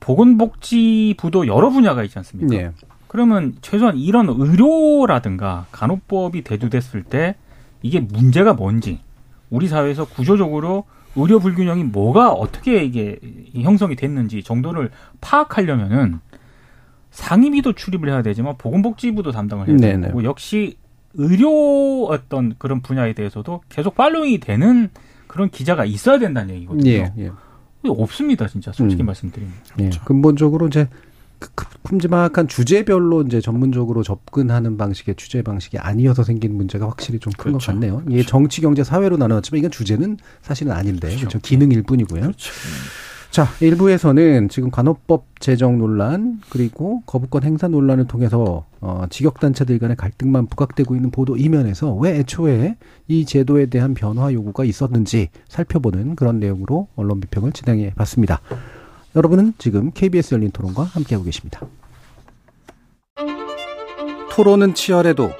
보건복지부도 0.00 1.46
여러 1.46 1.70
분야가 1.70 2.02
있지 2.02 2.18
않습니까? 2.18 2.56
예. 2.56 2.72
그러면 3.16 3.54
최소한 3.62 3.96
이런 3.96 4.28
의료라든가 4.28 5.64
간호법이 5.72 6.42
대두됐을 6.42 7.02
때 7.02 7.34
이게 7.80 7.98
문제가 7.98 8.52
뭔지 8.52 9.00
우리 9.48 9.68
사회에서 9.68 10.04
구조적으로 10.04 10.84
의료 11.16 11.40
불균형이 11.40 11.84
뭐가 11.84 12.30
어떻게 12.30 12.84
이게 12.84 13.18
형성이 13.54 13.96
됐는지 13.96 14.42
정도를 14.42 14.90
파악하려면은 15.22 16.20
상임위도 17.10 17.72
출입을 17.72 18.10
해야 18.10 18.20
되지만 18.20 18.58
보건복지부도 18.58 19.32
담당을 19.32 19.66
해야 19.68 19.76
되고 19.78 19.98
네네. 19.98 20.24
역시 20.24 20.76
의료 21.14 22.04
어떤 22.08 22.54
그런 22.58 22.82
분야에 22.82 23.14
대해서도 23.14 23.62
계속 23.70 23.94
팔로잉이 23.94 24.40
되는 24.40 24.90
그런 25.26 25.48
기자가 25.48 25.86
있어야 25.86 26.18
된다는 26.18 26.54
얘기거든요. 26.56 26.90
예, 26.90 27.12
예. 27.16 27.30
없습니다, 27.88 28.46
진짜 28.46 28.72
솔직히 28.72 29.02
음. 29.02 29.06
말씀드리면. 29.06 29.54
예. 29.80 29.90
근본적으로 30.04 30.66
이제 30.66 30.86
그 30.86 30.96
큼지막한 31.82 32.48
주제별로 32.48 33.22
이제 33.22 33.40
전문적으로 33.40 34.02
접근하는 34.02 34.76
방식의 34.76 35.14
취재 35.16 35.42
방식이 35.42 35.78
아니어서 35.78 36.24
생긴 36.24 36.56
문제가 36.56 36.88
확실히 36.88 37.18
좀 37.18 37.32
큰것 37.32 37.44
그렇죠. 37.44 37.72
같네요. 37.72 38.02
이게 38.06 38.16
그렇죠. 38.16 38.28
정치, 38.28 38.60
경제, 38.60 38.82
사회로 38.82 39.16
나누었지만 39.16 39.58
이건 39.58 39.70
주제는 39.70 40.18
사실은 40.42 40.72
아닌데 40.72 41.08
그렇죠. 41.08 41.28
그렇죠. 41.28 41.38
기능일 41.40 41.82
뿐이고요. 41.82 42.20
그렇죠. 42.22 42.52
자, 43.30 43.46
일부에서는 43.60 44.48
지금 44.48 44.70
간호법 44.70 45.26
제정 45.40 45.76
논란 45.78 46.40
그리고 46.48 47.02
거부권 47.04 47.42
행사 47.42 47.68
논란을 47.68 48.06
통해서 48.06 48.64
어, 48.80 49.04
직역단체들 49.10 49.78
간의 49.78 49.96
갈등만 49.96 50.46
부각되고 50.46 50.94
있는 50.96 51.10
보도 51.10 51.36
이면에서 51.36 51.94
왜 51.96 52.18
애초에 52.18 52.76
이 53.08 53.26
제도에 53.26 53.66
대한 53.66 53.92
변화 53.92 54.32
요구가 54.32 54.64
있었는지 54.64 55.28
살펴보는 55.48 56.16
그런 56.16 56.40
내용으로 56.40 56.88
언론 56.96 57.20
비평을 57.20 57.52
진행해 57.52 57.92
봤습니다. 57.94 58.40
여러분은 59.16 59.54
지금 59.56 59.92
KBS 59.92 60.34
열린 60.34 60.50
토론과 60.50 60.84
함께하고 60.84 61.24
계십니다. 61.24 61.62
토론은 64.30 64.74
치열해도 64.74 65.30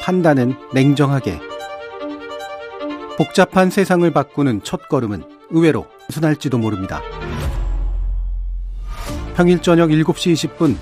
판단은 0.00 0.54
냉정하게. 0.72 1.40
복잡한 3.16 3.70
세상을 3.70 4.08
바꾸는 4.12 4.62
첫 4.62 4.88
걸음은 4.88 5.24
의외로 5.50 5.88
순할지도 6.10 6.58
모릅니다. 6.58 7.02
평일 9.34 9.60
저녁 9.60 9.88
7시 9.88 10.56
20분. 10.56 10.76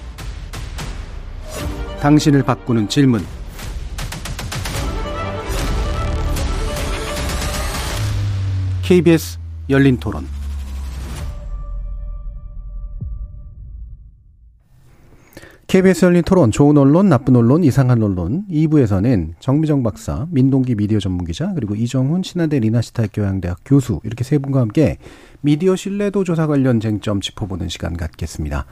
당신을 2.01 2.43
바꾸는 2.43 2.91
질문. 2.91 3.25
KBS 8.83 9.39
열린 9.71 9.97
토론. 9.97 10.36
KBS 15.67 16.05
열린 16.05 16.23
토론, 16.23 16.53
좋은 16.53 16.79
언론, 16.79 17.09
나쁜 17.09 17.35
언론, 17.35 17.65
이상한 17.65 18.01
언론 18.01 18.45
2부에서는 18.49 19.33
정미정 19.41 19.83
박사, 19.83 20.29
민동기 20.31 20.77
미디어 20.77 21.01
전문기자, 21.01 21.53
그리고 21.55 21.75
이정훈 21.75 22.23
신한대 22.23 22.61
리나시타 22.61 23.09
교양대학 23.13 23.59
교수 23.65 24.01
이렇게 24.05 24.23
세 24.23 24.39
분과 24.39 24.61
함께 24.61 24.99
미디어 25.41 25.75
신뢰도 25.75 26.23
조사 26.23 26.47
관련 26.47 26.79
쟁점 26.79 27.21
짚어보는 27.21 27.69
시간 27.69 27.97
갖겠습니다. 27.97 28.65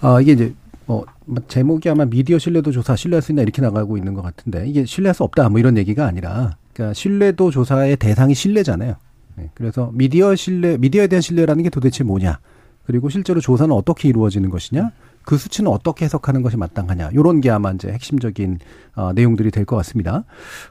아, 0.00 0.20
이게 0.20 0.32
이제 0.32 0.54
뭐 0.86 1.06
제목이 1.46 1.88
아마 1.90 2.04
미디어 2.04 2.40
신뢰도 2.40 2.72
조사 2.72 2.96
신뢰할 2.96 3.22
수 3.22 3.30
있나 3.30 3.42
이렇게 3.42 3.62
나가고 3.62 3.96
있는 3.96 4.12
것 4.14 4.22
같은데 4.22 4.66
이게 4.66 4.84
신뢰할 4.84 5.14
수 5.14 5.22
없다 5.22 5.48
뭐 5.48 5.60
이런 5.60 5.76
얘기가 5.76 6.06
아니라 6.06 6.56
그러니까 6.72 6.92
신뢰도 6.92 7.52
조사의 7.52 7.96
대상이 7.98 8.34
신뢰잖아요. 8.34 8.96
네, 9.36 9.50
그래서 9.54 9.90
미디어 9.94 10.34
신뢰, 10.34 10.76
미디어에 10.76 11.06
대한 11.06 11.20
신뢰라는 11.20 11.62
게 11.62 11.70
도대체 11.70 12.02
뭐냐? 12.02 12.40
그리고 12.84 13.08
실제로 13.10 13.40
조사는 13.40 13.74
어떻게 13.74 14.08
이루어지는 14.08 14.50
것이냐? 14.50 14.90
그 15.26 15.36
수치는 15.36 15.70
어떻게 15.70 16.06
해석하는 16.06 16.40
것이 16.42 16.56
마땅하냐 16.56 17.10
요런 17.14 17.42
게 17.42 17.50
아마 17.50 17.72
이제 17.72 17.88
핵심적인 17.88 18.58
어, 18.94 19.12
내용들이 19.12 19.50
될 19.50 19.66
것 19.66 19.76
같습니다. 19.76 20.24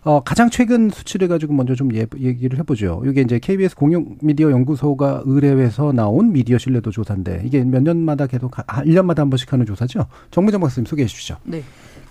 어, 0.03 0.21
가장 0.23 0.49
최근 0.49 0.89
수치를 0.89 1.27
가지고 1.27 1.53
먼저 1.53 1.75
좀 1.75 1.93
예, 1.93 2.07
얘기를 2.17 2.57
해보죠. 2.59 3.03
이게 3.05 3.21
이제 3.21 3.37
KBS 3.37 3.75
공영 3.75 4.15
미디어 4.21 4.49
연구소가 4.49 5.23
의뢰해서 5.25 5.91
나온 5.91 6.31
미디어 6.31 6.57
신뢰도 6.57 6.91
조사인데 6.91 7.43
이게 7.45 7.63
몇 7.63 7.83
년마다 7.83 8.25
계속 8.25 8.51
1년마다 8.51 9.17
한 9.17 9.29
번씩 9.29 9.51
하는 9.51 9.65
조사죠. 9.65 10.05
정무정 10.31 10.61
박사님 10.61 10.85
소개해 10.85 11.07
주시죠. 11.07 11.35
네. 11.43 11.61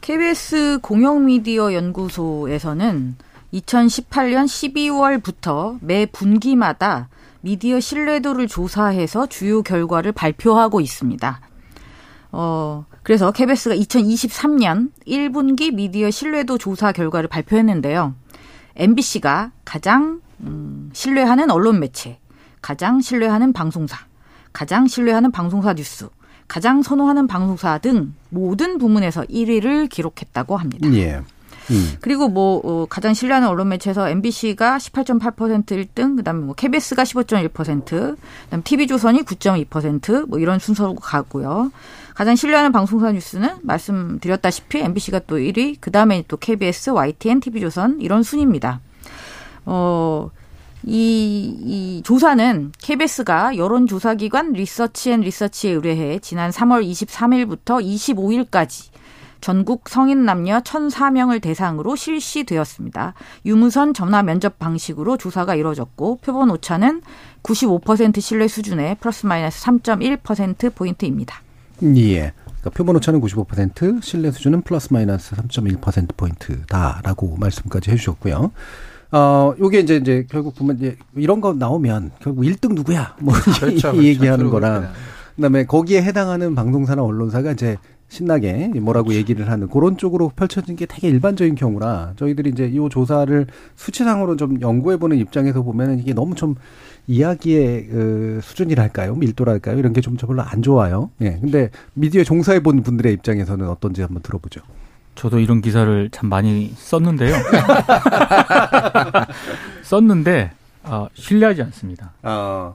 KBS 0.03 0.81
공영 0.83 1.25
미디어 1.25 1.73
연구소에서는 1.73 3.17
2018년 3.55 4.45
12월부터 4.47 5.79
매 5.81 6.07
분기마다 6.07 7.09
미디어 7.41 7.81
신뢰도를 7.81 8.47
조사해서 8.49 9.27
주요 9.27 9.63
결과를 9.63 10.13
발표하고 10.13 10.81
있습니다. 10.81 11.41
어, 12.37 12.85
그래서 13.05 13.31
KBS가 13.31 13.77
2023년 13.77 14.91
1분기 15.07 15.73
미디어 15.73 16.11
신뢰도 16.11 16.59
조사 16.59 16.91
결과를 16.91 17.29
발표했는데요. 17.29 18.13
MBC가 18.75 19.53
가장 19.65 20.21
음, 20.41 20.91
신뢰하는 20.93 21.53
언론 21.53 21.79
매체, 21.79 22.19
가장 22.61 23.01
신뢰하는 23.01 23.53
방송사, 23.53 24.05
가장 24.53 24.89
신뢰하는 24.89 25.31
방송사 25.31 25.75
뉴스, 25.75 26.09
가장 26.49 26.83
선호하는 26.83 27.29
방송사 27.29 27.79
등 27.79 28.15
모든 28.31 28.79
부문에서 28.79 29.23
1위를 29.23 29.89
기록했다고 29.89 30.57
합니다. 30.57 30.93
예. 30.95 31.21
음. 31.71 31.95
그리고 32.01 32.29
뭐 32.29 32.61
어, 32.65 32.87
가장 32.87 33.15
신뢰하는 33.15 33.49
언론 33.49 33.69
매체에서 33.69 34.09
MBC가 34.09 34.79
18.8% 34.79 35.67
1등, 35.67 36.17
그다음에 36.17 36.41
뭐 36.41 36.55
KBS가 36.55 37.05
15.1%, 37.05 38.17
그다음 38.45 38.63
TV조선이 38.65 39.23
9.2%뭐 39.23 40.39
이런 40.41 40.59
순서로 40.59 40.97
가고요. 40.97 41.71
가장 42.15 42.37
신뢰하는 42.37 42.71
방송사 42.71 43.11
뉴스는 43.11 43.59
말씀드렸다시피 43.63 44.79
MBC가 44.79 45.21
또 45.27 45.37
1위, 45.37 45.77
그 45.81 45.91
다음에 45.91 46.25
또 46.29 46.37
KBS, 46.37 46.91
YTN, 46.91 47.41
TV조선 47.41 48.01
이런 48.01 48.23
순입니다. 48.23 48.81
어 49.67 50.31
이, 50.85 51.57
이 51.63 52.03
조사는 52.05 52.73
KBS가 52.79 53.57
여론조사기관 53.57 54.53
리서치 54.53 55.11
앤 55.11 55.21
리서치에 55.21 55.73
의뢰해 55.73 56.19
지난 56.21 56.51
3월 56.51 56.87
23일부터 56.89 57.83
25일까지 57.83 58.93
전국 59.41 59.89
성인 59.89 60.25
남녀 60.25 60.61
1,004명을 60.61 61.43
대상으로 61.43 61.97
실시되었습니다. 61.97 63.15
유무선 63.45 63.93
전화 63.93 64.23
면접 64.23 64.59
방식으로 64.59 65.17
조사가 65.17 65.55
이루어졌고 65.55 66.19
표본 66.23 66.51
오차는 66.51 67.03
95% 67.43 68.21
신뢰 68.21 68.49
수준의 68.49 68.97
플러스 69.01 69.27
마이너스 69.27 69.63
3.1% 69.65 70.75
포인트입니다. 70.75 71.44
예. 71.83 72.33
그러니까 72.45 72.71
표본 72.75 72.97
오차는 72.97 73.21
95%, 73.21 74.03
신뢰 74.03 74.31
수준은 74.31 74.63
플러스 74.63 74.93
마이너스 74.93 75.35
3.1% 75.37 76.17
포인트다라고 76.17 77.37
말씀까지 77.37 77.91
해 77.91 77.97
주셨고요. 77.97 78.53
어, 79.13 79.55
요게 79.61 79.81
이제, 79.81 79.97
이제, 79.97 80.27
결국 80.29 80.55
보면 80.57 80.79
이제, 80.79 80.97
이런 81.15 81.41
거 81.41 81.53
나오면, 81.53 82.13
결국 82.21 82.43
1등 82.43 82.75
누구야? 82.75 83.17
뭐, 83.21 83.35
그렇죠, 83.39 83.67
이 83.67 83.79
그렇죠. 83.81 84.03
얘기하는 84.03 84.51
거랑, 84.51 84.91
그 85.37 85.43
다음에 85.43 85.65
거기에 85.67 86.03
해당하는 86.03 86.55
방송사나 86.55 87.03
언론사가 87.03 87.53
이제, 87.53 87.77
신나게 88.09 88.69
뭐라고 88.81 89.15
얘기를 89.15 89.51
하는 89.51 89.69
그런 89.69 89.97
쪽으로 89.97 90.31
펼쳐진 90.37 90.77
게 90.77 90.87
되게 90.87 91.09
일반적인 91.09 91.55
경우라 91.57 92.13
저희들이 92.17 92.51
이제 92.51 92.67
이 92.67 92.89
조사를 92.89 93.47
수치상으로 93.75 94.37
좀 94.37 94.61
연구해 94.61 94.99
보는 94.99 95.19
입장에서 95.19 95.63
보면은 95.63 95.99
이게 95.99 96.13
너무 96.13 96.35
좀 96.35 96.55
이야기의 97.07 97.87
그 97.89 98.41
수준이랄까요 98.43 99.15
밀도랄까요 99.17 99.79
이런 99.79 99.93
게 99.93 100.01
좀 100.01 100.17
별로 100.17 100.43
안 100.43 100.63
좋아요. 100.63 101.11
예. 101.21 101.39
근데 101.41 101.71
미디어 101.95 102.25
종사해 102.25 102.63
본 102.63 102.83
분들의 102.83 103.13
입장에서는 103.15 103.69
어떤지 103.69 104.03
한번 104.03 104.23
들어보죠. 104.23 104.61
저도 105.15 105.39
이런 105.39 105.61
기사를 105.61 106.09
참 106.11 106.29
많이 106.29 106.73
썼는데요. 106.77 107.35
썼는데 109.83 110.51
어, 110.85 111.09
신뢰하지 111.15 111.63
않습니다. 111.63 112.13
아, 112.23 112.73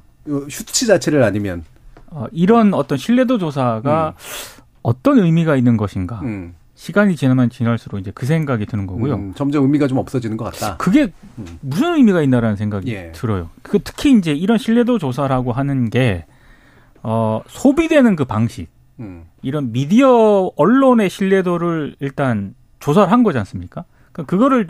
수치 0.49 0.87
자체를 0.87 1.23
아니면 1.23 1.63
어, 2.07 2.25
이런 2.31 2.73
어떤 2.73 2.97
신뢰도 2.97 3.37
조사가 3.37 4.13
음. 4.15 4.19
어떤 4.81 5.19
의미가 5.19 5.55
있는 5.55 5.77
것인가. 5.77 6.19
음. 6.23 6.55
시간이 6.79 7.17
지나면 7.17 7.49
지날수록 7.49 7.99
이제 7.99 8.09
그 8.15 8.25
생각이 8.25 8.65
드는 8.65 8.87
거고요. 8.87 9.15
음, 9.15 9.33
점점 9.35 9.63
의미가 9.63 9.87
좀 9.87 9.97
없어지는 9.97 10.37
것 10.37 10.45
같다. 10.45 10.77
그게 10.77 11.11
음. 11.37 11.59
무슨 11.59 11.95
의미가 11.95 12.21
있나라는 12.21 12.55
생각이 12.55 12.89
예. 12.93 13.11
들어요. 13.11 13.49
그 13.63 13.79
특히 13.83 14.17
이제 14.17 14.31
이런 14.31 14.57
신뢰도 14.57 14.97
조사라고 14.97 15.51
하는 15.51 15.89
게 15.89 16.25
어, 17.03 17.41
소비되는 17.49 18.15
그 18.15 18.23
방식, 18.23 18.69
음. 19.01 19.25
이런 19.41 19.73
미디어 19.73 20.51
언론의 20.55 21.09
신뢰도를 21.09 21.97
일단 21.99 22.55
조사를 22.79 23.11
한 23.11 23.23
거지 23.23 23.37
않습니까? 23.39 23.83
그러니까 24.13 24.31
그거를 24.31 24.69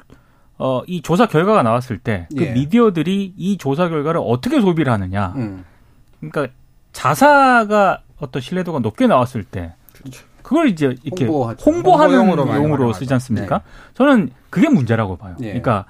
어, 0.57 0.81
이 0.87 1.03
조사 1.03 1.27
결과가 1.27 1.61
나왔을 1.61 1.99
때그 1.99 2.43
예. 2.43 2.53
미디어들이 2.53 3.35
이 3.37 3.57
조사 3.59 3.87
결과를 3.87 4.19
어떻게 4.23 4.59
소비를 4.59 4.91
하느냐. 4.91 5.33
음. 5.35 5.63
그러니까 6.21 6.47
자사가 6.91 8.01
어떤 8.17 8.41
신뢰도가 8.41 8.79
높게 8.79 9.05
나왔을 9.05 9.43
때 9.43 9.75
그렇죠. 9.93 10.28
그걸 10.49 10.67
이제 10.67 10.95
이렇게 11.03 11.25
홍보하죠. 11.25 11.63
홍보하는 11.71 12.17
홍보용으로, 12.17 12.55
용으로 12.55 12.93
쓰지 12.93 13.13
않습니까? 13.13 13.59
네. 13.59 13.63
저는 13.93 14.31
그게 14.49 14.67
문제라고 14.67 15.15
봐요. 15.15 15.35
네. 15.37 15.49
그러니까 15.49 15.85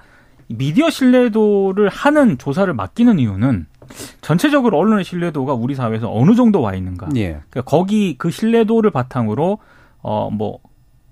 미디어 0.48 0.90
신뢰도를 0.90 1.88
하는 1.88 2.36
조사를 2.36 2.70
맡기는 2.74 3.18
이유는 3.18 3.64
전체적으로 4.20 4.76
언론의 4.76 5.06
신뢰도가 5.06 5.54
우리 5.54 5.74
사회에서 5.74 6.14
어느 6.14 6.34
정도 6.34 6.60
와 6.60 6.74
있는가. 6.74 7.08
예. 7.16 7.40
그러니까 7.48 7.62
거기 7.62 8.18
그 8.18 8.30
신뢰도를 8.30 8.90
바탕으로 8.90 9.60
어 10.02 10.28
뭐 10.30 10.58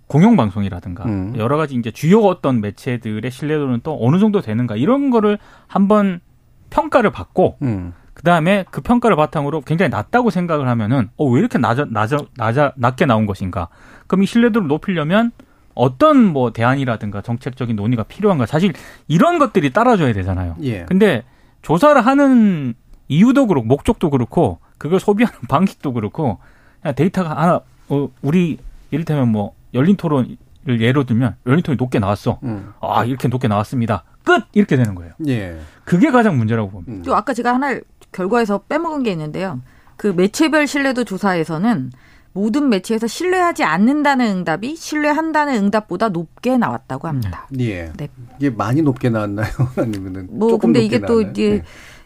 공영 0.09 0.37
방송이라든가 0.37 1.05
음. 1.07 1.33
여러 1.39 1.57
가지 1.57 1.75
이제 1.75 1.91
주요 1.91 2.21
어떤 2.21 2.61
매체들의 2.61 3.31
신뢰도는 3.31 3.81
또 3.83 3.97
어느 3.99 4.19
정도 4.19 4.43
되는가 4.43 4.77
이런 4.77 5.09
거를 5.09 5.39
한번 5.67 6.21
평가를 6.69 7.13
받고 7.13 7.57
음. 7.63 7.95
그 8.19 8.25
다음에 8.25 8.64
그 8.73 8.81
평가를 8.81 9.16
바탕으로 9.16 9.61
굉장히 9.61 9.91
낮다고 9.91 10.31
생각을 10.31 10.66
하면은 10.66 11.09
어 11.16 11.29
왜 11.31 11.39
이렇게 11.39 11.57
낮아 11.57 11.87
낮아 11.89 12.19
낮아 12.37 12.73
낮게 12.77 13.07
나온 13.07 13.27
것인가? 13.27 13.69
그럼 14.09 14.25
이 14.25 14.27
신뢰도를 14.27 14.66
높이려면 14.66 15.31
어떤 15.75 16.25
뭐 16.25 16.53
대안이라든가 16.53 17.21
정책적인 17.23 17.77
논의가 17.77 18.03
필요한가? 18.03 18.45
사실 18.47 18.73
이런 19.07 19.39
것들이 19.39 19.73
따라줘야 19.73 20.12
되잖아요. 20.14 20.57
예. 20.62 20.85
근데 20.87 21.23
조사를 21.62 22.05
하는 22.05 22.75
이유도 23.07 23.47
그렇고 23.47 23.64
목적도 23.69 24.11
그렇고 24.11 24.59
그걸 24.79 24.99
소비하는 24.99 25.39
방식도 25.49 25.93
그렇고 25.93 26.39
그냥 26.83 26.97
데이터가 26.97 27.31
하나 27.41 27.61
어 27.89 28.09
우리 28.21 28.59
이를테면 28.91 29.29
뭐 29.29 29.53
열린 29.75 29.95
토론을 29.95 30.37
예로 30.66 31.05
들면 31.05 31.37
열린 31.47 31.62
토론이 31.62 31.77
높게 31.79 32.01
나왔어. 32.01 32.41
음. 32.43 32.73
아 32.81 33.05
이렇게 33.05 33.29
높게 33.29 33.47
나왔습니다. 33.47 34.03
끝 34.25 34.43
이렇게 34.55 34.77
되는 34.77 34.97
거예요. 34.97 35.12
예. 35.29 35.57
그게 35.85 36.11
가장 36.11 36.37
문제라고 36.37 36.71
봅니다. 36.71 37.05
또 37.05 37.14
아까 37.14 37.33
제가 37.33 37.55
하나 37.55 37.79
결과에서 38.13 38.59
빼먹은 38.69 39.03
게 39.03 39.13
있는데요. 39.13 39.61
그 39.97 40.09
매체별 40.09 40.67
신뢰도 40.67 41.05
조사에서는 41.05 41.91
모든 42.33 42.69
매체에서 42.69 43.07
신뢰하지 43.07 43.65
않는다는 43.65 44.27
응답이 44.39 44.77
신뢰한다는 44.77 45.55
응답보다 45.65 46.11
높게 46.11 46.57
나왔다고 46.57 47.09
합니다. 47.09 47.49
예. 47.59 47.93
네. 47.97 48.09
이게 48.39 48.51
많이 48.51 48.83
높게 48.83 49.11
나왔나요? 49.11 49.49
아니면은 49.77 50.29
뭐 50.31 50.57
근데 50.57 50.81
이게 50.81 51.01
또 51.01 51.21
이제 51.21 51.65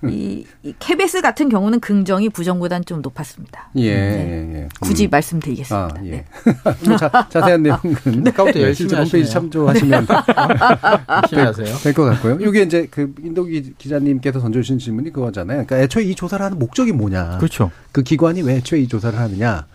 이, 0.09 0.45
이 0.63 0.75
KBS 0.79 1.21
같은 1.21 1.49
경우는 1.49 1.81
긍정이 1.81 2.29
부정보다는 2.31 2.85
좀 2.85 3.03
높았습니다. 3.03 3.71
예, 3.77 3.95
네. 3.95 4.55
예. 4.55 4.69
굳이 4.81 5.07
음. 5.07 5.11
말씀드리겠습니다. 5.11 5.77
아, 5.77 6.05
예. 6.05 6.11
네. 6.11 6.25
자, 6.99 7.29
자세한 7.31 7.63
내용은 7.63 8.27
아까부터 8.29 8.59
네, 8.59 8.63
열심히 8.63 8.95
홈페이지 8.95 9.31
참조하시면. 9.31 10.07
될 11.83 11.95
것 11.95 12.05
같고요. 12.05 12.39
이게 12.41 12.63
이제 12.63 12.87
그 12.91 13.15
인도기 13.23 13.75
기자님께서 13.79 14.41
던져주신 14.41 14.79
질문이 14.79 15.11
그거잖아요. 15.13 15.65
그러니까 15.67 15.79
애초에 15.79 16.05
이 16.05 16.15
조사를 16.15 16.45
하는 16.45 16.59
목적이 16.59 16.93
뭐냐. 16.93 17.39
그렇죠. 17.39 17.71
그 17.93 18.03
기관이 18.03 18.43
왜 18.43 18.57
애초에 18.57 18.81
이 18.81 18.89
조사를 18.89 19.19
하느냐. 19.19 19.67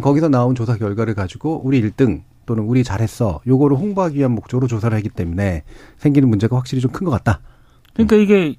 거기서 0.00 0.28
나온 0.28 0.54
조사 0.54 0.76
결과를 0.76 1.14
가지고 1.14 1.60
우리 1.64 1.82
1등 1.82 2.22
또는 2.46 2.64
우리 2.64 2.84
잘했어. 2.84 3.40
요거를 3.46 3.76
홍보하기 3.76 4.16
위한 4.18 4.32
목적으로 4.32 4.66
조사를 4.66 4.96
하기 4.96 5.08
때문에 5.10 5.62
생기는 5.98 6.28
문제가 6.28 6.56
확실히 6.56 6.80
좀 6.80 6.90
큰 6.92 7.04
것 7.04 7.10
같다. 7.10 7.40
그러니까 7.94 8.16
이게 8.16 8.56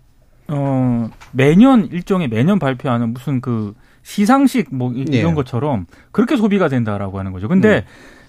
어 0.47 1.09
매년 1.31 1.87
일종의 1.91 2.27
매년 2.27 2.59
발표하는 2.59 3.13
무슨 3.13 3.41
그 3.41 3.73
시상식 4.03 4.67
뭐 4.75 4.91
이런 4.93 5.05
네. 5.05 5.33
것처럼 5.33 5.87
그렇게 6.11 6.37
소비가 6.37 6.67
된다라고 6.69 7.17
하는 7.17 7.31
거죠. 7.31 7.47
근데 7.47 7.77
음. 7.77 7.81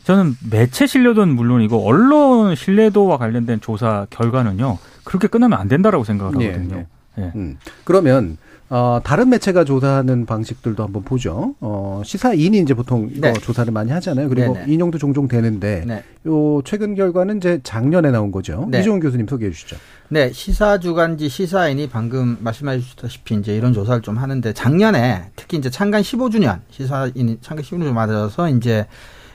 저는 0.04 0.36
매체 0.50 0.86
신뢰도는 0.86 1.34
물론이고 1.34 1.86
언론 1.86 2.54
신뢰도와 2.54 3.18
관련된 3.18 3.60
조사 3.60 4.06
결과는요 4.10 4.78
그렇게 5.04 5.28
끝나면 5.28 5.58
안 5.58 5.68
된다라고 5.68 6.04
생각을 6.04 6.38
네, 6.38 6.46
하거든요. 6.52 6.76
네, 6.76 6.86
네. 7.16 7.32
음. 7.34 7.58
그러면 7.84 8.38
어, 8.68 9.00
다른 9.04 9.28
매체가 9.28 9.64
조사하는 9.64 10.26
방식들도 10.26 10.82
한번 10.82 11.04
보죠. 11.04 11.54
어, 11.60 12.02
시사인이 12.04 12.58
이제 12.58 12.74
보통 12.74 13.08
이거 13.12 13.28
네. 13.28 13.32
조사를 13.34 13.72
많이 13.72 13.92
하잖아요. 13.92 14.28
그리고 14.28 14.54
네네. 14.54 14.72
인용도 14.72 14.98
종종 14.98 15.28
되는데, 15.28 15.84
네. 15.86 16.02
요 16.26 16.60
최근 16.64 16.96
결과는 16.96 17.36
이제 17.36 17.60
작년에 17.62 18.10
나온 18.10 18.32
거죠. 18.32 18.66
네. 18.68 18.80
이종훈 18.80 18.98
교수님 18.98 19.28
소개해 19.28 19.52
주시죠. 19.52 19.76
네, 20.08 20.32
시사 20.32 20.80
주간지 20.80 21.28
시사인이 21.28 21.88
방금 21.88 22.38
말씀해 22.40 22.80
주셨다시피 22.80 23.36
이제 23.36 23.56
이런 23.56 23.72
조사를 23.72 24.02
좀 24.02 24.18
하는데, 24.18 24.52
작년에 24.52 25.30
특히 25.36 25.58
이제 25.58 25.70
창간 25.70 26.02
15주년, 26.02 26.58
시사인이 26.70 27.38
창간 27.42 27.64
15주년 27.64 27.92
맞아서 27.92 28.48
이제 28.48 28.86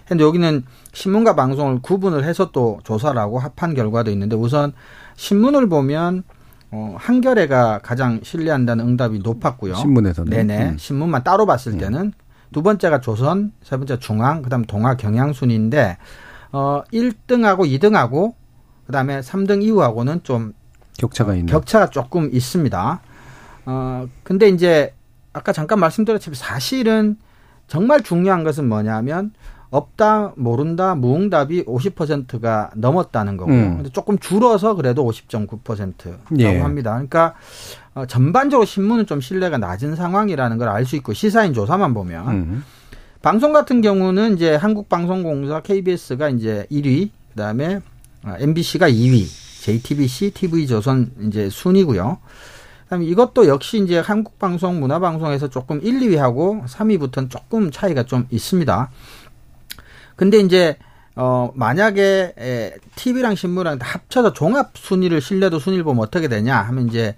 근데 0.10 0.26
여기는 0.26 0.66
신문과 0.92 1.36
방송을 1.36 1.80
구분을 1.82 2.26
해서 2.26 2.52
또 2.52 2.82
조사를 2.84 3.26
고 3.28 3.40
합한 3.40 3.76
결과도 3.76 4.12
있는데 4.12 4.36
우선 4.36 4.74
신문을 5.16 5.70
보면 5.70 6.24
어, 6.72 6.96
한겨레가 6.98 7.80
가장 7.80 8.22
신뢰한다는 8.24 8.88
응답이 8.88 9.20
높았고요. 9.20 9.76
신문에서는. 9.76 10.30
네네. 10.30 10.70
음. 10.72 10.78
신문만 10.78 11.24
따로 11.24 11.46
봤을 11.46 11.74
음. 11.74 11.78
때는 11.78 12.14
두 12.52 12.64
번째가 12.64 13.02
조선, 13.02 13.52
세 13.62 13.78
번째 13.78 14.00
중앙, 14.00 14.42
그다음 14.42 14.66
동아 14.66 14.96
경향 14.96 15.34
순인데 15.34 15.98
어 16.52 16.82
1등하고 16.92 17.60
2등하고 17.60 18.34
그다음에 18.86 19.22
3등 19.22 19.64
이후하고는 19.64 20.24
좀 20.24 20.54
격차가 20.98 21.34
있는 21.36 21.46
격차가 21.48 21.90
조금 21.90 22.30
있습니다. 22.32 23.02
어 23.66 24.08
근데 24.24 24.50
이제 24.50 24.94
아까 25.34 25.54
잠깐 25.54 25.80
말씀드렸지만 25.80 26.36
사실은 26.36 27.18
정말 27.68 28.02
중요한 28.02 28.44
것은 28.44 28.68
뭐냐면 28.68 29.32
없다, 29.72 30.34
모른다, 30.36 30.96
무응답이 30.96 31.64
50%가 31.64 32.72
넘었다는 32.76 33.38
거고요. 33.38 33.56
음. 33.56 33.76
근데 33.78 33.90
조금 33.90 34.20
줄어서 34.20 34.76
그래도 34.76 35.10
50.9%라고 35.10 36.40
예. 36.40 36.60
합니다. 36.60 36.92
그러니까 36.92 37.34
어, 37.96 38.06
전반적으로 38.06 38.66
신문은 38.66 39.06
좀 39.06 39.22
신뢰가 39.22 39.58
낮은 39.58 39.96
상황이라는 39.96 40.58
걸 40.58 40.68
알 40.70 40.86
수 40.86 40.96
있고 40.98 41.14
시사인 41.14 41.54
조사만 41.54 41.94
보면 41.94 42.28
음. 42.28 42.64
방송 43.22 43.54
같은 43.54 43.82
경우는 43.82 44.36
이제 44.36 44.56
한국방송공사 44.56 45.62
KBS가 45.62 46.30
이제 46.30 46.66
1위, 46.72 47.10
그다음에 47.32 47.80
MBC가 48.26 48.88
어, 48.88 48.90
2위, 48.90 49.26
JTBC, 49.62 50.32
TV조선 50.32 51.12
이제 51.28 51.50
순이고요. 51.50 52.18
그다음에 52.84 53.06
이것도 53.06 53.48
역시 53.48 53.80
이제 53.82 54.00
한국방송, 54.00 54.80
문화방송에서 54.82 55.50
조금 55.50 55.80
1, 55.82 56.00
2위하고 56.00 56.66
3위부터는 56.66 57.30
조금 57.30 57.72
차이가 57.72 58.04
좀 58.04 58.26
있습니다. 58.32 58.90
근데 60.22 60.38
이제 60.38 60.76
어 61.16 61.50
만약에 61.56 62.34
에, 62.38 62.74
TV랑 62.96 63.34
신문이랑 63.34 63.80
다 63.80 63.88
합쳐서 63.90 64.34
종합 64.34 64.74
순위를 64.76 65.20
신뢰도 65.20 65.58
순위를 65.58 65.84
보면 65.84 66.04
어떻게 66.04 66.28
되냐 66.28 66.58
하면 66.62 66.88
이제 66.88 67.16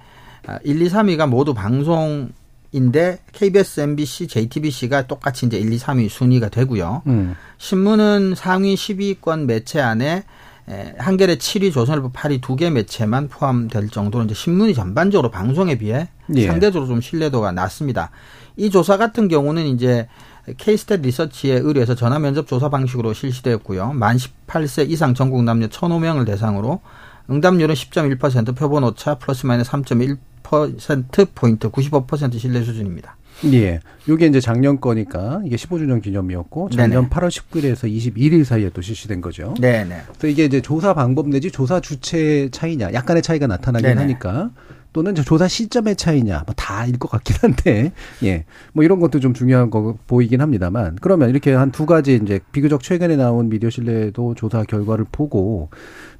1, 0.64 0.82
2, 0.82 0.88
3위가 0.88 1.28
모두 1.28 1.54
방송 1.54 2.30
인데 2.72 3.20
KBS, 3.34 3.82
MBC, 3.82 4.28
JTBC가 4.28 5.08
똑같이 5.08 5.46
이제 5.46 5.58
1, 5.58 5.74
2, 5.74 5.78
3위 5.80 6.08
순위가 6.08 6.48
되고요. 6.48 7.02
음. 7.08 7.36
신문은 7.58 8.36
상위 8.38 8.76
10위권 8.76 9.48
매체 9.48 9.82
안에 9.82 10.24
에, 10.70 10.94
한겨레 10.98 11.36
7위, 11.36 11.74
조선일보 11.74 12.14
8위 12.14 12.40
두 12.42 12.56
개 12.56 12.70
매체만 12.70 13.28
포함될 13.28 13.90
정도로 13.90 14.24
이제 14.24 14.34
신문이 14.34 14.74
전반적으로 14.74 15.30
방송에 15.30 15.78
비해 15.78 16.08
예. 16.34 16.48
상대적으로 16.48 16.88
좀 16.88 17.02
신뢰도가 17.02 17.52
낮습니다. 17.52 18.12
이 18.56 18.70
조사 18.70 18.96
같은 18.96 19.28
경우는 19.28 19.66
이제 19.66 20.08
케이스탯 20.48 21.02
리서치에 21.02 21.56
의뢰해서 21.56 21.96
전화 21.96 22.20
면접 22.20 22.48
조사 22.48 22.70
방식으로 22.70 23.14
실시되었고요. 23.14 23.94
만 23.94 24.18
18세 24.18 24.90
이상 24.90 25.14
전국 25.14 25.44
남녀 25.44 25.68
1,005명을 25.68 26.26
대상으로 26.26 26.82
응답률은 27.30 27.74
10.1%, 27.74 28.56
표본 28.56 28.84
오차 28.84 29.16
플러스 29.16 29.46
마이너스 29.46 29.72
3.1% 29.72 31.28
포인트, 31.34 31.70
95% 31.70 32.40
신뢰 32.40 32.64
수준입니다. 32.64 33.16
예. 33.54 33.80
요게 34.08 34.28
이제 34.28 34.40
작년 34.40 34.80
거니까 34.80 35.42
이게 35.46 35.56
15주년 35.56 36.02
기념이었고 36.02 36.70
작년 36.70 37.04
네네. 37.04 37.10
8월 37.10 37.30
19일에서 37.30 37.90
21일 37.92 38.44
사이에 38.46 38.70
또 38.70 38.82
실시된 38.82 39.22
거죠. 39.22 39.54
네네. 39.60 40.02
그래서 40.08 40.28
이게 40.28 40.46
이제 40.46 40.62
조사 40.62 40.94
방법 40.94 41.28
내지 41.30 41.52
조사 41.52 41.80
주체 41.80 42.50
차이냐, 42.52 42.94
약간의 42.94 43.22
차이가 43.22 43.48
나타나긴 43.48 43.88
네네. 43.90 44.02
하니까 44.02 44.52
또는 44.94 45.16
조사 45.16 45.48
시점의 45.48 45.96
차이냐, 45.96 46.44
뭐 46.46 46.54
다일 46.56 47.00
것 47.00 47.10
같긴 47.10 47.36
한데, 47.42 47.92
예, 48.24 48.46
뭐 48.74 48.84
이런 48.84 49.00
것도 49.00 49.20
좀 49.20 49.34
중요한 49.34 49.72
거 49.72 49.98
보이긴 50.06 50.40
합니다만, 50.40 50.98
그러면 51.02 51.32
이렇게 51.32 51.52
한 51.52 51.72
두 51.72 51.88
가지 51.88 52.20
이제 52.24 52.40
비교적 52.52 52.84
최근에 52.84 53.16
나온 53.16 53.50
미디어 53.50 53.72
신뢰도 53.72 54.36
조사 54.36 54.62
결과를 54.64 55.06
보고 55.12 55.70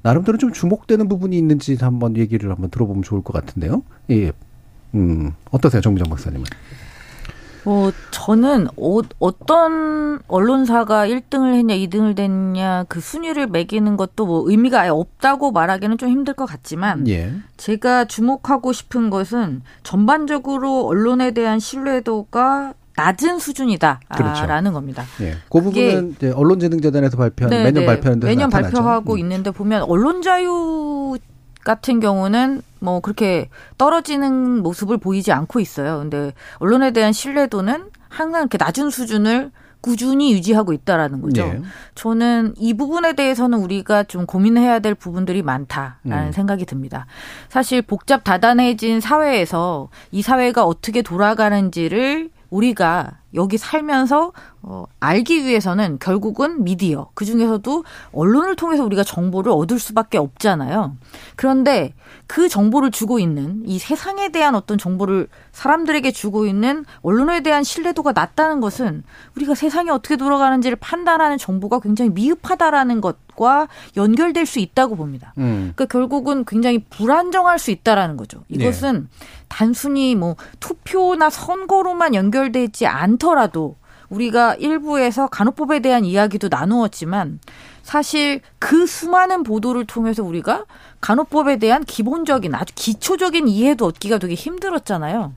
나름대로 0.02 0.38
좀 0.38 0.52
주목되는 0.52 1.08
부분이 1.08 1.38
있는지 1.38 1.76
한번 1.80 2.16
얘기를 2.16 2.50
한번 2.50 2.68
들어보면 2.70 3.04
좋을 3.04 3.22
것 3.22 3.32
같은데요. 3.32 3.84
예, 4.10 4.32
음, 4.96 5.30
어떠세요, 5.52 5.80
정부장 5.80 6.10
박사님은? 6.10 6.44
뭐 7.64 7.92
저는 8.10 8.68
어, 8.76 9.00
어떤 9.18 10.20
언론사가 10.28 11.06
1등을 11.06 11.54
했냐 11.54 11.74
2등을 11.74 12.14
됐냐 12.14 12.84
그 12.88 13.00
순위를 13.00 13.46
매기는 13.46 13.96
것도 13.96 14.26
뭐 14.26 14.48
의미가 14.48 14.82
아예 14.82 14.90
없다고 14.90 15.50
말하기는 15.50 15.98
좀 15.98 16.10
힘들 16.10 16.34
것 16.34 16.46
같지만 16.46 17.08
예. 17.08 17.32
제가 17.56 18.04
주목하고 18.04 18.72
싶은 18.72 19.10
것은 19.10 19.62
전반적으로 19.82 20.86
언론에 20.86 21.30
대한 21.32 21.58
신뢰도가 21.58 22.74
낮은 22.96 23.40
수준이다라는 23.40 24.06
그렇죠. 24.14 24.72
겁니다. 24.72 25.04
예. 25.20 25.34
그 25.50 25.60
부분은 25.60 26.16
언론재능재단에서 26.34 27.16
발표한 27.16 27.50
네, 27.50 27.64
매년 27.64 27.82
네. 27.82 27.86
발표하는 27.86 28.20
데 28.20 28.26
매년 28.28 28.48
나타나죠. 28.50 28.76
발표하고 28.76 29.14
음. 29.14 29.18
있는데 29.18 29.50
보면 29.50 29.82
언론 29.82 30.22
자유 30.22 31.16
같은 31.64 31.98
경우는 31.98 32.62
뭐 32.84 33.00
그렇게 33.00 33.48
떨어지는 33.78 34.62
모습을 34.62 34.98
보이지 34.98 35.32
않고 35.32 35.58
있어요. 35.60 35.98
근데 35.98 36.32
언론에 36.58 36.92
대한 36.92 37.12
신뢰도는 37.12 37.90
항상 38.08 38.42
이렇게 38.42 38.58
낮은 38.58 38.90
수준을 38.90 39.50
꾸준히 39.80 40.32
유지하고 40.32 40.72
있다라는 40.72 41.20
거죠. 41.20 41.44
네. 41.44 41.62
저는 41.94 42.54
이 42.56 42.72
부분에 42.72 43.12
대해서는 43.12 43.58
우리가 43.58 44.04
좀 44.04 44.24
고민해야 44.24 44.78
될 44.78 44.94
부분들이 44.94 45.42
많다라는 45.42 46.28
음. 46.28 46.32
생각이 46.32 46.64
듭니다. 46.64 47.06
사실 47.50 47.82
복잡 47.82 48.24
다단해진 48.24 49.00
사회에서 49.00 49.90
이 50.10 50.22
사회가 50.22 50.64
어떻게 50.64 51.02
돌아가는지를 51.02 52.30
우리가 52.48 53.18
여기 53.34 53.58
살면서 53.58 54.32
어, 54.66 54.86
알기 54.98 55.44
위해서는 55.44 55.98
결국은 56.00 56.64
미디어 56.64 57.08
그 57.12 57.26
중에서도 57.26 57.84
언론을 58.12 58.56
통해서 58.56 58.82
우리가 58.82 59.04
정보를 59.04 59.52
얻을 59.52 59.78
수밖에 59.78 60.16
없잖아요. 60.16 60.96
그런데 61.36 61.92
그 62.26 62.48
정보를 62.48 62.90
주고 62.90 63.18
있는 63.18 63.62
이 63.66 63.78
세상에 63.78 64.30
대한 64.30 64.54
어떤 64.54 64.78
정보를 64.78 65.28
사람들에게 65.52 66.10
주고 66.12 66.46
있는 66.46 66.86
언론에 67.02 67.42
대한 67.42 67.62
신뢰도가 67.62 68.12
낮다는 68.12 68.60
것은 68.60 69.04
우리가 69.36 69.54
세상이 69.54 69.90
어떻게 69.90 70.16
돌아가는지를 70.16 70.76
판단하는 70.76 71.36
정보가 71.36 71.80
굉장히 71.80 72.10
미흡하다라는 72.12 73.02
것과 73.02 73.68
연결될 73.98 74.46
수 74.46 74.60
있다고 74.60 74.96
봅니다. 74.96 75.34
음. 75.36 75.72
그러니까 75.74 75.84
결국은 75.84 76.46
굉장히 76.46 76.78
불안정할 76.88 77.58
수 77.58 77.70
있다라는 77.70 78.16
거죠. 78.16 78.42
이것은 78.48 79.08
네. 79.10 79.26
단순히 79.48 80.14
뭐 80.14 80.36
투표나 80.58 81.28
선거로만 81.28 82.14
연결되지 82.14 82.86
않더라도 82.86 83.76
우리가 84.14 84.54
일부에서 84.54 85.26
간호법에 85.26 85.80
대한 85.80 86.04
이야기도 86.04 86.48
나누었지만 86.50 87.40
사실 87.82 88.40
그 88.58 88.86
수많은 88.86 89.42
보도를 89.42 89.84
통해서 89.84 90.22
우리가 90.22 90.64
간호법에 91.00 91.58
대한 91.58 91.84
기본적인 91.84 92.54
아주 92.54 92.72
기초적인 92.74 93.48
이해도 93.48 93.86
얻기가 93.86 94.18
되게 94.18 94.34
힘들었잖아요. 94.34 95.32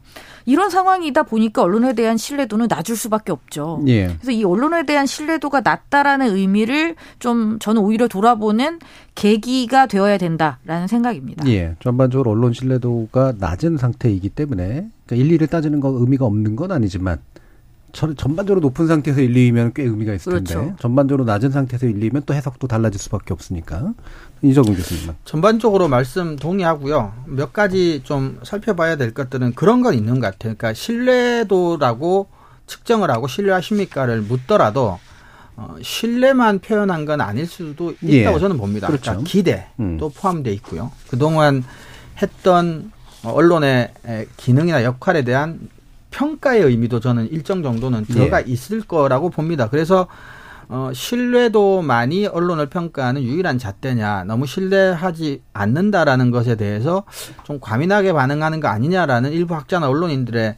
이런 0.46 0.70
상황이다 0.70 1.24
보니까 1.24 1.62
언론에 1.62 1.92
대한 1.92 2.16
신뢰도는 2.16 2.68
낮을 2.70 2.96
수밖에 2.96 3.34
없죠. 3.34 3.84
예. 3.88 4.08
그래서 4.08 4.32
이 4.32 4.46
언론에 4.46 4.86
대한 4.86 5.06
신뢰도가 5.06 5.60
낮다라는 5.60 6.34
의미를 6.34 6.96
좀 7.20 7.60
저는 7.60 7.82
오히려 7.82 8.08
돌아보는 8.08 8.80
계기가 9.14 9.88
되어야 9.88 10.18
된다라는 10.18 10.88
생각입니다. 10.88 11.46
예. 11.50 11.76
전반적으로 11.82 12.32
언론 12.32 12.54
신뢰도가 12.54 13.34
낮은 13.38 13.76
상태이기 13.76 14.30
때문에 14.30 14.88
그러니까 15.06 15.16
일일이 15.18 15.48
따지는 15.48 15.82
거 15.82 15.90
의미가 15.90 16.26
없는 16.26 16.56
건 16.56 16.72
아니지만 16.72 17.20
전반적으로 17.94 18.60
높은 18.60 18.88
상태에서 18.88 19.22
1, 19.22 19.34
2위면 19.34 19.74
꽤 19.74 19.84
의미가 19.84 20.14
있을 20.14 20.34
텐데 20.34 20.54
그렇죠. 20.54 20.76
전반적으로 20.80 21.24
낮은 21.24 21.52
상태에서 21.52 21.86
1, 21.88 22.00
2위면 22.00 22.26
또 22.26 22.34
해석도 22.34 22.68
달라질 22.68 23.00
수밖에 23.00 23.34
없으니까 23.34 23.94
이정훈 24.42 24.76
교수님. 24.76 25.14
전반적으로 25.26 25.88
말씀 25.88 26.36
동의하고요. 26.36 27.14
몇 27.26 27.54
가지 27.54 28.02
좀 28.04 28.40
살펴봐야 28.44 28.98
될 28.98 29.14
것들은 29.14 29.56
그런 29.56 29.82
건 29.82 29.94
있는 29.94 30.16
것 30.16 30.22
같아요. 30.22 30.56
그러니까 30.56 30.74
신뢰도라고 30.74 32.28
측정을 32.68 33.10
하고 33.10 33.28
신뢰하십니까를 33.28 34.22
묻더라도 34.22 35.00
어, 35.56 35.76
신뢰만 35.82 36.60
표현한 36.60 37.06
건 37.06 37.20
아닐 37.20 37.48
수도 37.48 37.94
있다고 38.02 38.36
예. 38.36 38.40
저는 38.40 38.58
봅니다. 38.58 38.88
그렇죠. 38.88 39.12
그러니까 39.12 39.28
기대도 39.30 39.68
음. 39.80 39.98
포함돼 40.16 40.52
있고요. 40.54 40.92
그동안 41.10 41.64
했던 42.22 42.92
언론의 43.24 43.92
기능이나 44.38 44.84
역할에 44.84 45.24
대한 45.24 45.60
평가의 46.12 46.64
의미도 46.64 47.00
저는 47.00 47.30
일정 47.32 47.64
정도는 47.64 48.06
들어가 48.06 48.42
예. 48.42 48.46
있을 48.52 48.82
거라고 48.82 49.30
봅니다. 49.30 49.70
그래서 49.70 50.08
어, 50.70 50.92
신뢰도 50.94 51.82
많이 51.82 52.26
언론을 52.26 52.66
평가하는 52.68 53.24
유일한 53.24 53.58
잣대냐, 53.58 54.26
너무 54.26 54.46
신뢰하지 54.46 55.42
않는다라는 55.54 56.30
것에 56.30 56.56
대해서 56.56 57.04
좀 57.46 57.60
과민하게 57.62 58.12
반응하는 58.12 58.60
거 58.60 58.68
아니냐라는 58.68 59.32
일부 59.32 59.56
학자나 59.56 59.88
언론인들의 59.88 60.56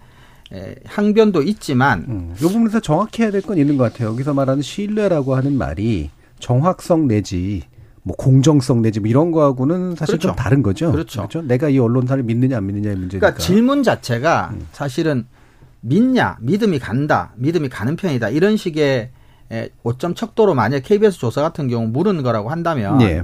에, 0.51 0.75
항변도 0.83 1.43
있지만, 1.43 2.05
음, 2.09 2.33
이 2.35 2.39
부분에서 2.39 2.79
정확히 2.79 3.21
해야 3.21 3.29
될 3.29 3.43
건 3.43 3.59
있는 3.59 3.77
것 3.77 3.83
같아요. 3.93 4.09
여기서 4.09 4.33
말하는 4.33 4.63
신뢰라고 4.63 5.35
하는 5.35 5.55
말이 5.55 6.09
정확성 6.39 7.07
내지 7.07 7.61
뭐 8.01 8.15
공정성 8.15 8.81
내지 8.81 8.99
뭐 8.99 9.09
이런 9.09 9.29
거하고는 9.29 9.91
사실 9.95 10.13
그렇죠. 10.13 10.29
좀 10.29 10.35
다른 10.35 10.63
거죠. 10.63 10.91
그렇죠. 10.91 11.19
그렇죠. 11.27 11.43
내가 11.43 11.69
이 11.69 11.77
언론사를 11.77 12.23
믿느냐 12.23 12.57
안 12.57 12.65
믿느냐의 12.65 12.95
문제니까. 12.95 13.27
그러니까 13.27 13.39
질문 13.43 13.83
자체가 13.83 14.49
음. 14.53 14.65
사실은 14.71 15.27
믿냐, 15.81 16.37
믿음이 16.41 16.79
간다, 16.79 17.33
믿음이 17.35 17.69
가는 17.69 17.95
편이다 17.95 18.29
이런 18.29 18.57
식의 18.57 19.11
5점 19.83 20.15
척도로 20.15 20.53
만약 20.53 20.81
KBS 20.83 21.17
조사 21.17 21.41
같은 21.41 21.67
경우 21.67 21.87
물은 21.87 22.21
거라고 22.21 22.49
한다면 22.49 22.99
네. 22.99 23.23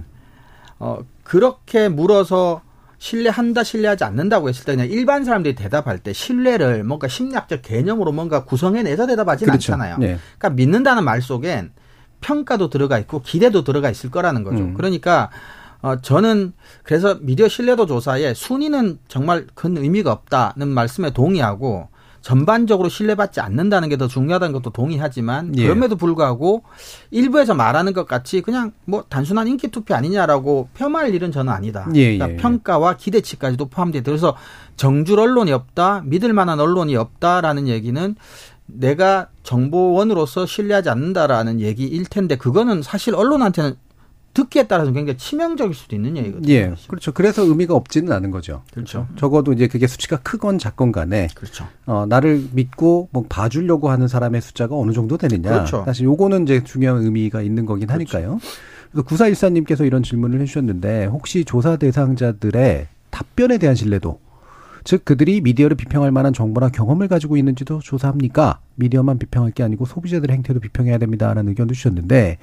어 0.79 0.99
그렇게 1.23 1.87
물어서 1.89 2.61
신뢰한다, 2.97 3.63
신뢰하지 3.63 4.03
않는다고 4.03 4.49
했을 4.49 4.65
때 4.65 4.73
그냥 4.73 4.89
일반 4.89 5.23
사람들이 5.23 5.53
대답할 5.53 5.99
때 5.99 6.13
신뢰를 6.13 6.83
뭔가 6.83 7.07
심리학적 7.07 7.61
개념으로 7.61 8.11
뭔가 8.11 8.45
구성해내서 8.45 9.05
대답하지는 9.07 9.51
그렇죠. 9.51 9.73
않잖아요. 9.73 9.97
네. 9.99 10.17
그러니까 10.37 10.49
믿는다는 10.51 11.03
말 11.03 11.21
속엔 11.21 11.73
평가도 12.21 12.69
들어가 12.69 12.97
있고 12.99 13.21
기대도 13.21 13.63
들어가 13.63 13.89
있을 13.89 14.09
거라는 14.09 14.43
거죠. 14.43 14.63
음. 14.63 14.73
그러니까 14.73 15.29
어 15.81 15.97
저는 16.01 16.53
그래서 16.83 17.19
미디어 17.21 17.47
신뢰도 17.47 17.85
조사에 17.85 18.33
순위는 18.33 18.99
정말 19.07 19.45
큰 19.53 19.77
의미가 19.77 20.11
없다는 20.11 20.67
말씀에 20.69 21.11
동의하고 21.11 21.89
전반적으로 22.25 22.89
신뢰받지 22.89 23.39
않는다는 23.39 23.87
게 23.87 23.95
더 23.95 24.07
중요하다는 24.07 24.51
것도 24.51 24.71
동의하지만 24.71 25.57
예. 25.57 25.63
그럼에도 25.63 25.95
불구하고 25.95 26.63
일부에서 27.11 27.53
말하는 27.53 27.93
것 27.93 28.07
같이 28.07 28.41
그냥 28.41 28.73
뭐 28.83 29.05
단순한 29.07 29.47
인기 29.47 29.69
투표 29.69 29.95
아니냐라고 29.95 30.67
폄하할 30.73 31.13
일은 31.13 31.31
저는 31.31 31.53
아니다. 31.53 31.87
예, 31.95 31.99
예, 31.99 32.17
그러니까 32.17 32.41
평가와 32.41 32.97
기대치까지도 32.97 33.67
포함돼 33.67 34.01
그래서 34.01 34.35
정줄 34.75 35.19
언론이 35.19 35.53
없다, 35.53 36.01
믿을 36.05 36.33
만한 36.33 36.59
언론이 36.59 36.97
없다라는 36.97 37.69
얘기는 37.69 38.15
내가 38.65 39.29
정보원으로서 39.43 40.45
신뢰하지 40.45 40.89
않는다라는 40.89 41.61
얘기일 41.61 42.05
텐데 42.05 42.35
그거는 42.35 42.81
사실 42.81 43.15
언론한테는 43.15 43.75
듣기에 44.35 44.67
따라서 44.67 44.91
굉장히 44.91 45.17
치명적일 45.17 45.73
수도 45.73 45.95
있는 45.95 46.17
얘기거든요. 46.17 46.53
예. 46.53 46.73
그렇죠. 46.87 47.13
그래서 47.13 47.41
의미가 47.41 47.73
없지는 47.73 48.11
않은 48.11 48.31
거죠. 48.31 48.63
그렇죠. 48.73 49.07
적어도 49.15 49.53
이제 49.53 49.67
그게 49.67 49.87
수치가 49.87 50.17
크건 50.17 50.59
작건 50.59 50.91
간에 50.91 51.29
그렇죠. 51.33 51.65
어, 51.85 52.05
나를 52.07 52.49
믿고 52.51 53.07
뭐 53.11 53.25
봐주려고 53.27 53.89
하는 53.89 54.07
사람의 54.07 54.41
숫자가 54.41 54.75
어느 54.75 54.91
정도 54.91 55.17
되느냐. 55.17 55.49
그렇죠. 55.49 55.83
사실 55.85 56.05
요거는 56.05 56.43
이제 56.43 56.63
중요한 56.63 57.01
의미가 57.01 57.41
있는 57.41 57.65
거긴 57.65 57.87
그렇죠. 57.87 58.17
하니까요. 58.17 58.39
그래서 58.91 59.03
구사일사님께서 59.07 59.85
이런 59.85 60.03
질문을 60.03 60.41
해주셨는데 60.41 61.05
혹시 61.05 61.45
조사 61.45 61.77
대상자들의 61.77 62.87
답변에 63.11 63.57
대한 63.57 63.75
신뢰도 63.75 64.19
즉 64.83 65.05
그들이 65.05 65.41
미디어를 65.41 65.77
비평할 65.77 66.11
만한 66.11 66.33
정보나 66.33 66.69
경험을 66.69 67.07
가지고 67.07 67.37
있는지도 67.37 67.79
조사합니까? 67.79 68.59
미디어만 68.75 69.17
비평할 69.17 69.51
게 69.51 69.63
아니고 69.63 69.85
소비자들의 69.85 70.35
행태도 70.35 70.59
비평해야 70.59 70.97
됩니다라는 70.97 71.49
의견도 71.49 71.73
주셨는데 71.73 72.37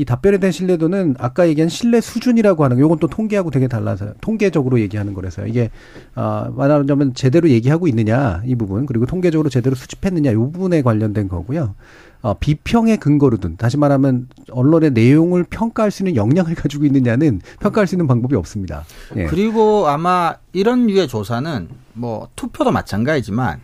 이 0.00 0.04
답변에 0.06 0.38
대한 0.38 0.50
신뢰도는 0.50 1.16
아까 1.18 1.46
얘기한 1.46 1.68
신뢰 1.68 2.00
수준이라고 2.00 2.64
하는 2.64 2.78
거, 2.78 2.80
요건 2.80 2.98
또 2.98 3.06
통계하고 3.06 3.50
되게 3.50 3.68
달라서 3.68 4.14
통계적으로 4.22 4.80
얘기하는 4.80 5.12
거라서요. 5.12 5.46
이게 5.46 5.68
아 6.14 6.50
말하자면 6.56 7.12
제대로 7.12 7.50
얘기하고 7.50 7.86
있느냐 7.86 8.40
이 8.46 8.54
부분 8.54 8.86
그리고 8.86 9.04
통계적으로 9.04 9.50
제대로 9.50 9.76
수집했느냐 9.76 10.32
요 10.32 10.50
부분에 10.50 10.80
관련된 10.80 11.28
거고요. 11.28 11.74
어, 12.22 12.32
비평의 12.32 12.96
근거로 12.96 13.36
든 13.36 13.58
다시 13.58 13.76
말하면 13.76 14.28
언론의 14.50 14.92
내용을 14.92 15.44
평가할 15.44 15.90
수 15.90 16.02
있는 16.02 16.16
역량을 16.16 16.54
가지고 16.56 16.86
있느냐는 16.86 17.42
평가할 17.60 17.86
수 17.86 17.94
있는 17.94 18.06
방법이 18.06 18.34
없습니다. 18.36 18.84
예. 19.16 19.26
그리고 19.26 19.86
아마 19.86 20.34
이런 20.54 20.86
류의 20.86 21.08
조사는 21.08 21.68
뭐 21.92 22.28
투표도 22.36 22.72
마찬가지지만 22.72 23.60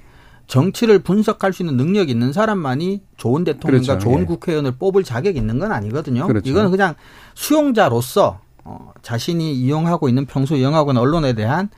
정치를 0.47 1.01
분석할 1.01 1.53
수 1.53 1.63
있는 1.63 1.77
능력이 1.77 2.13
있는 2.13 2.33
사람만이 2.33 3.03
좋은 3.17 3.45
대통령과 3.45 3.95
그렇죠. 3.95 3.99
좋은 3.99 4.21
예. 4.23 4.25
국회의원을 4.25 4.73
뽑을 4.79 5.03
자격이 5.03 5.39
있는 5.39 5.59
건 5.59 5.73
아니거든요. 5.73 6.27
그렇죠. 6.27 6.49
이거는 6.49 6.71
그냥 6.71 6.95
수용자로서 7.35 8.41
어, 8.65 8.93
자신이 9.03 9.55
이용하고 9.55 10.09
있는 10.09 10.27
평소 10.27 10.57
이용하고 10.57 10.93
있는 10.93 11.03
언론에 11.03 11.33
대한 11.35 11.69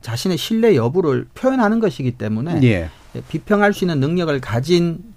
자신의 0.00 0.38
신뢰 0.38 0.76
여부를 0.76 1.26
표현하는 1.34 1.80
것이기 1.80 2.12
때문에 2.12 2.60
예. 2.62 2.90
비평할 3.28 3.74
수 3.74 3.84
있는 3.84 4.00
능력을 4.00 4.40
가진 4.40 5.11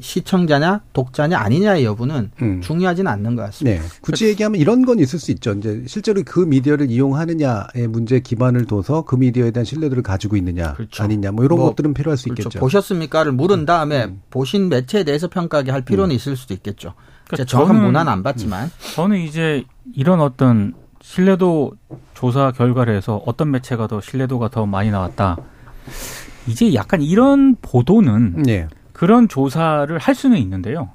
시청자냐 0.00 0.82
독자냐 0.92 1.38
아니냐의 1.38 1.84
여부는 1.84 2.30
음. 2.42 2.60
중요하지는 2.60 3.10
않는 3.10 3.36
것 3.36 3.42
같습니다. 3.42 3.80
네. 3.82 3.88
굳이 4.00 4.26
얘기하면 4.26 4.60
이런 4.60 4.84
건 4.84 4.98
있을 4.98 5.18
수 5.18 5.30
있죠. 5.32 5.52
이제 5.52 5.84
실제로 5.86 6.22
그 6.24 6.40
미디어를 6.40 6.90
이용하느냐의 6.90 7.88
문제 7.88 8.20
기반을 8.20 8.66
둬서 8.66 9.02
그 9.02 9.16
미디어에 9.16 9.50
대한 9.50 9.64
신뢰도를 9.64 10.02
가지고 10.02 10.36
있느냐 10.36 10.74
그렇죠. 10.74 11.02
아니냐 11.02 11.32
뭐 11.32 11.44
이런 11.44 11.58
뭐, 11.58 11.68
것들은 11.68 11.94
필요할 11.94 12.16
수 12.16 12.24
그렇죠. 12.24 12.42
있겠죠. 12.42 12.60
보셨습니까를 12.60 13.32
물은 13.32 13.66
다음에 13.66 14.04
음. 14.04 14.22
보신 14.30 14.68
매체에 14.68 15.04
대해서 15.04 15.28
평가하게 15.28 15.70
할 15.70 15.82
필요는 15.82 16.14
음. 16.14 16.16
있을 16.16 16.36
수도 16.36 16.54
있겠죠. 16.54 16.94
그러니까 17.26 17.44
정확한 17.44 17.80
문화는 17.80 18.10
안 18.10 18.22
봤지만 18.22 18.64
음. 18.64 18.70
저는 18.94 19.18
이제 19.20 19.64
이런 19.94 20.20
어떤 20.20 20.74
신뢰도 21.02 21.72
조사 22.14 22.52
결과를 22.52 22.94
해서 22.96 23.22
어떤 23.26 23.50
매체가 23.50 23.86
더 23.86 24.00
신뢰도가 24.00 24.48
더 24.48 24.66
많이 24.66 24.90
나왔다. 24.90 25.36
이제 26.46 26.74
약간 26.74 27.02
이런 27.02 27.56
보도는 27.60 28.42
네. 28.42 28.68
그런 29.00 29.28
조사를 29.28 29.96
할 29.96 30.14
수는 30.14 30.36
있는데요. 30.36 30.90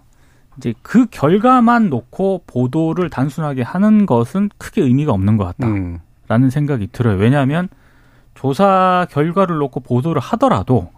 이제 0.60 0.76
그 0.84 1.08
결과만 1.08 1.90
놓고 1.90 2.44
보도를 2.46 3.10
단순하게 3.10 3.64
하는 3.64 4.06
것은 4.06 4.52
크게 4.60 4.84
의미가 4.84 5.12
없는 5.12 5.38
것 5.38 5.46
같다라는 5.46 6.00
음. 6.30 6.50
생각이 6.52 6.90
들어요. 6.92 7.18
왜냐하면 7.18 7.68
조사 8.36 9.08
결과를 9.10 9.58
놓고 9.58 9.80
보도를 9.80 10.22
하더라도 10.22 10.92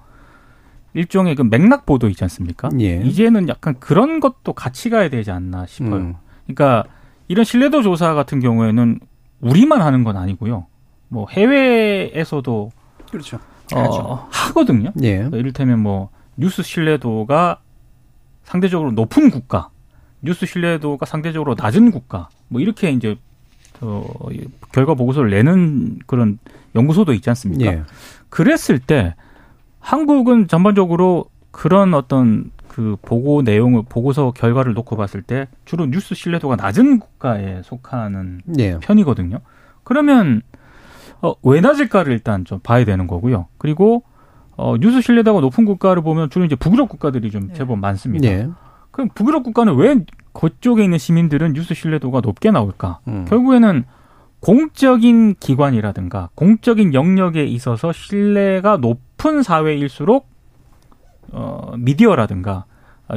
일종의 0.96 1.36
그 1.36 1.44
맥락 1.44 1.86
보도 1.86 2.10
있지 2.10 2.26
않습니까? 2.26 2.68
예. 2.82 3.02
이제는 3.02 3.48
약간 3.48 3.76
그런 3.80 4.20
것도 4.20 4.52
같이 4.52 4.90
가야 4.90 5.10
되지 5.10 5.32
않나 5.32 5.66
싶어요. 5.66 5.96
음. 5.96 6.16
그러니까 6.44 6.84
이런 7.30 7.46
신뢰도 7.46 7.84
조사 7.84 8.16
같은 8.16 8.42
경우에는 8.42 9.00
우리만 9.40 9.82
하는 9.82 10.04
건 10.04 10.18
아니고요. 10.18 10.66
뭐 11.08 11.28
해외에서도 11.30 12.70
그렇죠. 13.10 13.40
어, 13.74 14.28
하거든요. 14.30 14.92
예. 15.02 15.16
그러니까 15.16 15.38
이를테면 15.38 15.80
뭐 15.80 16.10
뉴스 16.38 16.64
신뢰도가 16.64 17.60
상대적으로 18.44 18.92
높은 18.92 19.30
국가, 19.30 19.70
뉴스 20.22 20.46
신뢰도가 20.46 21.06
상대적으로 21.06 21.56
낮은 21.58 21.92
국가, 21.92 22.30
뭐 22.48 22.62
이렇게 22.62 22.92
이제 22.92 23.18
어, 23.82 24.10
결과 24.72 24.94
보고서를 24.94 25.30
내는 25.30 26.00
그런 26.06 26.40
연구소도 26.76 27.14
있지 27.14 27.30
않습니까? 27.30 27.72
예. 27.72 27.84
그랬을 28.30 28.80
때 28.80 29.16
한국은 29.80 30.48
전반적으로 30.48 31.26
그런 31.52 31.94
어떤 31.94 32.52
그 32.68 32.96
보고 33.02 33.42
내용을 33.42 33.84
보고서 33.88 34.32
결과를 34.32 34.74
놓고 34.74 34.96
봤을 34.98 35.22
때 35.22 35.48
주로 35.66 35.86
뉴스 35.86 36.16
신뢰도가 36.16 36.56
낮은 36.56 37.00
국가에 37.00 37.62
속하는 37.64 38.42
예. 38.60 38.78
편이거든요. 38.80 39.40
그러면 39.84 40.42
어, 41.22 41.34
왜 41.42 41.62
낮을까를 41.62 42.14
일단 42.14 42.46
좀 42.46 42.60
봐야 42.60 42.86
되는 42.86 43.08
거고요. 43.08 43.48
그리고 43.58 44.04
어, 44.58 44.76
뉴스 44.78 45.02
신뢰도가 45.02 45.40
높은 45.40 45.66
국가를 45.66 46.02
보면 46.04 46.30
주로 46.30 46.46
이제 46.46 46.56
북유럽 46.56 46.90
국가들이 46.90 47.32
좀 47.32 47.48
네. 47.48 47.54
제법 47.54 47.80
많습니다. 47.80 48.28
네. 48.28 48.50
그럼 48.92 49.10
북유럽 49.16 49.44
국가는 49.44 49.74
왜 49.76 50.04
그쪽에 50.34 50.84
있는 50.84 50.98
시민들은 50.98 51.54
뉴스 51.54 51.74
신뢰도가 51.74 52.22
높게 52.22 52.52
나올까? 52.52 53.00
음. 53.08 53.26
결국에는 53.28 53.86
공적인 54.40 55.36
기관이라든가 55.40 56.30
공적인 56.36 56.94
영역에 56.94 57.44
있어서 57.46 57.92
신뢰가 57.92 58.78
높 58.78 59.00
높은 59.18 59.44
사회일수록 59.44 60.30
어, 61.32 61.74
미디어라든가 61.78 62.66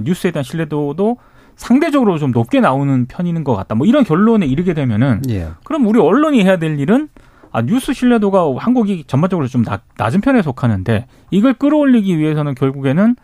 뉴스에 0.03 0.33
대한 0.33 0.43
신뢰도도 0.43 1.19
상대적으로 1.55 2.19
좀 2.19 2.33
높게 2.33 2.61
나오는 2.61 3.07
편인 3.07 3.45
것 3.45 3.55
같다. 3.55 3.75
뭐 3.75 3.87
이런 3.87 4.03
결론에 4.03 4.47
이르게 4.47 4.73
되면은 4.73 5.23
예. 5.29 5.51
그럼 5.65 5.87
우리 5.87 6.01
언론이 6.01 6.43
해야 6.43 6.57
될 6.59 6.81
일은 6.81 7.09
아, 7.53 7.63
뉴스 7.63 7.93
신뢰도가 7.93 8.55
한국이 8.59 9.05
전반적으로 9.07 9.49
좀 9.49 9.65
낮, 9.65 9.83
낮은 9.97 10.21
편에 10.21 10.43
속하는데 10.43 11.07
이걸 11.31 11.55
끌어올리기 11.55 12.19
위해서는 12.19 12.55
결국에는 12.55 13.17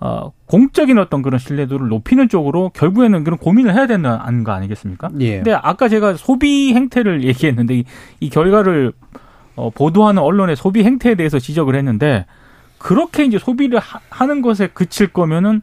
어, 0.00 0.32
공적인 0.46 0.98
어떤 0.98 1.22
그런 1.22 1.38
신뢰도를 1.38 1.88
높이는 1.88 2.28
쪽으로 2.28 2.70
결국에는 2.70 3.24
그런 3.24 3.38
고민을 3.38 3.74
해야 3.74 3.86
되는 3.86 4.44
거 4.44 4.52
아니겠습니까? 4.52 5.10
예. 5.20 5.36
근데 5.36 5.52
아까 5.52 5.88
제가 5.88 6.14
소비 6.14 6.72
행태를 6.72 7.24
얘기했는데 7.26 7.78
이, 7.78 7.84
이 8.20 8.30
결과를 8.30 8.92
어, 9.56 9.70
보도하는 9.70 10.22
언론의 10.22 10.56
소비 10.56 10.84
행태에 10.84 11.16
대해서 11.16 11.38
지적을 11.38 11.74
했는데 11.74 12.26
그렇게 12.78 13.24
이제 13.24 13.38
소비를 13.38 13.80
하, 13.80 14.26
는 14.26 14.40
것에 14.40 14.68
그칠 14.68 15.08
거면은 15.08 15.62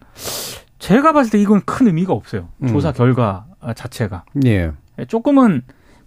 제가 0.80 1.14
봤을 1.14 1.32
때 1.32 1.40
이건 1.40 1.62
큰 1.66 1.88
의미가 1.88 2.12
없어요. 2.12 2.50
음. 2.62 2.68
조사 2.68 2.92
결과 2.92 3.46
자체가. 3.74 4.26
예. 4.46 4.72
조금은 5.08 5.62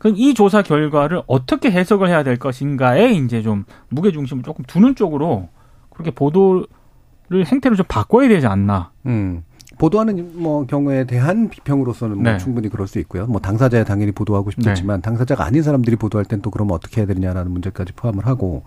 이 0.07 0.34
조사 0.34 0.62
결과를 0.62 1.22
어떻게 1.26 1.70
해석을 1.70 2.09
해야 2.09 2.22
될 2.22 2.36
것인가에 2.38 3.12
이제 3.12 3.42
좀 3.42 3.64
무게 3.88 4.12
중심을 4.12 4.42
조금 4.42 4.64
두는 4.64 4.94
쪽으로 4.94 5.49
그렇게 5.90 6.11
보도를 6.11 6.66
행태를 7.32 7.76
좀 7.76 7.84
바꿔야 7.88 8.28
되지 8.28 8.46
않나. 8.46 8.92
음. 9.07 9.42
보도하는 9.78 10.32
뭐 10.34 10.66
경우에 10.66 11.05
대한 11.05 11.49
비평으로서는 11.49 12.16
뭐 12.20 12.32
네. 12.32 12.38
충분히 12.38 12.68
그럴 12.68 12.88
수 12.88 12.99
있고요. 12.99 13.26
뭐 13.26 13.40
당사자야 13.40 13.84
당연히 13.84 14.11
보도하고 14.11 14.51
싶겠지만 14.51 14.96
네. 14.96 15.03
당사자가 15.03 15.44
아닌 15.44 15.62
사람들이 15.62 15.96
보도할 15.96 16.24
땐 16.24 16.42
또 16.42 16.51
그러면 16.51 16.74
어떻게 16.74 17.01
해야 17.01 17.07
되느냐라는 17.07 17.53
문제까지 17.53 17.92
포함을 17.92 18.26
하고 18.26 18.64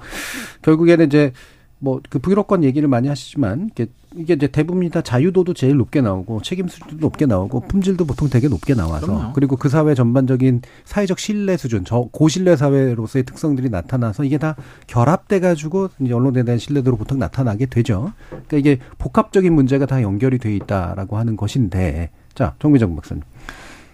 결국에는 0.61 1.05
이제 1.05 1.33
뭐 1.81 1.99
그 2.09 2.19
북유럽권 2.19 2.63
얘기를 2.63 2.87
많이 2.87 3.07
하시지만 3.07 3.69
이게, 3.71 3.87
이게 4.15 4.33
이제 4.33 4.47
대부분 4.47 4.89
다 4.89 5.01
자유도도 5.01 5.53
제일 5.53 5.77
높게 5.77 6.01
나오고 6.01 6.41
책임 6.41 6.67
수준도 6.67 6.97
높게 6.97 7.25
나오고 7.25 7.61
품질도 7.61 8.05
보통 8.05 8.29
되게 8.29 8.47
높게 8.47 8.73
나와서 8.73 9.05
그럼요. 9.07 9.33
그리고 9.33 9.55
그 9.55 9.69
사회 9.69 9.95
전반적인 9.95 10.61
사회적 10.85 11.19
신뢰 11.19 11.57
수준 11.57 11.85
저 11.85 12.07
고신뢰 12.11 12.55
사회로서의 12.55 13.23
특성들이 13.23 13.69
나타나서 13.69 14.23
이게 14.25 14.37
다 14.37 14.55
결합돼 14.87 15.39
가지고 15.39 15.89
이제 15.99 16.13
언론에 16.13 16.43
대한 16.43 16.59
신뢰도로 16.59 16.97
보통 16.97 17.19
나타나게 17.19 17.65
되죠. 17.67 18.13
그러니까 18.29 18.57
이게 18.57 18.79
복합적인 18.97 19.53
문제가 19.53 19.85
다 19.85 20.01
연결이 20.01 20.37
돼 20.37 20.53
있다라고 20.55 21.17
하는 21.17 21.35
것인데 21.35 22.11
자 22.35 22.55
정미정 22.59 22.95
박사님. 22.95 23.23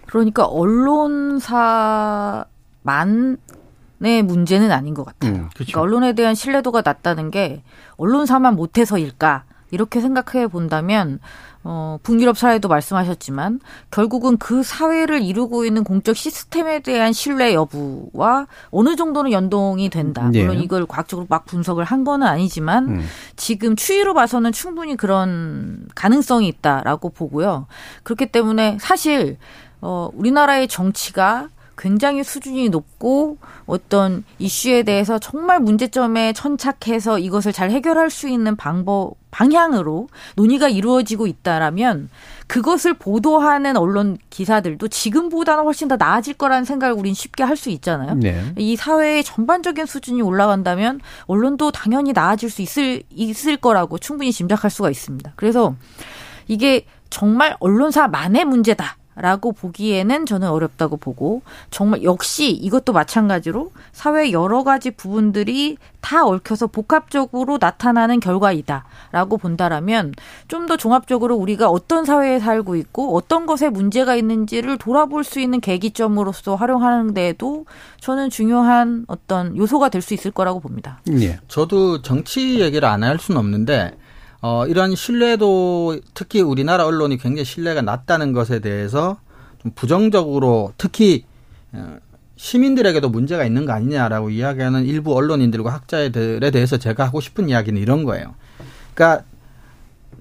그러니까 0.06 0.44
언론사만 0.46 2.08
의 4.00 4.22
문제는 4.22 4.70
아닌 4.70 4.94
것 4.94 5.04
같아요. 5.04 5.32
음, 5.32 5.36
그렇죠. 5.54 5.72
그러니까 5.72 5.80
언론에 5.80 6.12
대한 6.12 6.36
신뢰도가 6.36 6.82
낮다는 6.84 7.32
게 7.32 7.62
언론사만 7.96 8.54
못해서일까 8.54 9.42
이렇게 9.70 10.00
생각해 10.00 10.46
본다면 10.46 11.18
어, 11.64 11.98
북유럽 12.02 12.38
사회도 12.38 12.68
말씀하셨지만 12.68 13.60
결국은 13.90 14.38
그 14.38 14.62
사회를 14.62 15.22
이루고 15.22 15.64
있는 15.64 15.84
공적 15.84 16.16
시스템에 16.16 16.78
대한 16.78 17.12
신뢰 17.12 17.52
여부와 17.52 18.46
어느 18.70 18.96
정도는 18.96 19.32
연동이 19.32 19.90
된다. 19.90 20.30
예. 20.34 20.42
물론 20.42 20.62
이걸 20.62 20.86
과학적으로 20.86 21.26
막 21.28 21.44
분석을 21.44 21.84
한 21.84 22.04
거는 22.04 22.26
아니지만 22.26 22.88
음. 22.88 23.06
지금 23.36 23.76
추이로 23.76 24.14
봐서는 24.14 24.52
충분히 24.52 24.96
그런 24.96 25.86
가능성이 25.94 26.48
있다라고 26.48 27.10
보고요. 27.10 27.66
그렇기 28.04 28.26
때문에 28.26 28.78
사실 28.80 29.36
어, 29.80 30.08
우리나라의 30.14 30.68
정치가 30.68 31.48
굉장히 31.78 32.24
수준이 32.24 32.68
높고 32.70 33.38
어떤 33.66 34.24
이슈에 34.38 34.82
대해서 34.82 35.18
정말 35.18 35.60
문제점에 35.60 36.32
천착해서 36.32 37.18
이것을 37.18 37.52
잘 37.52 37.70
해결할 37.70 38.10
수 38.10 38.28
있는 38.28 38.56
방법 38.56 39.14
방향으로 39.30 40.08
논의가 40.36 40.68
이루어지고 40.68 41.26
있다라면 41.26 42.08
그것을 42.46 42.94
보도하는 42.94 43.76
언론 43.76 44.16
기사들도 44.30 44.88
지금보다는 44.88 45.64
훨씬 45.64 45.86
더 45.86 45.96
나아질 45.96 46.34
거라는 46.34 46.64
생각을 46.64 46.94
우린 46.94 47.14
쉽게 47.14 47.44
할 47.44 47.58
수 47.58 47.70
있잖아요. 47.70 48.14
네. 48.14 48.40
이 48.56 48.76
사회의 48.76 49.24
전반적인 49.24 49.86
수준이 49.86 50.22
올라간다면 50.22 51.00
언론도 51.26 51.72
당연히 51.72 52.12
나아질 52.12 52.50
수 52.50 52.62
있을 52.62 53.02
있을 53.10 53.56
거라고 53.56 53.98
충분히 53.98 54.32
짐작할 54.32 54.70
수가 54.70 54.90
있습니다. 54.90 55.32
그래서 55.34 55.74
이게 56.46 56.86
정말 57.10 57.56
언론사만의 57.58 58.44
문제다. 58.44 58.96
라고 59.20 59.52
보기에는 59.52 60.26
저는 60.26 60.48
어렵다고 60.48 60.96
보고 60.96 61.42
정말 61.70 62.02
역시 62.04 62.50
이것도 62.50 62.92
마찬가지로 62.92 63.72
사회 63.92 64.30
여러 64.32 64.62
가지 64.62 64.90
부분들이 64.92 65.76
다 66.00 66.24
얽혀서 66.24 66.68
복합적으로 66.68 67.58
나타나는 67.60 68.20
결과이다라고 68.20 69.38
본다라면 69.38 70.14
좀 70.46 70.68
더 70.68 70.76
종합적으로 70.76 71.34
우리가 71.36 71.68
어떤 71.70 72.04
사회에 72.04 72.38
살고 72.40 72.76
있고 72.76 73.16
어떤 73.16 73.46
것에 73.46 73.70
문제가 73.70 74.14
있는지를 74.16 74.76
돌아볼 74.76 75.24
수 75.24 75.40
있는 75.40 75.60
계기점으로서 75.60 76.56
활용하는 76.56 77.14
데에도 77.14 77.64
저는 78.00 78.28
중요한 78.28 79.04
어떤 79.08 79.56
요소가 79.56 79.88
될 79.88 80.02
수 80.02 80.12
있을 80.14 80.30
거라고 80.30 80.60
봅니다. 80.60 81.00
예. 81.10 81.38
저도 81.48 82.02
정치 82.02 82.60
얘기를 82.60 82.86
안 82.86 83.02
할 83.02 83.18
수는 83.18 83.38
없는데 83.40 83.96
어, 84.40 84.66
이런 84.66 84.94
신뢰도 84.94 86.00
특히 86.14 86.40
우리나라 86.40 86.86
언론이 86.86 87.18
굉장히 87.18 87.44
신뢰가 87.44 87.82
낮다는 87.82 88.32
것에 88.32 88.60
대해서 88.60 89.18
좀 89.60 89.72
부정적으로 89.74 90.72
특히 90.78 91.24
어, 91.72 91.98
시민들에게도 92.36 93.08
문제가 93.10 93.44
있는 93.44 93.66
거 93.66 93.72
아니냐라고 93.72 94.30
이야기하는 94.30 94.84
일부 94.84 95.16
언론인들과 95.16 95.72
학자들에 95.72 96.50
대해서 96.52 96.76
제가 96.76 97.04
하고 97.06 97.20
싶은 97.20 97.48
이야기는 97.48 97.80
이런 97.80 98.04
거예요. 98.04 98.34
그러니까 98.94 99.24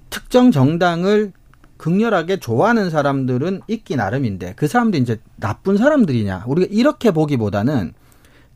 특정 0.09 0.51
정당을 0.51 1.31
극렬하게 1.77 2.37
좋아하는 2.37 2.89
사람들은 2.89 3.61
있기 3.67 3.95
나름인데 3.95 4.53
그 4.55 4.67
사람들이 4.67 5.03
이제 5.03 5.19
나쁜 5.35 5.77
사람들이냐 5.77 6.45
우리가 6.47 6.67
이렇게 6.71 7.11
보기보다는 7.11 7.93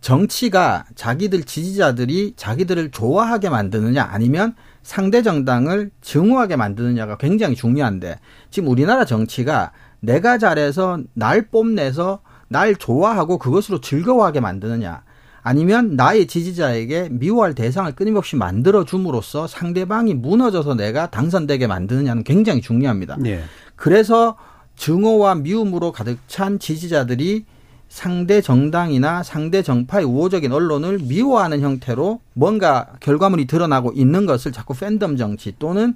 정치가 0.01 0.86
자기들 0.95 1.43
지지자들이 1.43 2.34
자기들을 2.36 2.89
좋아하게 2.89 3.49
만드느냐 3.49 4.09
아니면 4.12 4.55
상대 4.84 5.22
정당을 5.22 5.92
증오하게 6.02 6.56
만드느냐가 6.56 7.18
굉장히 7.18 7.56
중요한데 7.56 8.20
지금 8.50 8.70
우리나라 8.70 9.06
정치가 9.06 9.72
내가 10.00 10.38
잘해서 10.38 11.00
날 11.14 11.48
뽐내서 11.48 12.22
날 12.48 12.76
좋아하고 12.76 13.38
그것으로 13.38 13.82
즐거워하게 13.82 14.40
만드느냐 14.40 15.04
아니면 15.44 15.96
나의 15.96 16.28
지지자에게 16.28 17.10
미워할 17.12 17.56
대상을 17.56 17.92
끊임없이 17.94 18.36
만들어 18.36 18.86
줌으로써 18.86 19.48
상대방이 19.48 20.14
무너져서 20.14 20.76
내가 20.76 21.10
당선되게 21.10 21.68
만드느냐는 21.68 22.24
굉장히 22.24 22.62
중요합니다. 22.62 23.18
네. 23.20 23.44
그래서 23.76 24.38
증오와 24.76 25.36
미움으로 25.36 25.92
가득 25.92 26.20
찬 26.28 26.60
지지자들이 26.60 27.46
상대 27.92 28.39
정당이나 28.39 29.22
상대 29.22 29.62
정파의 29.62 30.06
우호적인 30.06 30.50
언론을 30.54 31.00
미워하는 31.00 31.60
형태로 31.60 32.22
뭔가 32.34 32.88
결과물이 33.02 33.48
드러나고 33.48 33.92
있는 33.94 34.26
것을 34.26 34.54
자꾸 34.54 34.74
팬덤 34.74 35.18
정치 35.18 35.54
또는 35.60 35.94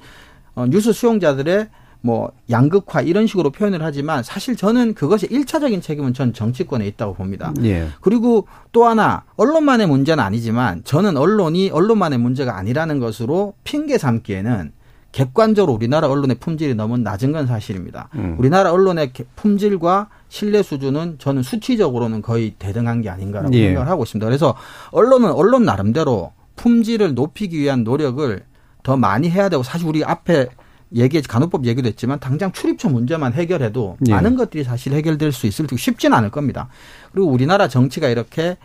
어, 0.56 0.66
뉴스 0.68 0.92
수용자들의 0.92 1.70
뭐 2.02 2.34
양극화 2.50 3.00
이런 3.00 3.28
식으로 3.28 3.50
표현을 3.50 3.82
하지만 3.82 4.24
사실 4.24 4.58
저는 4.58 4.94
그것이 4.94 5.28
일차적인 5.32 5.80
책임은 5.80 6.14
전 6.14 6.34
정치권에 6.34 6.86
있다고 6.86 7.14
봅니다. 7.14 7.54
예. 7.64 7.88
그리고 8.02 8.46
또 8.74 8.86
하나 8.86 9.24
언론만의 9.38 9.88
문제는 9.88 10.22
아니지만 10.22 10.82
저는 10.84 11.16
언론이 11.16 11.70
언론만의 11.70 12.20
문제가 12.20 12.58
아니라는 12.58 13.00
것으로 13.00 13.54
핑계 13.64 13.98
삼기에는 13.98 14.74
객관적으로 15.16 15.72
우리나라 15.72 16.10
언론의 16.10 16.36
품질이 16.42 16.76
너무 16.76 16.98
낮은 16.98 17.32
건 17.32 17.48
사실입니다. 17.48 18.10
음. 18.16 18.36
우리나라 18.38 18.74
언론의 18.74 19.14
품질과 19.38 20.10
신뢰 20.28 20.62
수준은 20.62 21.16
저는 21.20 21.42
수치적으로는 21.42 22.22
거의 22.22 22.54
대등한 22.60 23.02
게 23.02 23.10
아닌가라고 23.10 23.54
예. 23.54 23.68
생각을 23.68 23.88
하고 23.88 24.04
있습니다. 24.04 24.26
그래서 24.26 24.58
언론은 24.92 25.32
언론 25.32 25.64
나름대로 25.64 26.34
품질을 26.58 27.14
높이기 27.14 27.58
위한 27.58 27.86
노력을 27.86 28.44
더 28.84 28.98
많이 28.98 29.30
해야 29.30 29.48
되고 29.48 29.64
사실 29.64 29.88
우리 29.88 30.04
앞에 30.04 30.48
얘기 30.96 31.22
간호법 31.22 31.66
얘기도 31.66 31.88
했지만 31.88 32.20
당장 32.20 32.52
출입처 32.52 32.90
문제만 32.90 33.32
해결해도 33.32 33.96
예. 34.10 34.12
많은 34.12 34.36
것들이 34.36 34.66
사실 34.66 34.92
해결될 34.92 35.32
수 35.32 35.48
있을 35.48 35.66
쉽지는 35.78 36.18
않을 36.18 36.30
겁니다. 36.30 36.68
그리고 37.14 37.30
우리나라 37.30 37.70
정치가 37.70 38.10
이렇게 38.10 38.58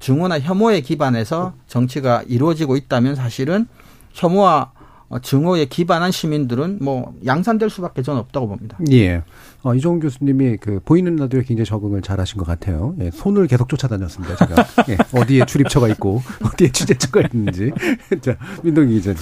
증오나 0.00 0.38
혐오에 0.38 0.82
기반해서 0.82 1.54
정치가 1.66 2.22
이루어지고 2.28 2.76
있다면 2.76 3.14
사실은 3.14 3.66
혐오와 4.12 4.70
어, 4.74 4.83
증오에 5.20 5.66
기반한 5.66 6.10
시민들은 6.10 6.78
뭐 6.80 7.14
양산될 7.24 7.70
수밖에 7.70 8.02
저는 8.02 8.20
없다고 8.20 8.48
봅니다. 8.48 8.78
예. 8.90 9.22
어, 9.62 9.74
이종훈 9.74 10.00
교수님이 10.00 10.56
그 10.58 10.80
보이는 10.84 11.14
라디오에 11.16 11.42
굉장히 11.42 11.66
적응을 11.66 12.02
잘하신 12.02 12.38
것 12.38 12.46
같아요. 12.46 12.94
예, 13.00 13.10
손을 13.10 13.46
계속 13.46 13.68
쫓아다녔습니다. 13.68 14.36
제가 14.36 14.66
예, 14.90 15.18
어디에 15.18 15.44
출입처가 15.46 15.88
있고 15.88 16.22
어디에 16.44 16.70
취재처가 16.70 17.22
있는지. 17.32 17.72
자, 18.20 18.36
민동기 18.62 18.94
기자님. 18.94 19.20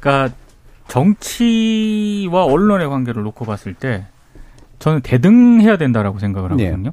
그러니까 0.00 0.34
정치와 0.88 2.44
언론의 2.44 2.88
관계를 2.88 3.22
놓고 3.22 3.44
봤을 3.44 3.74
때 3.74 4.06
저는 4.78 5.00
대등해야 5.00 5.78
된다라고 5.78 6.18
생각을 6.18 6.52
하거든요. 6.52 6.90
예. 6.90 6.92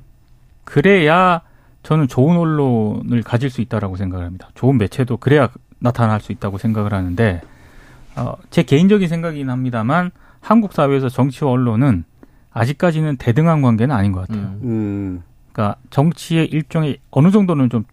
그래야 0.63 1.41
저는 1.83 2.07
좋은 2.07 2.37
언론을 2.37 3.23
가질 3.23 3.49
수 3.49 3.61
있다라고 3.61 3.97
생각을 3.97 4.25
합니다. 4.25 4.49
좋은 4.55 4.77
매체도 4.77 5.17
그래야 5.17 5.49
나타날 5.79 6.21
수 6.21 6.31
있다고 6.31 6.57
생각을 6.57 6.93
하는데 6.93 7.41
어, 8.15 8.35
제 8.49 8.63
개인적인 8.63 9.07
생각이긴 9.07 9.49
합니다만 9.49 10.11
한국 10.39 10.73
사회에서 10.73 11.09
정치와 11.09 11.51
언론은 11.51 12.03
아직까지는 12.51 13.17
대등한 13.17 13.61
관계는 13.61 13.95
아닌 13.95 14.11
것 14.11 14.27
같아요. 14.27 14.43
음. 14.43 14.61
음. 14.63 15.23
그러니까 15.51 15.77
정치의 15.89 16.47
일종의 16.47 16.99
어느 17.11 17.31
정도는 17.31 17.69
좀 17.69 17.85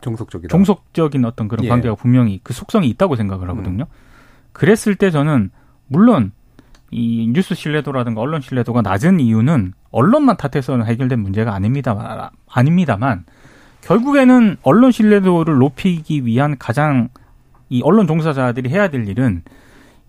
종속적이다. 0.00 0.50
종속적인 0.50 1.24
어떤 1.24 1.48
그런 1.48 1.64
예. 1.64 1.68
관계가 1.68 1.94
분명히 1.94 2.40
그 2.42 2.52
속성이 2.52 2.88
있다고 2.88 3.16
생각을 3.16 3.48
하거든요. 3.50 3.84
음. 3.84 3.94
그랬을 4.52 4.94
때 4.96 5.10
저는 5.10 5.50
물론 5.86 6.32
이 6.90 7.28
뉴스 7.32 7.54
신뢰도라든가 7.54 8.20
언론 8.20 8.40
신뢰도가 8.40 8.82
낮은 8.82 9.18
이유는 9.18 9.72
언론만 9.90 10.36
탓해서는 10.36 10.86
해결된 10.86 11.18
문제가 11.18 11.54
아닙니다. 11.54 12.30
아닙니다만 12.46 13.24
결국에는 13.80 14.56
언론 14.62 14.92
신뢰도를 14.92 15.58
높이기 15.58 16.24
위한 16.24 16.56
가장 16.58 17.08
이 17.68 17.82
언론 17.82 18.06
종사자들이 18.06 18.70
해야 18.70 18.88
될 18.88 19.08
일은 19.08 19.42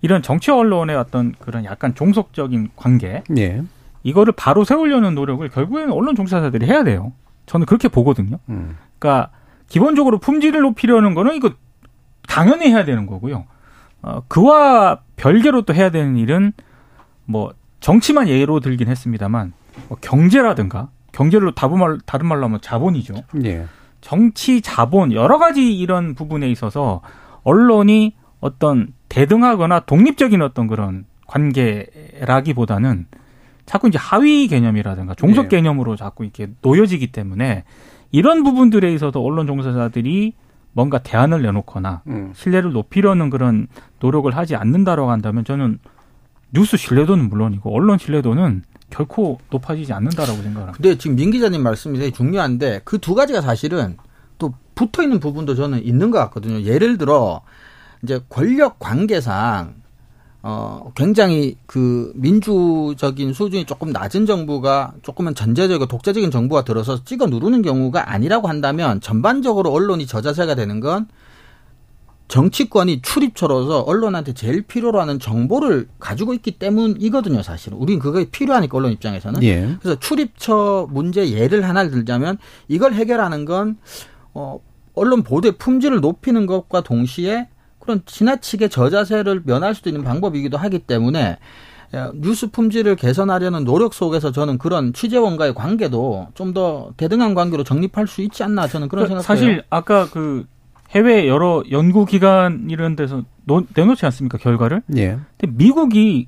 이런 0.01 0.21
정치 0.21 0.51
언론의 0.51 0.95
어떤 0.95 1.33
그런 1.39 1.65
약간 1.65 1.95
종속적인 1.95 2.71
관계 2.75 3.23
예. 3.37 3.63
이거를 4.03 4.33
바로 4.35 4.63
세우려는 4.63 5.15
노력을 5.15 5.47
결국에는 5.49 5.91
언론 5.91 6.15
종사자들이 6.15 6.67
해야 6.67 6.83
돼요. 6.83 7.11
저는 7.47 7.65
그렇게 7.65 7.87
보거든요. 7.87 8.37
음. 8.49 8.77
그러니까 8.99 9.31
기본적으로 9.67 10.19
품질을 10.19 10.61
높이려는 10.61 11.15
거는 11.15 11.35
이거 11.35 11.51
당연히 12.27 12.69
해야 12.69 12.85
되는 12.85 13.05
거고요. 13.07 13.45
어, 14.01 14.21
그와 14.27 14.99
별개로 15.15 15.63
또 15.63 15.73
해야 15.73 15.89
되는 15.89 16.17
일은 16.17 16.53
뭐 17.25 17.53
정치만 17.79 18.27
예로 18.27 18.59
들긴 18.59 18.87
했습니다만 18.87 19.53
뭐 19.89 19.97
경제라든가 20.01 20.89
경제를 21.11 21.53
다른 21.55 21.79
말 21.79 21.97
다른 22.05 22.27
말로 22.27 22.45
하면 22.45 22.59
자본이죠. 22.61 23.15
예. 23.45 23.65
정치 24.01 24.61
자본 24.61 25.13
여러 25.13 25.39
가지 25.39 25.75
이런 25.75 26.13
부분에 26.13 26.49
있어서 26.51 27.01
언론이 27.43 28.15
어떤 28.39 28.93
대등하거나 29.15 29.81
독립적인 29.81 30.41
어떤 30.41 30.67
그런 30.67 31.05
관계라기보다는 31.27 33.05
자꾸 33.65 33.87
이제 33.87 33.97
하위 33.97 34.47
개념이라든가 34.49 35.15
종속 35.15 35.43
네. 35.43 35.57
개념으로 35.57 35.95
자꾸 35.95 36.25
이렇게 36.25 36.49
놓여지기 36.61 37.13
때문에 37.13 37.63
이런 38.11 38.43
부분들에 38.43 38.93
있어서 38.93 39.21
언론 39.21 39.47
종사자들이 39.47 40.33
뭔가 40.73 40.99
대안을 40.99 41.41
내놓거나 41.43 42.01
음. 42.07 42.33
신뢰를 42.35 42.73
높이려는 42.73 43.29
그런 43.29 43.67
노력을 44.01 44.29
하지 44.35 44.57
않는다라고 44.57 45.09
한다면 45.09 45.45
저는 45.45 45.79
뉴스 46.53 46.75
신뢰도는 46.75 47.29
물론이고 47.29 47.73
언론 47.73 47.97
신뢰도는 47.97 48.63
결코 48.89 49.39
높아지지 49.49 49.93
않는다라고 49.93 50.41
생각합니다. 50.41 50.73
근데 50.73 50.97
지금 50.97 51.15
민 51.15 51.31
기자님 51.31 51.63
말씀이 51.63 51.97
되게 51.97 52.11
중요한데 52.11 52.81
그 52.83 52.97
두 52.97 53.15
가지가 53.15 53.39
사실은 53.39 53.95
또 54.37 54.53
붙어 54.75 55.01
있는 55.03 55.21
부분도 55.21 55.55
저는 55.55 55.83
있는 55.85 56.11
것 56.11 56.19
같거든요. 56.19 56.61
예를 56.63 56.97
들어 56.97 57.41
이제 58.05 58.21
권력 58.29 58.77
관계상 58.79 59.73
어 60.43 60.91
굉장히 60.95 61.57
그 61.65 62.13
민주적인 62.13 63.33
수준이 63.33 63.65
조금 63.65 63.89
낮은 63.89 64.27
정부가 64.27 64.93
조금은 65.01 65.33
전제적이고 65.33 65.87
독재적인 65.87 66.29
정부가 66.29 66.63
들어서 66.63 67.03
찍어 67.03 67.25
누르는 67.25 67.63
경우가 67.63 68.11
아니라고 68.11 68.47
한다면 68.47 69.01
전반적으로 69.01 69.71
언론이 69.71 70.05
저자세가 70.05 70.53
되는 70.53 70.79
건 70.79 71.07
정치권이 72.27 73.01
출입처로서 73.01 73.81
언론한테 73.81 74.33
제일 74.33 74.61
필요로 74.61 74.99
하는 74.99 75.19
정보를 75.19 75.87
가지고 75.99 76.33
있기 76.33 76.51
때문이거든요, 76.57 77.43
사실은. 77.43 77.77
우린 77.77 77.99
그게 77.99 78.25
필요하니까, 78.25 78.77
언론 78.77 78.91
입장에서는. 78.93 79.43
예. 79.43 79.75
그래서 79.79 79.99
출입처 79.99 80.87
문제 80.89 81.29
예를 81.29 81.67
하나를 81.69 81.91
들자면 81.91 82.39
이걸 82.67 82.93
해결하는 82.93 83.45
건, 83.45 83.77
어, 84.33 84.59
언론 84.95 85.21
보도의 85.21 85.53
품질을 85.59 85.99
높이는 86.01 86.47
것과 86.47 86.81
동시에 86.81 87.47
그런 87.85 88.01
지나치게 88.05 88.67
저자세를 88.69 89.43
면할 89.45 89.75
수도 89.75 89.89
있는 89.89 90.03
방법이기도 90.03 90.57
하기 90.57 90.79
때문에 90.79 91.37
뉴스 92.15 92.49
품질을 92.51 92.95
개선하려는 92.95 93.63
노력 93.63 93.93
속에서 93.93 94.31
저는 94.31 94.57
그런 94.57 94.91
취재원과의 94.91 95.53
관계도 95.53 96.29
좀 96.33 96.55
더 96.55 96.91
대등한 96.95 97.33
관계로 97.33 97.63
정립할 97.65 98.07
수 98.07 98.21
있지 98.21 98.41
않나 98.43 98.67
저는 98.67 98.87
그런 98.87 99.05
그러니까 99.05 99.21
생각해요. 99.23 99.51
사실 99.51 99.63
아까 99.69 100.07
그 100.09 100.45
해외 100.91 101.27
여러 101.27 101.63
연구 101.71 102.05
기관 102.05 102.67
이런 102.69 102.95
데서 102.95 103.23
노, 103.43 103.63
내놓지 103.75 104.05
않습니까 104.05 104.37
결과를? 104.37 104.81
예. 104.95 105.17
근데 105.37 105.53
미국이 105.57 106.27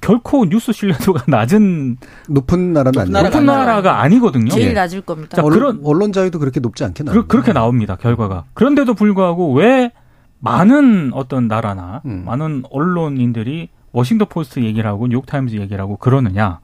결코 0.00 0.44
뉴스 0.46 0.72
신뢰도가 0.72 1.24
낮은 1.30 1.98
높은 2.28 2.72
나라는 2.72 3.12
높은, 3.12 3.22
높은 3.22 3.46
나라가 3.46 4.00
아니거든요. 4.02 4.50
제일 4.50 4.68
예. 4.68 4.72
낮을 4.72 5.02
겁니다. 5.02 5.36
자, 5.36 5.42
그런 5.42 5.80
언론 5.84 6.12
자유도 6.12 6.38
그렇게 6.40 6.58
높지 6.58 6.82
않게 6.84 7.04
나옵니다. 7.04 7.26
그, 7.28 7.36
렇게 7.36 7.52
나옵니다. 7.52 7.96
결과가. 7.96 8.44
그런데도 8.54 8.94
불구하고 8.94 9.52
왜 9.54 9.92
많은 10.40 11.10
어떤 11.14 11.48
나라나 11.48 12.02
음. 12.06 12.24
많은 12.24 12.64
언론인들이 12.70 13.68
워싱턴 13.92 14.28
포스트 14.28 14.60
얘기를 14.60 14.88
하고 14.88 15.06
뉴욕 15.06 15.26
타임즈 15.26 15.56
얘기를 15.56 15.80
하고 15.80 15.96
그러느냐? 15.96 16.60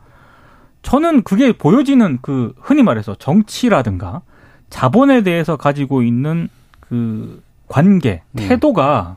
저는 0.82 1.22
그게 1.22 1.52
보여지는 1.52 2.18
그 2.20 2.54
흔히 2.60 2.82
말해서 2.82 3.14
정치라든가 3.14 4.22
자본에 4.70 5.22
대해서 5.22 5.56
가지고 5.56 6.02
있는 6.02 6.48
그 6.80 7.42
관계, 7.68 8.22
음. 8.32 8.36
태도가 8.36 9.16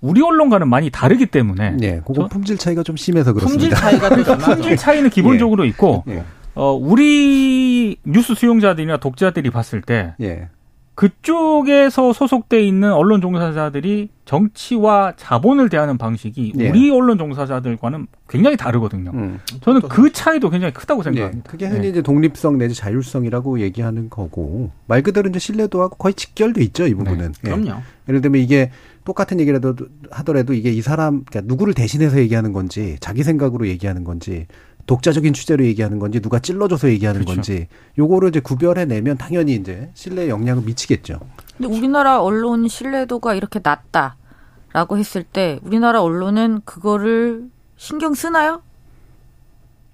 우리 0.00 0.22
언론과는 0.22 0.68
많이 0.68 0.90
다르기 0.90 1.26
때문에. 1.26 1.70
네, 1.72 2.00
그거 2.06 2.28
품질 2.28 2.58
차이가 2.58 2.82
좀 2.82 2.96
심해서 2.96 3.32
그렇습니다. 3.32 3.76
품질 3.76 3.78
차이가 3.78 4.22
좀 4.22 4.38
품질 4.38 4.76
차이는 4.76 5.10
기본적으로 5.10 5.64
예. 5.64 5.68
있고, 5.68 6.04
예. 6.08 6.22
어, 6.54 6.72
우리 6.72 7.96
뉴스 8.04 8.34
수용자들이나 8.34 8.98
독자들이 8.98 9.50
봤을 9.50 9.80
때, 9.80 10.14
예. 10.20 10.48
그쪽에서 10.96 12.14
소속돼 12.14 12.66
있는 12.66 12.90
언론 12.90 13.20
종사자들이 13.20 14.08
정치와 14.24 15.12
자본을 15.16 15.68
대하는 15.68 15.98
방식이 15.98 16.54
네. 16.56 16.70
우리 16.70 16.90
언론 16.90 17.18
종사자들과는 17.18 18.06
굉장히 18.28 18.56
다르거든요. 18.56 19.10
음. 19.12 19.38
저는 19.60 19.82
그 19.82 20.10
차이도 20.10 20.48
굉장히 20.48 20.72
크다고 20.72 21.02
생각합니다. 21.02 21.44
네. 21.44 21.50
그게 21.50 21.66
흔히 21.66 21.82
네. 21.82 21.88
이제 21.88 22.02
독립성 22.02 22.56
내지 22.56 22.74
자율성이라고 22.74 23.60
얘기하는 23.60 24.08
거고 24.08 24.70
말 24.86 25.02
그대로 25.02 25.28
이제 25.28 25.38
신뢰도하고 25.38 25.96
거의 25.96 26.14
직결돼 26.14 26.62
있죠 26.64 26.86
이 26.86 26.94
부분은. 26.94 27.32
네. 27.42 27.50
그럼요. 27.50 27.82
예를 28.08 28.22
들면 28.22 28.40
이게 28.40 28.70
똑같은 29.04 29.38
얘기라도 29.38 29.76
하더라도 30.10 30.54
이게 30.54 30.70
이 30.72 30.80
사람 30.80 31.24
그러니까 31.24 31.42
누구를 31.46 31.74
대신해서 31.74 32.18
얘기하는 32.18 32.52
건지 32.52 32.96
자기 33.00 33.22
생각으로 33.22 33.68
얘기하는 33.68 34.02
건지 34.02 34.46
독자적인 34.86 35.32
취재로 35.32 35.64
얘기하는 35.66 35.98
건지 35.98 36.20
누가 36.20 36.38
찔러줘서 36.38 36.88
얘기하는 36.90 37.22
그렇죠. 37.22 37.34
건지 37.36 37.68
요거를 37.98 38.30
이제 38.30 38.40
구별해내면 38.40 39.18
당연히 39.18 39.54
이제 39.54 39.90
신뢰에 39.94 40.28
영향을 40.28 40.62
미치겠죠. 40.62 41.20
근데 41.56 41.74
우리나라 41.76 42.22
언론 42.22 42.68
신뢰도가 42.68 43.34
이렇게 43.34 43.60
낮다라고 43.62 44.96
했을 44.96 45.24
때 45.24 45.58
우리나라 45.62 46.02
언론은 46.02 46.62
그거를 46.64 47.48
신경 47.76 48.14
쓰나요? 48.14 48.62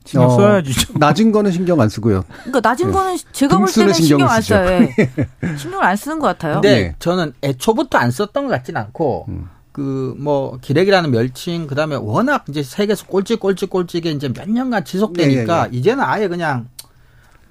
신경 0.05 0.29
어, 0.29 0.37
써야지. 0.37 0.99
낮은 0.99 1.33
거는 1.33 1.53
신경 1.53 1.81
안 1.81 1.89
쓰고요. 1.89 2.25
그러니까 2.45 2.69
낮은 2.69 2.87
네. 2.89 2.93
거는 2.93 3.17
제가 3.33 3.59
볼 3.59 3.69
때는 3.73 3.93
신경 3.93 4.29
안 4.29 4.43
써요. 4.43 4.69
예. 4.99 5.11
신경을 5.57 5.85
안 5.85 5.97
쓰는 5.97 6.19
것 6.19 6.27
같아요. 6.27 6.61
네. 6.61 6.95
저는 6.99 7.33
애초부터 7.43 7.99
안 7.99 8.11
썼던 8.11 8.47
것 8.47 8.51
같진 8.51 8.77
않고 8.77 9.27
음. 9.29 9.49
그 9.73 10.15
뭐 10.19 10.59
기레기라는 10.61 11.11
멸칭 11.11 11.67
그다음에 11.67 11.97
워낙 11.97 12.45
이제 12.49 12.63
세계에서 12.63 13.07
꼴찌 13.07 13.37
꼴찌 13.37 13.67
꼴찌게 13.67 14.11
이제 14.11 14.33
몇 14.33 14.49
년간 14.49 14.85
지속되니까 14.85 15.57
네, 15.57 15.63
네, 15.65 15.71
네. 15.71 15.79
이제는 15.79 16.05
아예 16.05 16.29
그냥 16.29 16.69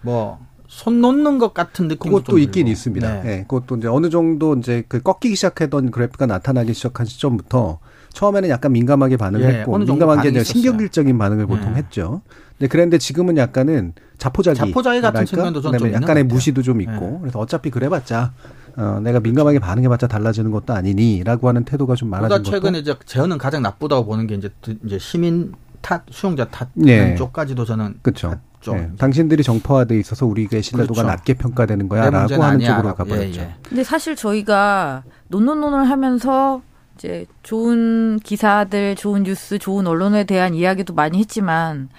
뭐 0.02 0.52
손 0.72 1.02
놓는 1.02 1.38
것 1.38 1.54
같은 1.54 1.90
느낌 1.90 2.14
그것도 2.14 2.38
있긴 2.40 2.64
들고. 2.64 2.70
있습니다. 2.72 3.14
네. 3.16 3.22
네. 3.24 3.42
그것도 3.42 3.76
이제 3.76 3.90
어느 3.90 4.10
정도 4.10 4.56
이제 4.56 4.86
그 4.88 5.02
꺾이기 5.02 5.36
시작했던 5.36 5.92
그래프가 5.92 6.26
나타나기 6.28 6.74
시작한 6.74 7.06
시점부터 7.06 7.80
처음에는 8.14 8.48
약간 8.48 8.72
민감하게 8.72 9.18
반응했고 9.18 9.76
을 9.76 9.82
예, 9.82 9.86
민감한 9.86 10.22
게 10.22 10.30
이제 10.30 10.46
신경질적인 10.46 11.18
반응을 11.18 11.46
보통 11.48 11.74
예. 11.74 11.76
했죠. 11.76 12.22
근데 12.58 12.70
그런데 12.70 12.98
지금은 12.98 13.36
약간은 13.36 13.94
자포자기, 14.18 14.60
자포자기 14.60 15.02
같은 15.02 15.26
측면도 15.26 15.60
좀 15.60 15.92
약간의 15.92 16.24
무시도 16.24 16.62
좀 16.62 16.80
있고 16.80 17.16
예. 17.16 17.20
그래서 17.20 17.40
어차피 17.40 17.70
그래봤자 17.70 18.32
어, 18.78 19.00
내가 19.04 19.20
민감하게 19.20 19.60
반응해봤자 19.60 20.08
달라지는 20.08 20.52
것도 20.52 20.74
아니니라고 20.74 21.48
하는 21.48 21.64
태도가 21.66 21.96
좀 21.96 22.10
많아진 22.10 22.30
것도. 22.38 22.44
최근에 22.44 22.80
이제 22.80 22.96
저는 23.06 23.38
가장 23.38 23.62
나쁘다고 23.62 24.06
보는 24.06 24.28
게 24.28 24.36
이제 24.36 24.50
이제 24.86 24.98
시민 25.00 25.54
탓, 25.82 26.04
수용자 26.10 26.46
탓 26.50 26.70
네. 26.74 27.16
쪽까지도 27.16 27.66
저는 27.66 27.96
그렇죠. 28.02 28.36
네. 28.68 28.92
당신들이 28.98 29.42
정파화돼 29.42 30.00
있어서 30.00 30.28
우리의 30.28 30.62
신뢰도가 30.62 31.02
그렇죠. 31.02 31.08
낮게 31.08 31.34
평가되는 31.34 31.90
거야라고 31.90 32.34
하는 32.36 32.44
아니야, 32.44 32.76
쪽으로 32.76 32.94
가버렸죠. 32.96 33.40
예, 33.40 33.44
예. 33.44 33.56
근데 33.64 33.84
사실 33.84 34.16
저희가 34.16 35.04
논논논을 35.30 35.90
하면서 35.90 36.62
이제 36.96 37.26
좋은 37.42 38.20
기사들, 38.20 38.96
좋은 38.96 39.24
뉴스, 39.24 39.58
좋은 39.58 39.88
언론에 39.88 40.26
대한 40.26 40.54
이야기도 40.54 40.94
많이 40.94 41.18
했지만 41.20 41.90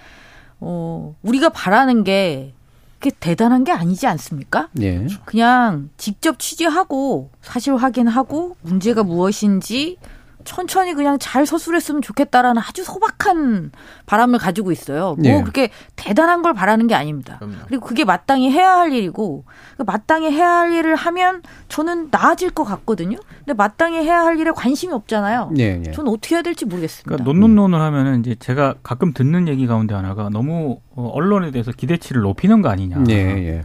어 0.61 1.17
우리가 1.23 1.49
바라는 1.49 2.05
게 2.05 2.55
그게 3.03 3.11
대단한 3.19 3.65
게 3.65 3.73
아니지 3.73 4.07
않습니까? 4.07 4.69
예. 4.81 5.09
그냥 5.25 5.91
직접 5.97 6.39
취재하고 6.39 7.31
사실 7.43 7.75
확인하고 7.75 8.57
문제가 8.63 9.03
무엇인지 9.03 9.97
천천히 10.45 10.95
그냥 10.95 11.19
잘 11.19 11.47
서술했으면 11.47 12.03
좋겠다라는 12.03 12.61
아주 12.61 12.85
소박한 12.85 13.73
바람을 14.07 14.39
가지고 14.39 14.73
있어요. 14.73 15.17
뭐 15.19 15.25
예. 15.25 15.41
그렇게 15.41 15.71
대단한 15.97 16.43
걸 16.43 16.55
바라는 16.55 16.87
게 16.87 16.95
아닙니다. 16.95 17.37
그럼요. 17.39 17.57
그리고 17.67 17.87
그게 17.87 18.05
마땅히 18.05 18.51
해야 18.51 18.77
할 18.77 18.93
일이고 18.93 19.45
그 19.77 19.83
마땅히 19.83 20.31
해야 20.31 20.59
할 20.59 20.73
일을 20.73 20.97
하면 20.97 21.43
저는 21.69 22.09
나아질 22.11 22.51
것 22.51 22.65
같거든요. 22.65 23.19
근데 23.39 23.55
마땅히 23.55 23.99
해야 23.99 24.23
할 24.23 24.39
일에 24.39 24.51
관심이 24.51 24.93
없잖아요. 24.93 25.53
예, 25.59 25.83
예. 25.87 25.91
저는 25.93 26.13
어떻게 26.13 26.35
해야 26.35 26.43
될지 26.43 26.65
모르겠습니다. 26.65 27.09
그러니까 27.09 27.25
논논논을 27.25 27.81
하면은 27.81 28.21
이제 28.21 28.35
제가 28.35 28.75
가끔 28.83 29.13
듣는 29.13 29.49
얘기 29.49 29.67
가운데 29.67 29.95
하나가 29.95 30.29
너무 30.29 30.81
어, 30.91 31.11
언론에 31.15 31.51
대해서 31.51 31.73
기대치를 31.73 32.23
높이는 32.23 32.63
거 32.63 32.69
아니냐. 32.69 33.05
예, 33.09 33.15
예. 33.15 33.63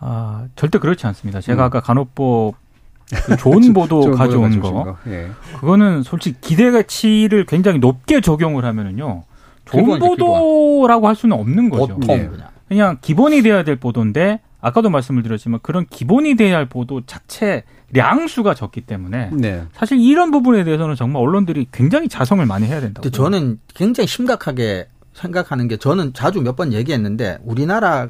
아, 0.00 0.46
절대 0.56 0.78
그렇지 0.78 1.06
않습니다. 1.06 1.40
제가 1.40 1.62
음. 1.62 1.66
아까 1.66 1.80
간호법 1.80 2.63
그 3.10 3.36
좋은 3.38 3.72
보도 3.72 4.02
좋은 4.02 4.14
가져온 4.16 4.60
거, 4.60 4.72
거. 4.72 4.96
예. 5.08 5.28
그거는 5.60 6.02
솔직히 6.02 6.38
기대치를 6.40 7.46
굉장히 7.46 7.78
높게 7.78 8.20
적용을 8.20 8.64
하면은요 8.64 9.24
좋은 9.66 9.82
기본, 9.84 9.98
보도라고 9.98 11.00
기본. 11.00 11.08
할 11.08 11.16
수는 11.16 11.36
없는 11.38 11.70
거죠. 11.70 11.96
보통 11.96 12.16
예. 12.16 12.26
그냥. 12.26 12.48
그냥 12.68 12.98
기본이 13.00 13.42
돼야 13.42 13.62
될 13.62 13.76
보도인데 13.76 14.40
아까도 14.60 14.88
말씀을 14.88 15.22
드렸지만 15.22 15.60
그런 15.62 15.86
기본이 15.88 16.36
돼야 16.36 16.56
할 16.56 16.66
보도 16.66 17.02
자체 17.02 17.62
량수가 17.92 18.54
적기 18.54 18.80
때문에 18.80 19.30
네. 19.32 19.62
사실 19.74 20.00
이런 20.00 20.30
부분에 20.30 20.64
대해서는 20.64 20.96
정말 20.96 21.22
언론들이 21.22 21.66
굉장히 21.70 22.08
자성을 22.08 22.44
많이 22.46 22.66
해야 22.66 22.80
된다고. 22.80 23.08
저는 23.10 23.60
굉장히 23.74 24.06
심각하게 24.08 24.88
생각하는 25.12 25.68
게 25.68 25.76
저는 25.76 26.12
자주 26.14 26.40
몇 26.40 26.56
번 26.56 26.72
얘기했는데 26.72 27.38
우리나라 27.44 28.08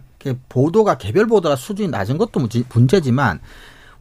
보도가 0.49 0.97
개별 0.97 1.27
보도가 1.27 1.57
수준이 1.57 1.89
낮은 1.89 2.17
것도 2.17 2.41
문제지만 2.73 3.41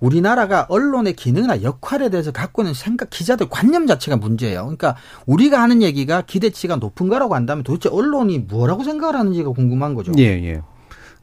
우리나라가 0.03 0.65
언론의 0.67 1.13
기능이나 1.15 1.63
역할에 1.63 2.09
대해서 2.09 2.31
갖고 2.31 2.61
있는 2.61 2.73
생각, 2.73 3.09
기자들 3.09 3.47
관념 3.49 3.87
자체가 3.87 4.17
문제예요. 4.17 4.63
그러니까 4.63 4.97
우리가 5.25 5.61
하는 5.61 5.81
얘기가 5.81 6.23
기대치가 6.23 6.75
높은 6.75 7.07
거라고 7.07 7.35
한다면 7.35 7.63
도대체 7.63 7.87
언론이 7.87 8.39
뭐라고 8.39 8.83
생각을 8.83 9.15
하는지가 9.15 9.51
궁금한 9.51 9.93
거죠. 9.93 10.11
예, 10.17 10.23
예. 10.23 10.61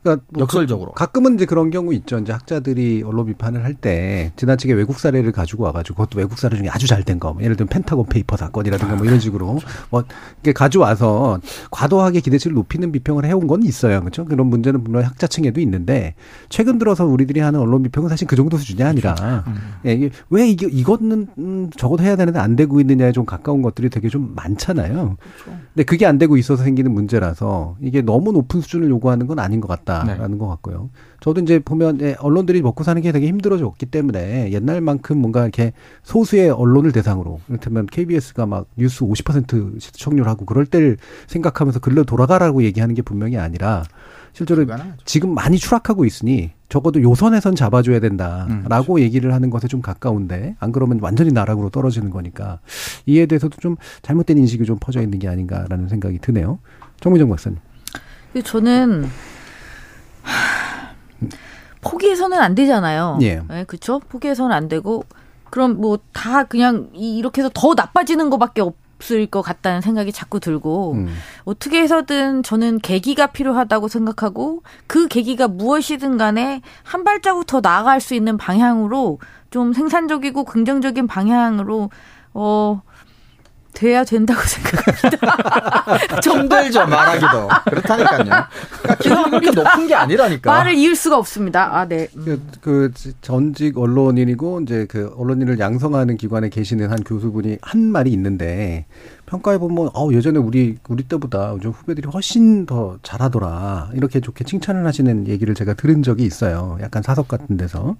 그러니까 0.03 0.25
뭐 0.31 0.43
역설적으로. 0.43 0.93
그, 0.93 0.99
가끔은 0.99 1.35
이제 1.35 1.45
그런 1.45 1.71
경우 1.71 1.93
있죠. 1.95 2.19
이제 2.19 2.33
학자들이 2.33 3.03
언론 3.05 3.27
비판을 3.27 3.65
할 3.65 3.75
때 3.75 4.33
지나치게 4.37 4.75
외국 4.75 4.99
사례를 4.99 5.33
가지고 5.33 5.65
와가지고 5.65 5.95
그것도 5.97 6.19
외국 6.19 6.39
사례 6.39 6.57
중에 6.57 6.69
아주 6.69 6.87
잘 6.87 7.05
된 7.05 7.19
거, 7.19 7.33
뭐 7.33 7.43
예를 7.43 7.57
들면 7.57 7.69
펜타곤 7.69 8.07
페이퍼 8.07 8.37
사건이라든가 8.37 8.97
뭐 8.97 9.07
이런 9.07 9.21
식으로 9.21 9.59
뭐 9.91 10.05
이게 10.41 10.53
가져와서 10.53 11.41
과도하게 11.71 12.21
기대치를 12.21 12.55
높이는 12.55 12.93
비평을 12.93 13.25
해온 13.25 13.47
건 13.47 13.63
있어요. 13.63 14.01
그렇죠? 14.01 14.25
그런 14.27 14.47
문제는 14.49 14.85
물론 14.85 15.05
학자층에도 15.05 15.61
있는데 15.61 16.15
최근 16.49 16.79
들어서 16.79 17.07
우리들이 17.07 17.41
하는 17.41 17.61
언론 17.61 17.83
비평은 17.83 18.09
사실 18.09 18.27
그 18.27 18.37
정도 18.37 18.57
수준이 18.59 18.83
아니라. 18.83 19.45
음. 19.47 19.55
예, 19.87 19.93
이게 19.93 20.11
왜 20.29 20.49
이게 20.49 20.67
이거는 20.71 21.27
음, 21.39 21.71
적어도 21.77 22.03
해야 22.03 22.17
되는데 22.17 22.39
안 22.39 22.57
되고 22.57 22.81
있느냐에 22.81 23.13
좀 23.13 23.25
가까운 23.25 23.63
것들이 23.63 23.89
되게 23.91 24.09
좀 24.09 24.33
많잖아요. 24.35 25.17
그렇죠. 25.19 25.61
근데 25.75 25.85
그게 25.85 26.07
안 26.07 26.19
되고 26.19 26.37
있어서 26.37 26.65
생기는 26.65 26.93
문제라서 26.93 27.77
이게 27.81 28.03
너무 28.03 28.33
높은 28.33 28.61
수준을 28.61 28.89
요구하는 28.91 29.27
건 29.27 29.39
아닌 29.39 29.61
것 29.61 29.69
같다. 29.69 29.90
있다라는 29.91 30.33
네. 30.33 30.39
것 30.39 30.49
같고요. 30.49 30.91
저도 31.21 31.41
이제 31.41 31.59
보면 31.59 32.01
예, 32.01 32.17
언론들이 32.19 32.63
먹고 32.63 32.85
사는 32.85 33.01
게 33.03 33.13
되게 33.13 33.27
힘들어졌기 33.27 33.87
때문에 33.87 34.53
옛날만큼 34.53 35.19
뭔가 35.19 35.43
이렇게 35.43 35.73
소수의 36.03 36.51
언론을 36.51 36.93
대상으로 36.93 37.41
이를테면 37.49 37.87
KBS가 37.87 38.47
막 38.47 38.67
뉴스 38.77 39.05
50% 39.05 39.81
시청률하고 39.81 40.47
그럴 40.47 40.67
때를 40.67 40.97
생각하면서 41.27 41.81
글로 41.81 42.05
돌아가라고 42.05 42.63
얘기하는 42.63 42.95
게 42.95 43.03
분명히 43.03 43.37
아니라 43.37 43.85
실제로 44.33 44.65
지금 45.05 45.35
많이 45.35 45.59
추락하고 45.59 46.05
있으니 46.05 46.53
적어도 46.69 47.03
요선에선 47.03 47.57
잡아줘야 47.57 47.99
된다라고 47.99 48.53
음, 48.53 48.63
그렇죠. 48.65 49.01
얘기를 49.01 49.35
하는 49.35 49.51
것에 49.51 49.67
좀 49.67 49.83
가까운데 49.83 50.55
안 50.61 50.71
그러면 50.71 51.01
완전히 51.03 51.33
나락으로 51.33 51.69
떨어지는 51.69 52.11
거니까 52.11 52.61
이에 53.07 53.27
대해서도 53.27 53.59
좀 53.61 53.77
잘못된 54.03 54.39
인식이 54.39 54.65
좀 54.65 54.79
퍼져 54.81 55.03
있는 55.03 55.19
게 55.19 55.29
아닌가라는 55.29 55.89
생각이 55.89 56.21
드네요. 56.21 56.61
정미정 57.01 57.29
박사님. 57.29 57.59
저는 58.45 59.07
포기해서는 61.81 62.39
안 62.39 62.55
되잖아요. 62.55 63.19
예. 63.23 63.43
네, 63.49 63.65
그렇죠? 63.65 64.01
포기해서는 64.01 64.55
안 64.55 64.69
되고 64.69 65.05
그럼 65.51 65.81
뭐 65.81 65.99
다 66.13 66.45
그냥 66.45 66.91
이렇게 66.95 67.41
해서 67.43 67.51
더 67.53 67.75
나빠지는 67.75 68.31
것밖에 68.31 68.61
없을 68.61 69.27
것 69.27 69.41
같다는 69.43 69.81
생각이 69.81 70.13
자꾸 70.13 70.39
들고 70.39 70.93
음. 70.93 71.15
어떻게 71.45 71.81
해서든 71.81 72.43
저는 72.43 72.79
계기가 72.81 73.29
필요하다고 73.29 73.89
생각하고 73.89 74.63
그 74.87 75.09
계기가 75.09 75.49
무엇이든 75.49 76.19
간에 76.19 76.61
한 76.83 77.05
발자국 77.05 77.47
더 77.47 77.61
나아갈 77.61 78.01
수 78.01 78.15
있는 78.15 78.37
방향으로 78.37 79.19
좀 79.51 79.73
생산적이고 79.73 80.45
긍정적인 80.45 81.07
방향으로 81.07 81.91
어 82.35 82.83
돼야 83.73 84.05
된다고 84.05 84.41
생각합니다. 84.43 86.21
정들죠 86.21 86.87
말하기도 86.87 87.49
그렇다니까요. 87.71 88.45
그러니까 88.99 89.31
그렇게 89.31 89.51
높은 89.51 89.87
게 89.87 89.95
아니라니까. 89.95 90.51
말을 90.51 90.75
이을 90.75 90.95
수가 90.95 91.17
없습니다. 91.19 91.77
아 91.77 91.87
네. 91.87 92.09
그, 92.15 92.43
그 92.61 92.93
전직 93.21 93.79
언론인이고 93.79 94.61
이제 94.63 94.87
그 94.89 95.13
언론인을 95.17 95.59
양성하는 95.59 96.17
기관에 96.17 96.49
계시는 96.49 96.91
한 96.91 97.03
교수분이 97.03 97.59
한 97.63 97.81
말이 97.81 98.11
있는데 98.13 98.87
평가해 99.27 99.59
보면 99.59 99.91
어 99.95 100.11
예전에 100.13 100.39
우리 100.39 100.77
우리 100.89 101.05
때보다 101.05 101.53
요즘 101.55 101.71
후배들이 101.71 102.09
훨씬 102.13 102.67
더 102.67 102.99
잘하더라 103.03 103.91
이렇게 103.95 104.21
좋게 104.21 104.45
칭찬을 104.45 104.85
하시는 104.85 105.27
얘기를 105.29 105.55
제가 105.55 105.75
들은 105.75 106.03
적이 106.03 106.25
있어요. 106.25 106.79
약간 106.81 107.03
사석 107.03 107.29
같은 107.29 107.57
데서. 107.57 107.97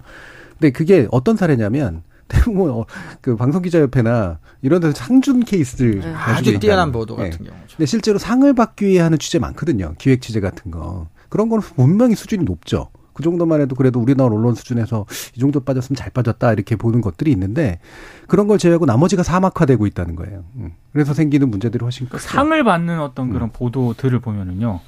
근데 0.59 0.71
그게 0.71 1.07
어떤 1.11 1.37
사례냐면 1.37 2.03
대부분 2.31 2.71
어, 2.71 2.85
그 3.19 3.35
방송기자협회나 3.35 4.39
이런 4.61 4.81
데서 4.81 4.93
상준 4.93 5.41
케이스를 5.41 5.99
네. 5.99 6.13
아주 6.13 6.59
뛰어난 6.59 6.91
보도 6.91 7.15
같은 7.15 7.31
네. 7.31 7.49
경우죠. 7.49 7.77
근데 7.77 7.85
실제로 7.85 8.17
상을 8.17 8.51
받기 8.53 8.85
위해 8.85 9.01
하는 9.01 9.19
취재 9.19 9.39
많거든요. 9.39 9.93
기획 9.97 10.21
취재 10.21 10.39
같은 10.39 10.71
거. 10.71 11.07
그런 11.29 11.49
거는 11.49 11.61
분명히 11.61 12.15
수준이 12.15 12.43
높죠. 12.43 12.89
그 13.13 13.23
정도만 13.23 13.61
해도 13.61 13.75
그래도 13.75 13.99
우리나라 13.99 14.33
언론 14.33 14.55
수준에서 14.55 15.05
이 15.35 15.39
정도 15.39 15.59
빠졌으면 15.59 15.97
잘 15.97 16.09
빠졌다 16.11 16.53
이렇게 16.53 16.75
보는 16.75 17.01
것들이 17.01 17.31
있는데 17.31 17.79
그런 18.27 18.47
걸 18.47 18.57
제외하고 18.57 18.85
나머지가 18.85 19.21
사막화되고 19.23 19.85
있다는 19.87 20.15
거예요. 20.15 20.45
음. 20.55 20.71
그래서 20.93 21.13
생기는 21.13 21.49
문제들이 21.49 21.83
훨씬 21.83 22.07
크죠. 22.07 22.19
상을 22.19 22.63
받는 22.63 22.99
어떤 23.01 23.29
그런 23.29 23.49
음. 23.49 23.51
보도들을 23.51 24.19
보면은요. 24.19 24.79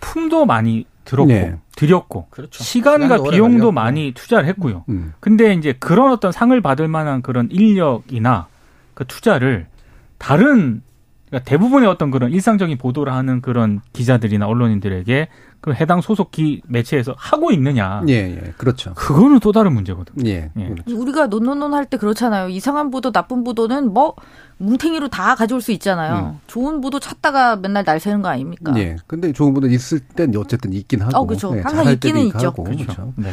품도 0.00 0.46
많이 0.46 0.86
들었고 1.04 1.28
네. 1.28 1.56
드렸고 1.76 2.26
그렇죠. 2.30 2.62
시간과 2.62 3.22
비용도 3.22 3.72
많이 3.72 4.12
투자를 4.12 4.48
했고요. 4.48 4.84
음. 4.88 5.14
근데 5.20 5.54
이제 5.54 5.72
그런 5.78 6.12
어떤 6.12 6.32
상을 6.32 6.58
받을 6.60 6.88
만한 6.88 7.22
그런 7.22 7.48
인력이나 7.50 8.46
그 8.94 9.04
투자를 9.06 9.66
다른 10.18 10.82
그러니까 11.32 11.48
대부분의 11.48 11.88
어떤 11.88 12.10
그런 12.10 12.30
일상적인 12.30 12.76
보도를 12.76 13.10
하는 13.14 13.40
그런 13.40 13.80
기자들이나 13.94 14.46
언론인들에게 14.46 15.28
그 15.62 15.72
해당 15.72 16.02
소속 16.02 16.30
기 16.30 16.60
매체에서 16.66 17.14
하고 17.16 17.52
있느냐. 17.52 18.02
예, 18.08 18.12
예. 18.12 18.52
그렇죠. 18.58 18.92
그거는 18.92 19.38
또 19.40 19.50
다른 19.50 19.72
문제거든요. 19.72 20.28
예. 20.28 20.50
예. 20.58 20.68
그렇죠. 20.68 21.00
우리가 21.00 21.28
논논논 21.28 21.72
할 21.72 21.86
때 21.86 21.96
그렇잖아요. 21.96 22.50
이상한 22.50 22.90
보도, 22.90 23.12
나쁜 23.12 23.44
보도는 23.44 23.94
뭐 23.94 24.14
뭉탱이로 24.58 25.08
다 25.08 25.34
가져올 25.34 25.62
수 25.62 25.72
있잖아요. 25.72 26.32
음. 26.34 26.40
좋은 26.48 26.82
보도 26.82 27.00
찾다가 27.00 27.56
맨날 27.56 27.84
날 27.84 27.98
새는 27.98 28.20
거 28.20 28.28
아닙니까? 28.28 28.74
예. 28.76 28.96
근데 29.06 29.32
좋은 29.32 29.54
보도 29.54 29.66
있을 29.68 30.00
땐 30.00 30.34
어쨌든 30.36 30.74
있긴 30.74 31.00
하고. 31.00 31.16
어, 31.16 31.26
그렇죠. 31.26 31.54
네, 31.54 31.62
항상 31.62 31.90
있기는 31.94 32.20
있죠. 32.26 32.48
하고. 32.48 32.64
그렇죠. 32.64 32.84
그렇죠. 32.84 33.12
네. 33.16 33.32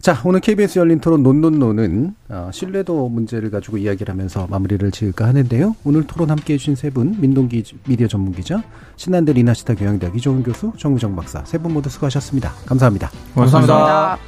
자, 0.00 0.20
오늘 0.24 0.40
KBS 0.40 0.78
열린 0.78 1.00
토론 1.00 1.22
논논논은 1.22 2.14
어, 2.28 2.50
신뢰도 2.52 3.08
문제를 3.08 3.50
가지고 3.50 3.78
이야기를 3.78 4.12
하면서 4.12 4.46
마무리를 4.48 4.88
지을까 4.92 5.26
하는데요. 5.26 5.74
오늘 5.84 6.04
토론 6.06 6.30
함께 6.30 6.54
해주신 6.54 6.76
세 6.76 6.90
분, 6.90 7.16
민동기 7.18 7.64
미디어 7.88 8.06
전문 8.06 8.32
기자, 8.32 8.62
신한대 8.96 9.32
리나시타 9.32 9.74
교양대학 9.74 10.14
이종훈 10.16 10.42
교수, 10.44 10.72
정무정 10.78 11.16
박사 11.16 11.44
세 11.44 11.58
분 11.58 11.72
모두 11.72 11.88
수고하셨습니다. 11.90 12.52
감사합니다. 12.66 13.10
감사합니다. 13.34 13.74
감사합니다. 13.74 14.18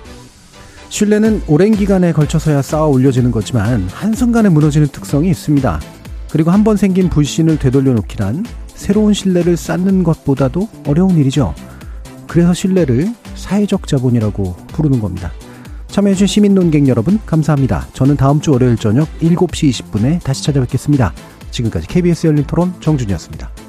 신뢰는 0.88 1.42
오랜 1.46 1.72
기간에 1.72 2.12
걸쳐서야 2.12 2.62
쌓아 2.62 2.86
올려지는 2.86 3.30
거지만 3.30 3.82
한순간에 3.92 4.49
무너지는 4.49 4.88
특성이 4.88 5.28
있습니다. 5.30 5.80
그리고 6.32 6.50
한 6.50 6.64
번 6.64 6.76
생긴 6.76 7.08
불신을 7.11 7.58
되돌려 7.58 7.92
놓기란 7.92 8.45
새로운 8.68 9.12
신뢰를 9.12 9.57
쌓는 9.57 10.03
것보다도 10.03 10.68
어려운 10.88 11.16
일이죠. 11.18 11.54
그래서 12.26 12.53
신뢰를 12.54 13.12
사회적 13.34 13.86
자본이라고 13.86 14.57
부르는 14.68 15.00
겁니다. 15.00 15.30
참여해주신 15.88 16.26
시민 16.26 16.54
논객 16.54 16.86
여러분 16.88 17.18
감사합니다. 17.26 17.86
저는 17.92 18.16
다음 18.16 18.40
주 18.40 18.52
월요일 18.52 18.76
저녁 18.76 19.08
7시 19.20 19.70
20분에 19.70 20.22
다시 20.22 20.44
찾아뵙겠습니다. 20.44 21.12
지금까지 21.50 21.86
KBS 21.88 22.28
열린 22.28 22.44
토론 22.44 22.72
정준이었습니다. 22.80 23.67